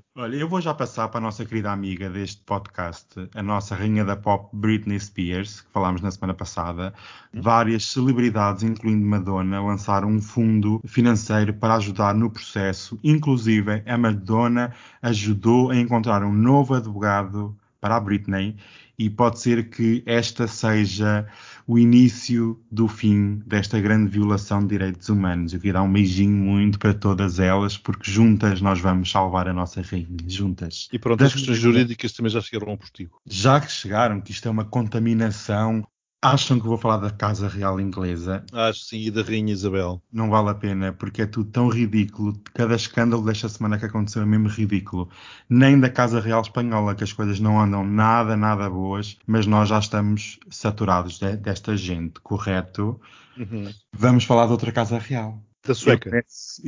Olha, 0.16 0.36
eu 0.36 0.48
vou 0.48 0.58
já 0.58 0.72
passar 0.72 1.06
para 1.08 1.18
a 1.18 1.20
nossa 1.20 1.44
querida 1.44 1.70
amiga 1.70 2.08
deste 2.08 2.42
podcast, 2.44 3.28
a 3.34 3.42
nossa 3.42 3.74
rainha 3.74 4.06
da 4.06 4.16
pop 4.16 4.48
Britney 4.54 4.98
Spears, 4.98 5.60
que 5.60 5.70
falámos 5.70 6.00
na 6.00 6.10
semana 6.10 6.32
passada. 6.32 6.94
Várias 7.30 7.84
celebridades, 7.84 8.62
incluindo 8.62 9.04
Madonna, 9.04 9.60
lançaram 9.60 10.08
um 10.08 10.22
fundo 10.22 10.80
financeiro 10.86 11.52
para 11.52 11.74
ajudar 11.74 12.14
no 12.14 12.30
processo. 12.30 12.98
Inclusive, 13.04 13.82
a 13.84 13.98
Madonna 13.98 14.72
ajudou 15.02 15.70
a 15.70 15.76
encontrar 15.76 16.24
um 16.24 16.32
novo 16.32 16.72
advogado 16.72 17.54
para 17.82 17.96
a 17.96 18.00
Britney 18.00 18.56
e 18.98 19.10
pode 19.10 19.40
ser 19.40 19.68
que 19.68 20.02
esta 20.06 20.46
seja 20.46 21.26
o 21.66 21.78
início 21.78 22.60
do 22.70 22.86
fim 22.88 23.42
desta 23.46 23.80
grande 23.80 24.10
violação 24.10 24.60
de 24.60 24.68
direitos 24.68 25.08
humanos. 25.08 25.52
Eu 25.52 25.60
queria 25.60 25.74
dar 25.74 25.82
um 25.82 25.92
beijinho 25.92 26.36
muito 26.36 26.78
para 26.78 26.92
todas 26.92 27.38
elas, 27.38 27.78
porque 27.78 28.10
juntas 28.10 28.60
nós 28.60 28.80
vamos 28.80 29.10
salvar 29.10 29.48
a 29.48 29.52
nossa 29.52 29.80
rainha. 29.80 30.16
Juntas. 30.26 30.88
E 30.92 30.98
pronto, 30.98 31.24
as 31.24 31.32
questões 31.32 31.58
jurídicas 31.58 32.12
também 32.12 32.30
já 32.30 32.40
chegaram 32.40 32.72
ao 32.72 32.78
postigo. 32.78 33.20
Já 33.26 33.60
que 33.60 33.70
chegaram, 33.70 34.20
que 34.20 34.30
isto 34.30 34.46
é 34.46 34.50
uma 34.50 34.64
contaminação, 34.64 35.86
acham 36.24 36.58
que 36.58 36.66
vou 36.66 36.78
falar 36.78 36.96
da 36.98 37.10
Casa 37.10 37.48
Real 37.48 37.78
Inglesa? 37.78 38.44
Acho 38.52 38.80
sim, 38.80 39.00
e 39.00 39.10
da 39.10 39.22
Rainha 39.22 39.52
Isabel. 39.52 40.02
Não 40.12 40.30
vale 40.30 40.50
a 40.50 40.54
pena, 40.54 40.92
porque 40.92 41.22
é 41.22 41.26
tudo 41.26 41.50
tão 41.50 41.68
ridículo. 41.68 42.32
Cada 42.54 42.74
escândalo 42.74 43.24
desta 43.24 43.48
semana 43.48 43.78
que 43.78 43.84
aconteceu 43.84 44.22
é 44.22 44.26
mesmo 44.26 44.48
ridículo. 44.48 45.08
Nem 45.48 45.78
da 45.78 45.90
Casa 45.90 46.20
Real 46.20 46.40
Espanhola, 46.40 46.94
que 46.94 47.04
as 47.04 47.12
coisas 47.12 47.38
não 47.38 47.60
andam 47.60 47.84
nada, 47.84 48.36
nada 48.36 48.68
boas, 48.70 49.18
mas 49.26 49.46
nós 49.46 49.68
já 49.68 49.78
estamos 49.78 50.38
saturados 50.50 51.18
de- 51.18 51.36
desta 51.36 51.76
gente, 51.76 52.20
correto? 52.20 53.00
Uhum. 53.36 53.70
Vamos 53.92 54.24
falar 54.24 54.46
de 54.46 54.52
outra 54.52 54.72
Casa 54.72 54.98
Real. 54.98 55.42
Da 55.66 55.74
sueca. 55.74 56.10
Eu, 56.10 56.22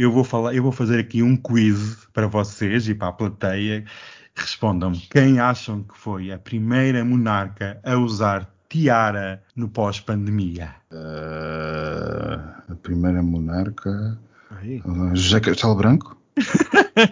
eu 0.05 0.13
vou 0.13 0.25
falar, 0.25 0.55
eu 0.55 0.63
vou 0.63 0.73
fazer 0.73 0.99
aqui 0.99 1.23
um 1.23 1.37
quiz 1.37 2.07
para 2.13 2.27
vocês 2.27 2.89
e 2.89 2.95
para 2.95 3.09
a 3.09 3.13
plateia. 3.13 3.85
Respondam-me 4.35 4.99
quem 4.99 5.39
acham 5.39 5.83
que 5.83 5.97
foi 5.97 6.31
a 6.31 6.39
primeira 6.39 7.05
monarca 7.05 7.81
a 7.85 7.97
usar 7.97 8.56
tiara 8.77 9.43
no 9.55 9.69
pós-pandemia? 9.69 10.75
Ah, 10.93 12.63
a 12.69 12.75
primeira 12.75 13.23
monarca. 13.23 14.19
Aí. 14.51 14.83
José 15.15 15.41
Castelo 15.41 15.75
Branco? 15.75 16.17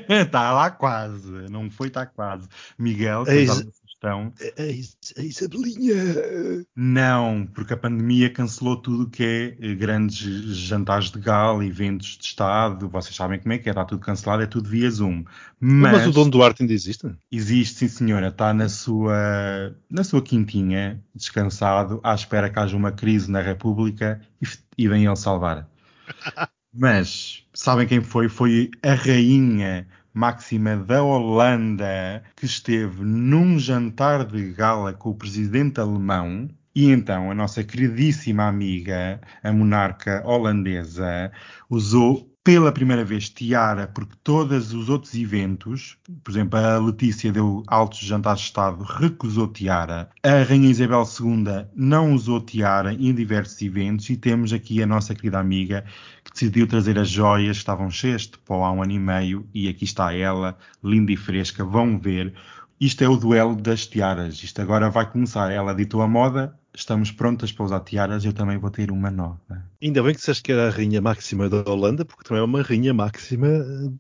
Está 0.09 0.53
lá 0.53 0.71
quase, 0.71 1.31
não 1.51 1.71
foi, 1.71 1.89
está 1.89 2.05
quase. 2.05 2.47
Miguel, 2.79 3.25
É 3.27 3.47
sugestão? 4.05 4.33
A, 4.59 4.63
a 4.63 4.67
Is- 4.67 4.97
a 5.17 5.23
Isabelinha. 5.23 5.95
Não, 6.77 7.47
porque 7.55 7.73
a 7.73 7.77
pandemia 7.77 8.31
cancelou 8.31 8.77
tudo 8.77 9.05
o 9.05 9.11
que 9.11 9.25
é 9.25 9.57
eh, 9.61 9.75
grandes 9.75 10.57
jantares 10.57 11.11
de 11.11 11.19
gala, 11.19 11.65
eventos 11.65 12.19
de 12.19 12.25
Estado. 12.25 12.89
Vocês 12.89 13.15
sabem 13.17 13.39
como 13.39 13.53
é 13.53 13.59
que 13.59 13.69
é, 13.69 13.73
está 13.73 13.85
tudo 13.85 14.01
cancelado, 14.01 14.43
é 14.43 14.47
tudo 14.47 14.69
via 14.69 14.91
Zoom. 14.91 15.25
Mas, 15.61 15.93
Mas, 15.93 16.07
o 16.09 16.13
Dom 16.13 16.29
Duarte 16.29 16.63
ainda 16.63 16.73
existe? 16.73 17.11
existe, 17.31 17.77
sim 17.79 17.89
senhora, 17.89 18.29
está 18.29 18.53
na 18.53 18.69
sua, 18.69 19.75
na 19.91 20.05
sua 20.05 20.23
quintinha, 20.23 21.03
descansado, 21.15 22.01
à 22.03 22.15
espera 22.15 22.51
que 22.51 22.59
haja 22.59 22.77
uma 22.77 22.93
crise 22.93 23.31
na 23.31 23.41
República 23.41 24.21
e, 24.43 24.85
e 24.85 24.87
ele 24.87 25.17
salvar. 25.17 25.69
Mas, 26.77 27.47
sabem 27.55 27.87
quem 27.87 28.01
foi? 28.01 28.29
Foi 28.29 28.69
a 28.83 28.95
rainha 28.95 29.87
máxima 30.15 30.77
da 30.77 31.03
Holanda 31.03 32.23
que 32.37 32.47
esteve 32.47 33.05
num 33.05 33.59
jantar 33.59 34.25
de 34.25 34.53
gala 34.53 34.93
com 34.93 35.11
o 35.11 35.15
presidente 35.15 35.81
alemão. 35.81 36.49
E 36.75 36.91
então 36.91 37.31
a 37.31 37.35
nossa 37.35 37.63
queridíssima 37.63 38.45
amiga, 38.45 39.21
a 39.43 39.53
monarca 39.53 40.23
holandesa, 40.25 41.31
usou 41.69 42.35
pela 42.45 42.71
primeira 42.71 43.03
vez 43.03 43.31
tiara, 43.31 43.87
porque 43.89 44.15
todos 44.23 44.75
os 44.75 44.91
outros 44.91 45.15
eventos, 45.15 45.97
por 46.23 46.31
exemplo, 46.31 46.59
a 46.59 46.79
Letícia 46.79 47.33
deu 47.33 47.63
altos 47.67 48.01
jantares 48.01 48.41
de 48.41 48.47
Estado, 48.49 48.85
recusou 48.85 49.49
tiara. 49.49 50.11
A 50.23 50.43
Rainha 50.43 50.69
Isabel 50.69 51.05
II 51.19 51.67
não 51.75 52.13
usou 52.13 52.43
tiara 52.43 52.93
em 52.93 53.15
diversos 53.15 53.63
eventos 53.63 54.11
e 54.11 54.17
temos 54.17 54.53
aqui 54.53 54.83
a 54.83 54.87
nossa 54.87 55.15
querida 55.15 55.39
amiga 55.39 55.87
decidiu 56.35 56.67
trazer 56.67 56.99
as 56.99 57.09
joias 57.09 57.57
que 57.57 57.63
estavam 57.63 57.89
cheias 57.89 58.23
de 58.23 58.37
pó 58.39 58.65
há 58.65 58.73
um 58.73 58.83
ano 58.83 58.93
e 58.93 58.99
meio 58.99 59.49
e 59.55 59.69
aqui 59.69 59.85
está 59.85 60.13
ela, 60.13 60.59
linda 60.83 61.13
e 61.13 61.17
fresca, 61.17 61.65
vão 61.65 61.99
ver. 61.99 62.35
Isto 62.81 63.05
é 63.05 63.09
o 63.09 63.17
duelo 63.17 63.55
das 63.55 63.87
tiaras. 63.87 64.43
Isto 64.43 64.61
agora 64.61 64.91
vai 64.91 65.11
começar. 65.11 65.51
Ela 65.51 65.73
ditou 65.73 66.03
a 66.03 66.09
moda, 66.09 66.59
estamos 66.75 67.13
prontas 67.13 67.53
para 67.53 67.65
usar 67.65 67.81
tiaras, 67.81 68.25
eu 68.25 68.33
também 68.33 68.59
vou 68.59 68.71
ter 68.71 68.91
uma 68.91 69.11
nova. 69.11 69.65
Ainda 69.81 70.03
bem 70.03 70.13
que 70.13 70.19
disseste 70.19 70.43
que 70.43 70.53
era 70.53 70.67
a 70.67 70.71
Rainha 70.71 71.01
Máxima 71.01 71.49
da 71.49 71.63
Holanda, 71.71 72.05
porque 72.05 72.25
também 72.25 72.43
é 72.43 72.45
uma 72.45 72.63
Rainha 72.63 72.93
Máxima 72.93 73.49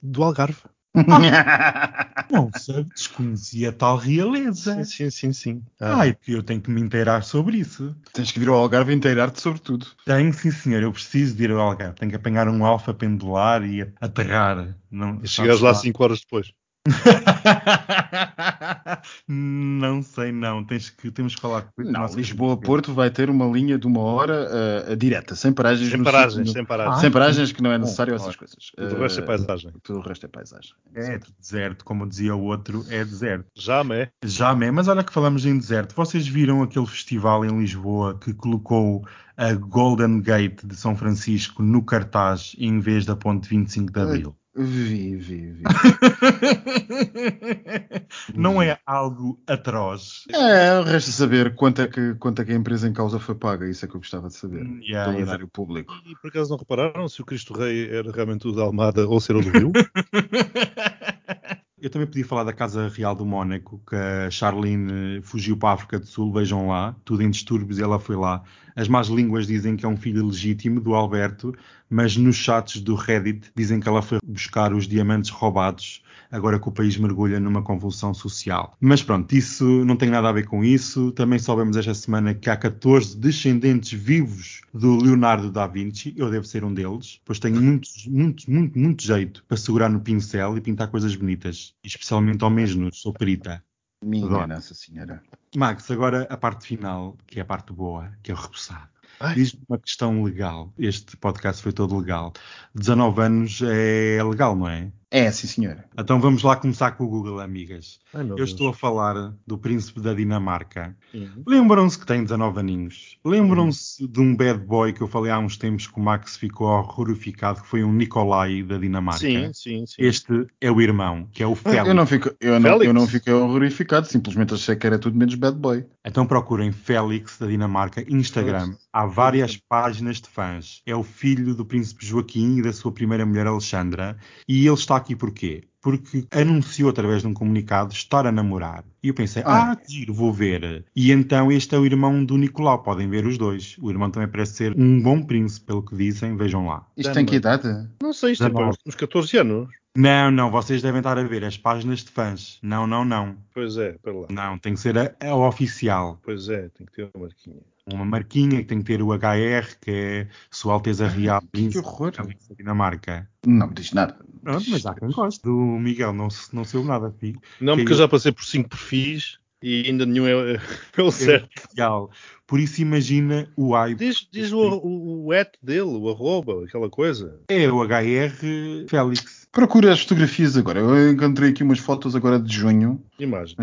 do 0.03 0.25
Algarve. 0.25 0.63
Não 2.31 2.51
sei, 2.53 2.85
desconhecia 2.85 3.73
tal 3.73 3.97
realeza. 3.97 4.85
Sim, 4.85 4.85
sim, 4.85 5.11
sim. 5.11 5.33
sim. 5.33 5.63
Ah, 5.81 6.01
Ai, 6.01 6.15
que 6.15 6.33
eu 6.33 6.43
tenho 6.43 6.61
que 6.61 6.71
me 6.71 6.81
inteirar 6.81 7.23
sobre 7.23 7.59
isso. 7.59 7.95
Tens 8.13 8.31
que 8.31 8.39
vir 8.39 8.49
ao 8.49 8.55
Algarve 8.55 8.93
e 8.93 8.97
inteirar-te 8.97 9.41
sobre 9.41 9.61
tudo. 9.61 9.87
Tenho, 10.05 10.33
sim, 10.33 10.51
senhor. 10.51 10.83
Eu 10.83 10.93
preciso 10.93 11.37
de 11.37 11.45
ir 11.45 11.51
ao 11.51 11.61
Algarve. 11.61 11.97
Tenho 11.97 12.11
que 12.11 12.17
apanhar 12.17 12.49
um 12.49 12.65
alfa 12.65 12.95
pendular 12.95 13.65
e 13.65 13.83
aterrar. 14.01 14.75
Não, 14.91 15.21
e 15.23 15.29
chegares 15.29 15.61
lá 15.61 15.75
5 15.75 16.03
horas 16.03 16.21
depois. 16.21 16.53
não 19.29 20.03
sei, 20.03 20.33
não. 20.33 20.65
Tens 20.65 20.91
que, 20.91 21.11
temos 21.11 21.35
que 21.35 21.41
falar 21.41 21.63
com 21.63 21.83
Não, 21.83 22.07
Lisboa-Porto 22.07 22.93
vai 22.93 23.11
ter 23.11 23.31
uma 23.31 23.47
linha 23.47 23.79
de 23.79 23.87
uma 23.87 24.01
hora 24.01 24.49
ah, 24.91 24.97
direta, 24.97 25.35
sem 25.35 25.53
paragens. 25.53 25.91
Sem 25.91 25.99
no 25.99 26.05
paragens, 26.05 26.35
sítio- 26.35 26.53
sem 26.53 26.65
paragens. 26.65 27.01
sem 27.01 27.11
paragens 27.11 27.53
que 27.53 27.63
não 27.63 27.73
é 27.73 27.79
necessário 27.79 28.15
essas 28.15 28.37
coisas. 28.37 28.57
Tudo 28.77 28.97
o 28.97 29.01
resto 29.01 29.21
é 29.21 29.23
Ah, 29.23 29.27
paisagem. 29.27 29.73
Tudo 29.83 29.99
o 29.99 30.03
resto 30.03 30.27
é 30.27 30.29
paisagem. 30.29 30.73
É 30.95 31.21
deserto, 31.41 31.85
como 31.85 32.09
dizia 32.09 32.35
o 32.35 32.43
outro, 32.43 32.85
é 32.89 33.05
deserto. 33.05 33.47
Já 33.57 33.83
é. 33.93 34.11
Já, 34.25 34.55
me, 34.55 34.71
mas 34.71 34.89
olha 34.89 35.05
que 35.05 35.13
falamos 35.13 35.45
em 35.47 35.59
deserto. 35.59 35.95
Vocês 35.95 36.27
viram 36.27 36.63
aquele 36.63 36.87
festival 36.87 37.45
em 37.45 37.59
Lisboa 37.59 38.19
que 38.19 38.33
colocou 38.33 39.07
a 39.37 39.53
Golden 39.55 40.21
Gate 40.21 40.65
de 40.65 40.77
São 40.77 40.95
Francisco 40.95 41.63
no 41.63 41.83
cartaz 41.83 42.55
em 42.59 42.79
vez 42.79 43.05
da 43.05 43.17
ponte 43.17 43.49
25 43.49 43.93
de 43.93 44.01
Abril? 44.01 44.37
Vi, 44.57 45.17
vi, 45.17 45.51
vi. 45.51 45.65
Não 48.35 48.63
é 48.63 48.79
algo 48.87 49.41
atroz? 49.49 50.23
É, 50.33 50.81
resta 50.83 51.11
saber 51.11 51.57
quanto 51.57 51.83
é, 51.83 51.89
que, 51.89 52.15
quanto 52.15 52.41
é 52.41 52.45
que 52.45 52.53
a 52.53 52.55
empresa 52.55 52.89
em 52.89 52.93
causa 52.93 53.19
foi 53.19 53.35
paga. 53.35 53.69
Isso 53.69 53.85
é 53.85 53.89
que 53.89 53.97
eu 53.97 54.01
gostava 54.01 54.29
de 54.29 54.35
saber. 54.35 54.65
Yeah, 54.81 55.13
pelo 55.13 55.25
yeah. 55.25 55.45
público. 55.53 55.93
E 56.07 56.15
por 56.17 56.29
acaso 56.29 56.51
não 56.51 56.57
repararam 56.57 57.09
se 57.09 57.21
o 57.21 57.25
Cristo 57.25 57.53
Rei 57.53 57.91
era 57.91 58.13
realmente 58.13 58.47
o 58.47 58.53
da 58.53 58.63
Almada 58.63 59.09
ou 59.09 59.21
se 59.21 59.33
era 59.33 59.41
o 59.41 59.43
do 59.43 59.51
Rio? 59.51 59.73
Eu 61.85 61.91
também 61.91 62.07
podia 62.07 62.25
falar 62.25 62.45
da 62.45 62.53
Casa 62.55 62.89
Real 62.89 63.15
do 63.15 63.27
Mónaco, 63.27 63.79
que 63.87 63.95
a 63.95 64.31
Charlene 64.31 65.21
fugiu 65.21 65.55
para 65.55 65.69
a 65.69 65.73
África 65.75 65.99
do 65.99 66.07
Sul, 66.07 66.33
vejam 66.33 66.69
lá, 66.69 66.97
tudo 67.05 67.23
em 67.23 67.29
distúrbios, 67.29 67.79
ela 67.79 67.99
foi 67.99 68.17
lá. 68.17 68.43
As 68.75 68.89
más 68.89 69.09
línguas 69.09 69.47
dizem 69.47 69.77
que 69.77 69.85
é 69.85 69.89
um 69.89 69.99
filho 69.99 70.27
legítimo 70.27 70.81
do 70.81 70.95
Alberto, 70.95 71.55
mas 71.95 72.17
nos 72.17 72.35
chats 72.35 72.81
do 72.81 72.97
Reddit 72.97 73.53
dizem 73.55 73.79
que 73.79 73.89
ela 73.89 74.03
foi 74.03 74.19
buscar 74.27 74.73
os 74.73 74.89
diamantes 74.89 75.31
roubados, 75.31 76.03
agora 76.29 76.59
que 76.59 76.69
o 76.69 76.73
país 76.73 76.97
mergulha 76.97 77.39
numa 77.39 77.63
convulsão 77.63 78.13
social. 78.13 78.77
Mas 78.81 79.01
pronto, 79.01 79.33
isso 79.33 79.65
não 79.85 79.95
tem 79.95 80.11
nada 80.11 80.29
a 80.29 80.33
ver 80.33 80.45
com 80.45 80.65
isso. 80.65 81.13
Também 81.13 81.39
soubemos 81.39 81.77
esta 81.77 81.95
semana 81.95 82.35
que 82.35 82.51
há 82.51 82.57
14 82.57 83.17
descendentes 83.17 83.93
vivos 83.93 84.63
do 84.75 84.97
Leonardo 84.97 85.53
da 85.53 85.69
Vinci, 85.69 86.13
eu 86.17 86.29
devo 86.29 86.45
ser 86.45 86.65
um 86.65 86.75
deles, 86.75 87.21
pois 87.25 87.39
tenho 87.39 87.63
muito, 87.63 87.89
muito, 88.09 88.51
muito, 88.51 88.77
muito 88.77 89.05
jeito 89.05 89.45
para 89.47 89.57
segurar 89.57 89.89
no 89.89 90.01
pincel 90.01 90.57
e 90.57 90.61
pintar 90.61 90.89
coisas 90.89 91.15
bonitas, 91.15 91.75
especialmente 91.85 92.43
ao 92.43 92.51
mesmo, 92.51 92.93
sou 92.93 93.13
perita. 93.13 93.63
Minha 94.05 94.27
Adoro. 94.27 94.49
Nossa 94.49 94.75
Senhora. 94.75 95.23
Max, 95.55 95.89
agora 95.93 96.27
a 96.29 96.37
parte 96.37 96.67
final, 96.67 97.17
que 97.25 97.39
é 97.39 97.43
a 97.43 97.45
parte 97.45 97.73
boa, 97.73 98.11
que 98.21 98.33
é 98.33 98.35
o 98.35 98.37
repousado. 98.37 98.94
Diz-me 99.35 99.61
uma 99.69 99.79
questão 99.79 100.23
legal. 100.23 100.73
Este 100.79 101.17
podcast 101.17 101.63
foi 101.63 101.73
todo 101.73 101.99
legal. 101.99 102.33
19 102.75 103.23
anos 103.23 103.61
é 103.63 104.23
legal, 104.23 104.57
não 104.57 104.69
é? 104.69 104.91
É, 105.11 105.31
sim, 105.31 105.47
senhora. 105.47 105.85
Então 105.99 106.21
vamos 106.21 106.43
lá 106.43 106.57
começar 106.57 106.93
com 106.93 107.05
o 107.05 107.09
Google, 107.09 107.41
amigas. 107.41 107.99
Ai, 108.13 108.23
Eu 108.23 108.37
Deus. 108.37 108.51
estou 108.51 108.69
a 108.69 108.75
falar 108.75 109.35
do 109.47 109.59
príncipe 109.59 110.01
da 110.01 110.13
Dinamarca. 110.13 110.97
Uhum. 111.13 111.43
Lembram-se 111.47 111.99
que 111.99 112.07
tem 112.07 112.23
19 112.23 112.61
aninhos? 112.61 113.19
Lembram-se 113.25 114.07
de 114.07 114.21
um 114.21 114.35
bad 114.35 114.59
boy 114.61 114.93
que 114.93 115.01
eu 115.01 115.09
falei 115.09 115.31
há 115.31 115.39
uns 115.39 115.57
tempos 115.57 115.87
que 115.87 115.99
o 115.99 116.03
Max 116.03 116.37
ficou 116.37 116.69
horrorificado, 116.69 117.63
que 117.63 117.69
foi 117.69 117.85
um 117.85 117.93
Nicolai 117.93 118.63
da 118.63 118.79
Dinamarca? 118.79 119.21
Sim, 119.21 119.53
sim, 119.53 119.87
sim. 119.87 119.95
Este 119.99 120.47
é 120.61 120.71
o 120.71 120.81
irmão, 120.81 121.29
que 121.33 121.43
é 121.43 121.47
o 121.47 121.55
Félix. 121.55 121.87
Eu 121.89 121.95
não, 121.95 122.07
fico, 122.07 122.31
eu, 122.41 122.59
não, 122.59 122.71
Félix? 122.71 122.87
eu 122.87 122.93
não 122.95 123.07
fiquei 123.07 123.33
horrorificado, 123.33 124.07
simplesmente 124.07 124.55
achei 124.55 124.77
que 124.77 124.87
era 124.87 124.99
tudo 124.99 125.17
menos 125.17 125.35
bad 125.35 125.57
boy. 125.57 125.85
Então 126.05 126.27
procurem 126.27 126.73
Félix 126.73 127.39
da 127.39 127.47
Dinamarca, 127.47 128.05
Instagram. 128.09 128.75
Há 128.93 129.07
várias 129.07 129.57
páginas 129.57 130.21
de 130.21 130.29
fãs. 130.29 130.83
É 130.87 130.95
o 130.95 131.03
filho 131.03 131.55
do 131.55 131.65
príncipe 131.65 132.05
Joaquim 132.05 132.59
e 132.59 132.63
da 132.63 132.73
sua 132.73 132.93
primeira 132.93 133.25
mulher 133.27 133.47
Alexandra. 133.47 134.17
E 134.49 134.67
ele 134.67 134.75
está 134.75 134.94
aqui 134.97 135.15
porquê? 135.17 135.65
Porque 135.83 136.27
anunciou 136.31 136.89
através 136.89 137.21
de 137.21 137.29
um 137.29 137.35
comunicado 137.35 137.93
estar 137.93 138.27
a 138.27 138.33
namorar. 138.33 138.85
E 139.03 139.09
eu 139.09 139.15
pensei, 139.15 139.43
Ah. 139.45 139.73
ah, 139.73 139.79
giro, 139.87 140.15
vou 140.15 140.33
ver. 140.33 140.85
E 140.97 141.13
então 141.13 141.53
este 141.53 141.75
é 141.75 141.79
o 141.79 141.85
irmão 141.85 142.25
do 142.25 142.39
Nicolau, 142.39 142.83
podem 142.83 143.09
ver 143.09 143.27
os 143.27 143.37
dois. 143.37 143.77
O 143.81 143.91
irmão 143.91 144.11
também 144.11 144.29
parece 144.29 144.55
ser 144.55 144.75
um 144.79 145.03
bom 145.03 145.23
príncipe, 145.23 145.67
pelo 145.67 145.83
que 145.83 145.95
dizem, 145.95 146.37
vejam 146.37 146.67
lá. 146.67 146.87
Isto 146.97 147.13
tem 147.13 147.27
que 147.27 147.37
idade? 147.37 147.69
Não 148.03 148.15
sei, 148.15 148.33
isto 148.33 148.45
é 148.45 148.49
Dezenove. 148.49 148.79
para 148.83 148.89
uns 148.89 148.95
14 148.95 149.37
anos. 149.39 149.69
Não, 149.97 150.31
não, 150.31 150.51
vocês 150.51 150.83
devem 150.83 150.99
estar 150.99 151.17
a 151.19 151.23
ver 151.23 151.45
as 151.45 151.57
páginas 151.57 152.01
de 152.01 152.11
fãs. 152.11 152.59
Não, 152.63 152.85
não, 152.87 153.05
não. 153.05 153.37
Pois 153.53 153.77
é, 153.77 153.93
para 154.03 154.13
lá. 154.13 154.27
Não, 154.31 154.59
tem 154.59 154.75
que 154.75 154.81
ser 154.81 154.99
a, 154.99 155.15
a 155.21 155.37
oficial. 155.37 156.19
Pois 156.25 156.49
é, 156.49 156.69
tem 156.71 156.85
que 156.87 156.93
ter 156.95 157.09
uma 157.15 157.27
marquinha. 157.27 157.61
Uma 157.93 158.05
marquinha 158.05 158.59
que 158.59 158.65
tem 158.65 158.79
que 158.79 158.85
ter 158.85 159.03
o 159.03 159.13
HR, 159.13 159.79
que 159.81 159.91
é 159.91 160.29
Sua 160.51 160.75
Alteza 160.75 161.07
Real 161.07 161.41
que 161.41 161.49
Príncipe 161.49 161.85
horror. 161.87 162.13
da 162.13 162.25
Dinamarca. 162.57 163.29
Não 163.47 163.69
me 163.69 163.75
diz 163.75 163.93
nada. 163.93 164.17
Pronto, 164.43 164.65
mas 164.71 164.87
há 164.87 164.95
quem 164.95 165.11
goste. 165.11 165.43
Do 165.43 165.53
Miguel 165.53 166.13
não, 166.13 166.29
não 166.53 166.65
saiu 166.65 166.85
nada, 166.85 167.15
filho. 167.19 167.41
Não, 167.61 167.75
porque 167.75 167.85
Caiu. 167.85 167.95
eu 167.95 167.99
já 167.99 168.09
passei 168.09 168.33
por 168.33 168.45
5 168.45 168.69
perfis 168.69 169.39
e 169.63 169.85
ainda 169.87 170.05
nenhum 170.07 170.27
é, 170.27 170.55
é 170.97 171.03
o 171.03 171.11
certo. 171.11 171.49
Oficial. 171.59 172.11
Por 172.47 172.61
isso 172.61 172.83
imagina 172.83 173.49
o 173.57 173.73
hype. 173.75 173.99
Diz, 173.99 174.29
diz 174.31 174.53
o, 174.53 174.61
o, 174.61 175.27
o 175.27 175.33
at 175.33 175.53
dele, 175.63 175.83
o 175.83 176.11
arroba, 176.11 176.65
aquela 176.65 176.91
coisa. 176.91 177.41
É 177.49 177.71
o 177.71 177.83
HR 177.83 178.87
Félix. 178.89 179.47
Procura 179.51 179.93
as 179.93 180.01
fotografias 180.01 180.57
agora. 180.57 180.81
Eu 180.81 181.11
encontrei 181.11 181.51
aqui 181.51 181.63
umas 181.63 181.79
fotos 181.79 182.15
agora 182.15 182.39
de 182.39 182.53
junho. 182.55 183.03
Mas 183.19 183.55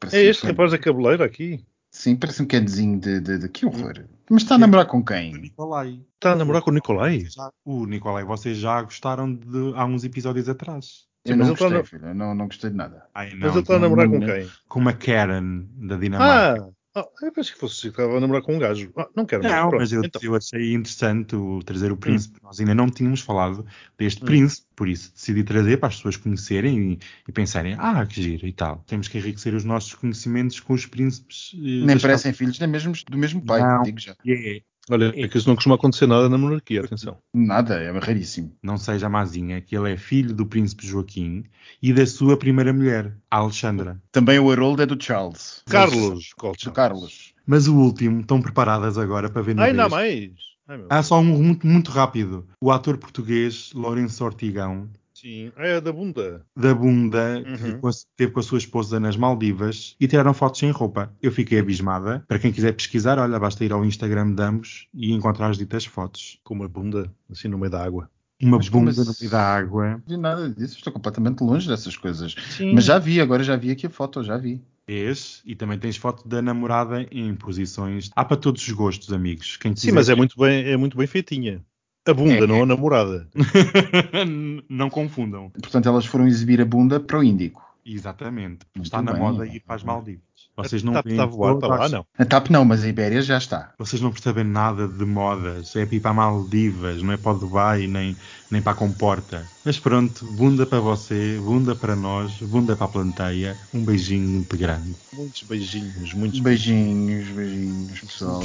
parece 0.00 0.16
É 0.16 0.24
este 0.24 0.46
rapaz 0.46 0.70
da 0.70 0.78
cabeleira 0.78 1.24
aqui. 1.24 1.62
Sim, 1.92 2.16
parece 2.16 2.42
um 2.42 2.46
cadezinho 2.46 2.98
de, 2.98 3.20
de, 3.20 3.38
de... 3.38 3.48
Que 3.48 3.66
horror. 3.66 4.04
Mas 4.30 4.42
está 4.42 4.54
a 4.54 4.58
namorar 4.58 4.86
com 4.86 5.04
quem? 5.04 5.34
Nicolai. 5.34 6.00
Está 6.14 6.32
a 6.32 6.36
namorar 6.36 6.62
com 6.62 6.70
o 6.70 6.74
Nicolai? 6.74 7.26
O 7.64 7.84
Nicolai, 7.84 8.24
vocês 8.24 8.56
já 8.56 8.80
gostaram 8.80 9.34
de 9.34 9.74
há 9.76 9.84
uns 9.84 10.02
episódios 10.02 10.48
atrás. 10.48 11.06
Eu 11.24 11.34
Sim, 11.34 11.38
não 11.38 11.52
está 11.52 11.68
gostei, 11.68 11.84
filho. 11.84 12.08
Eu 12.08 12.14
não, 12.14 12.34
não 12.34 12.46
gostei 12.46 12.70
de 12.70 12.76
nada. 12.76 13.06
Ai, 13.14 13.30
não, 13.34 13.40
Mas 13.40 13.50
ele 13.52 13.60
está 13.60 13.76
a 13.76 13.78
namorar 13.78 14.08
com 14.08 14.18
não- 14.18 14.26
quem? 14.26 14.50
com 14.68 14.80
uma 14.80 14.92
Karen 14.94 15.66
da 15.76 15.96
Dinamarca. 15.96 16.64
Ah! 16.64 16.70
Ah, 16.94 17.08
eu 17.22 17.32
pensei 17.32 17.52
que 17.54 17.58
fosse 17.60 17.80
que 17.82 17.88
estava 17.88 18.16
a 18.16 18.20
namorar 18.20 18.42
com 18.42 18.54
um 18.54 18.58
gajo. 18.58 18.92
Ah, 18.96 19.08
não 19.16 19.24
quero 19.26 19.44
mais. 19.44 19.54
Não, 19.56 19.68
Pronto, 19.70 19.80
mas 19.80 19.92
eu, 19.92 20.02
então. 20.04 20.20
eu 20.22 20.34
achei 20.36 20.74
interessante 20.74 21.34
o, 21.36 21.62
trazer 21.62 21.90
o 21.90 21.96
príncipe. 21.96 22.38
Nós 22.42 22.60
ainda 22.60 22.74
não 22.74 22.90
tínhamos 22.90 23.20
falado 23.20 23.66
deste 23.98 24.22
Hum. 24.22 24.26
príncipe, 24.26 24.66
por 24.76 24.88
isso 24.88 25.12
decidi 25.14 25.42
trazer 25.44 25.78
para 25.78 25.88
as 25.88 25.96
pessoas 25.96 26.16
conhecerem 26.16 26.92
e, 26.92 26.98
e 27.28 27.32
pensarem, 27.32 27.74
ah, 27.78 28.04
que 28.06 28.22
giro 28.22 28.46
e 28.46 28.52
tal. 28.52 28.84
Temos 28.86 29.08
que 29.08 29.18
enriquecer 29.18 29.54
os 29.54 29.64
nossos 29.64 29.94
conhecimentos 29.94 30.60
com 30.60 30.74
os 30.74 30.86
príncipes. 30.86 31.52
eh, 31.54 31.86
Nem 31.86 31.98
parecem 31.98 32.32
filhos, 32.32 32.58
nem 32.58 32.68
mesmo 32.68 32.92
do 33.08 33.18
mesmo 33.18 33.44
pai, 33.44 33.60
Não. 33.62 33.82
digo 33.82 33.98
já. 33.98 34.14
É, 34.26 34.62
Olha, 34.90 35.12
é 35.16 35.28
que 35.28 35.38
isso 35.38 35.48
não 35.48 35.54
costuma 35.54 35.76
acontecer 35.76 36.06
nada 36.06 36.28
na 36.28 36.36
monarquia, 36.36 36.80
atenção. 36.80 37.16
Nada, 37.32 37.80
é 37.80 37.90
raríssimo. 37.98 38.56
não 38.62 38.76
seja 38.76 39.08
mazinha, 39.08 39.60
que 39.60 39.76
ele 39.76 39.92
é 39.92 39.96
filho 39.96 40.34
do 40.34 40.44
príncipe 40.44 40.86
Joaquim 40.86 41.44
e 41.80 41.92
da 41.92 42.04
sua 42.04 42.36
primeira 42.36 42.72
mulher, 42.72 43.16
Alexandra. 43.30 44.00
Também 44.10 44.38
o 44.38 44.50
Harold 44.50 44.82
é 44.82 44.86
do 44.86 45.00
Charles. 45.02 45.62
Carlos 45.68 46.30
Do 46.30 46.36
Colcha. 46.36 46.70
Carlos. 46.72 47.32
Mas 47.46 47.68
o 47.68 47.76
último, 47.76 48.20
estão 48.20 48.40
preparadas 48.40 48.98
agora 48.98 49.30
para 49.30 49.42
ver 49.42 49.54
no 49.54 49.62
ainda 49.62 49.88
mais. 49.88 50.32
Ai, 50.66 50.78
meu. 50.78 50.86
Há 50.90 51.02
só 51.02 51.20
um 51.20 51.24
muito, 51.24 51.66
muito 51.66 51.90
rápido. 51.90 52.46
O 52.60 52.70
ator 52.70 52.96
português, 52.96 53.72
Lourenço 53.74 54.24
Ortigão, 54.24 54.88
Sim. 55.22 55.52
É 55.56 55.80
da 55.80 55.92
bunda. 55.92 56.44
da 56.56 56.74
bunda 56.74 57.44
Uhum. 57.46 57.80
que 57.80 57.88
esteve 57.88 58.32
com 58.32 58.40
a 58.40 58.42
sua 58.42 58.58
esposa 58.58 58.98
nas 58.98 59.16
Maldivas 59.16 59.94
e 60.00 60.08
tiraram 60.08 60.34
fotos 60.34 60.58
sem 60.58 60.72
roupa. 60.72 61.14
Eu 61.22 61.30
fiquei 61.30 61.60
abismada. 61.60 62.24
Para 62.26 62.40
quem 62.40 62.50
quiser 62.52 62.72
pesquisar, 62.72 63.20
olha, 63.20 63.38
basta 63.38 63.64
ir 63.64 63.72
ao 63.72 63.84
Instagram 63.84 64.34
de 64.34 64.42
ambos 64.42 64.88
e 64.92 65.12
encontrar 65.12 65.50
as 65.50 65.58
ditas 65.58 65.84
fotos. 65.84 66.40
Com 66.42 66.54
uma 66.54 66.68
bunda, 66.68 67.08
assim 67.30 67.46
no 67.46 67.56
meio 67.56 67.70
da 67.70 67.84
água. 67.84 68.10
Uma 68.42 68.56
Mas 68.56 68.68
bunda 68.68 68.90
no 68.92 69.14
meio 69.20 69.30
da 69.30 69.40
água. 69.40 69.90
Não 69.90 70.02
vi 70.08 70.16
nada 70.16 70.50
disso, 70.50 70.76
estou 70.76 70.92
completamente 70.92 71.40
longe 71.44 71.68
dessas 71.68 71.96
coisas. 71.96 72.34
Sim. 72.50 72.74
Mas 72.74 72.84
já 72.84 72.98
vi, 72.98 73.20
agora 73.20 73.44
já 73.44 73.54
vi 73.54 73.70
aqui 73.70 73.86
a 73.86 73.90
foto, 73.90 74.24
já 74.24 74.36
vi. 74.36 74.60
Vês? 74.88 75.40
E 75.46 75.54
também 75.54 75.78
tens 75.78 75.96
foto 75.96 76.26
da 76.26 76.42
namorada 76.42 77.06
em 77.12 77.32
posições. 77.36 78.10
Há 78.16 78.24
para 78.24 78.36
todos 78.36 78.66
os 78.66 78.72
gostos, 78.72 79.12
amigos. 79.12 79.56
Quem 79.56 79.76
Sim, 79.76 79.92
mas 79.92 80.08
é 80.08 80.16
muito 80.16 80.36
bem, 80.36 80.64
é 80.64 80.76
muito 80.76 80.96
bem 80.96 81.06
feitinha. 81.06 81.64
A 82.06 82.12
bunda, 82.12 82.44
É. 82.44 82.46
não 82.46 82.62
a 82.62 82.66
namorada. 82.66 83.28
Não 84.68 84.90
confundam. 84.90 85.50
Portanto, 85.50 85.88
elas 85.88 86.04
foram 86.04 86.26
exibir 86.26 86.60
a 86.60 86.64
bunda 86.64 86.98
para 86.98 87.18
o 87.18 87.22
Índico. 87.22 87.62
Exatamente. 87.84 88.66
Muito 88.74 88.86
Está 88.86 89.02
na 89.02 89.12
bem. 89.12 89.20
moda 89.20 89.46
ir 89.46 89.60
para 89.60 89.76
as 89.76 89.82
Maldivas. 89.82 90.22
Vocês 90.56 90.82
não 90.82 90.92
Está 90.92 91.02
veem 91.08 91.18
a 91.18 91.24
voar 91.24 91.56
para 91.56 91.76
lá, 91.76 91.88
não. 91.88 92.06
A 92.18 92.24
TAP 92.24 92.50
não, 92.50 92.64
mas 92.64 92.84
a 92.84 92.88
Ibéria 92.88 93.22
já 93.22 93.38
está. 93.38 93.72
Vocês 93.78 94.02
não 94.02 94.12
percebem 94.12 94.44
nada 94.44 94.86
de 94.86 95.04
modas. 95.04 95.74
É 95.74 95.86
para 95.86 95.94
ir 95.96 96.00
para 96.00 96.12
Maldivas, 96.12 97.02
não 97.02 97.12
é 97.12 97.16
para 97.16 97.32
o 97.32 97.38
Dubai, 97.38 97.86
nem, 97.86 98.16
nem 98.50 98.60
para 98.60 98.72
a 98.72 98.74
Comporta. 98.74 99.46
Mas 99.64 99.78
pronto, 99.78 100.26
bunda 100.32 100.66
para 100.66 100.80
você, 100.80 101.38
bunda 101.42 101.74
para 101.74 101.96
nós, 101.96 102.32
bunda 102.42 102.76
para 102.76 102.84
a 102.84 102.88
planteia. 102.88 103.56
Um 103.72 103.84
beijinho 103.84 104.28
muito 104.28 104.56
grande. 104.56 104.94
Muitos 105.12 105.42
beijinhos, 105.44 106.12
muitos 106.12 106.40
Beijinhos, 106.40 107.28
beijinhos, 107.28 108.00
pessoal. 108.00 108.42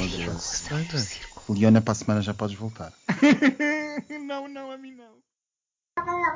Leona, 1.48 1.80
para 1.80 1.92
a 1.92 1.94
semana 1.94 2.22
já 2.22 2.32
podes 2.34 2.56
voltar. 2.56 2.92
não, 4.26 4.48
não, 4.48 4.70
a 4.70 4.78
mim 4.78 4.92
não. 4.92 5.27
Bye. 5.98 6.28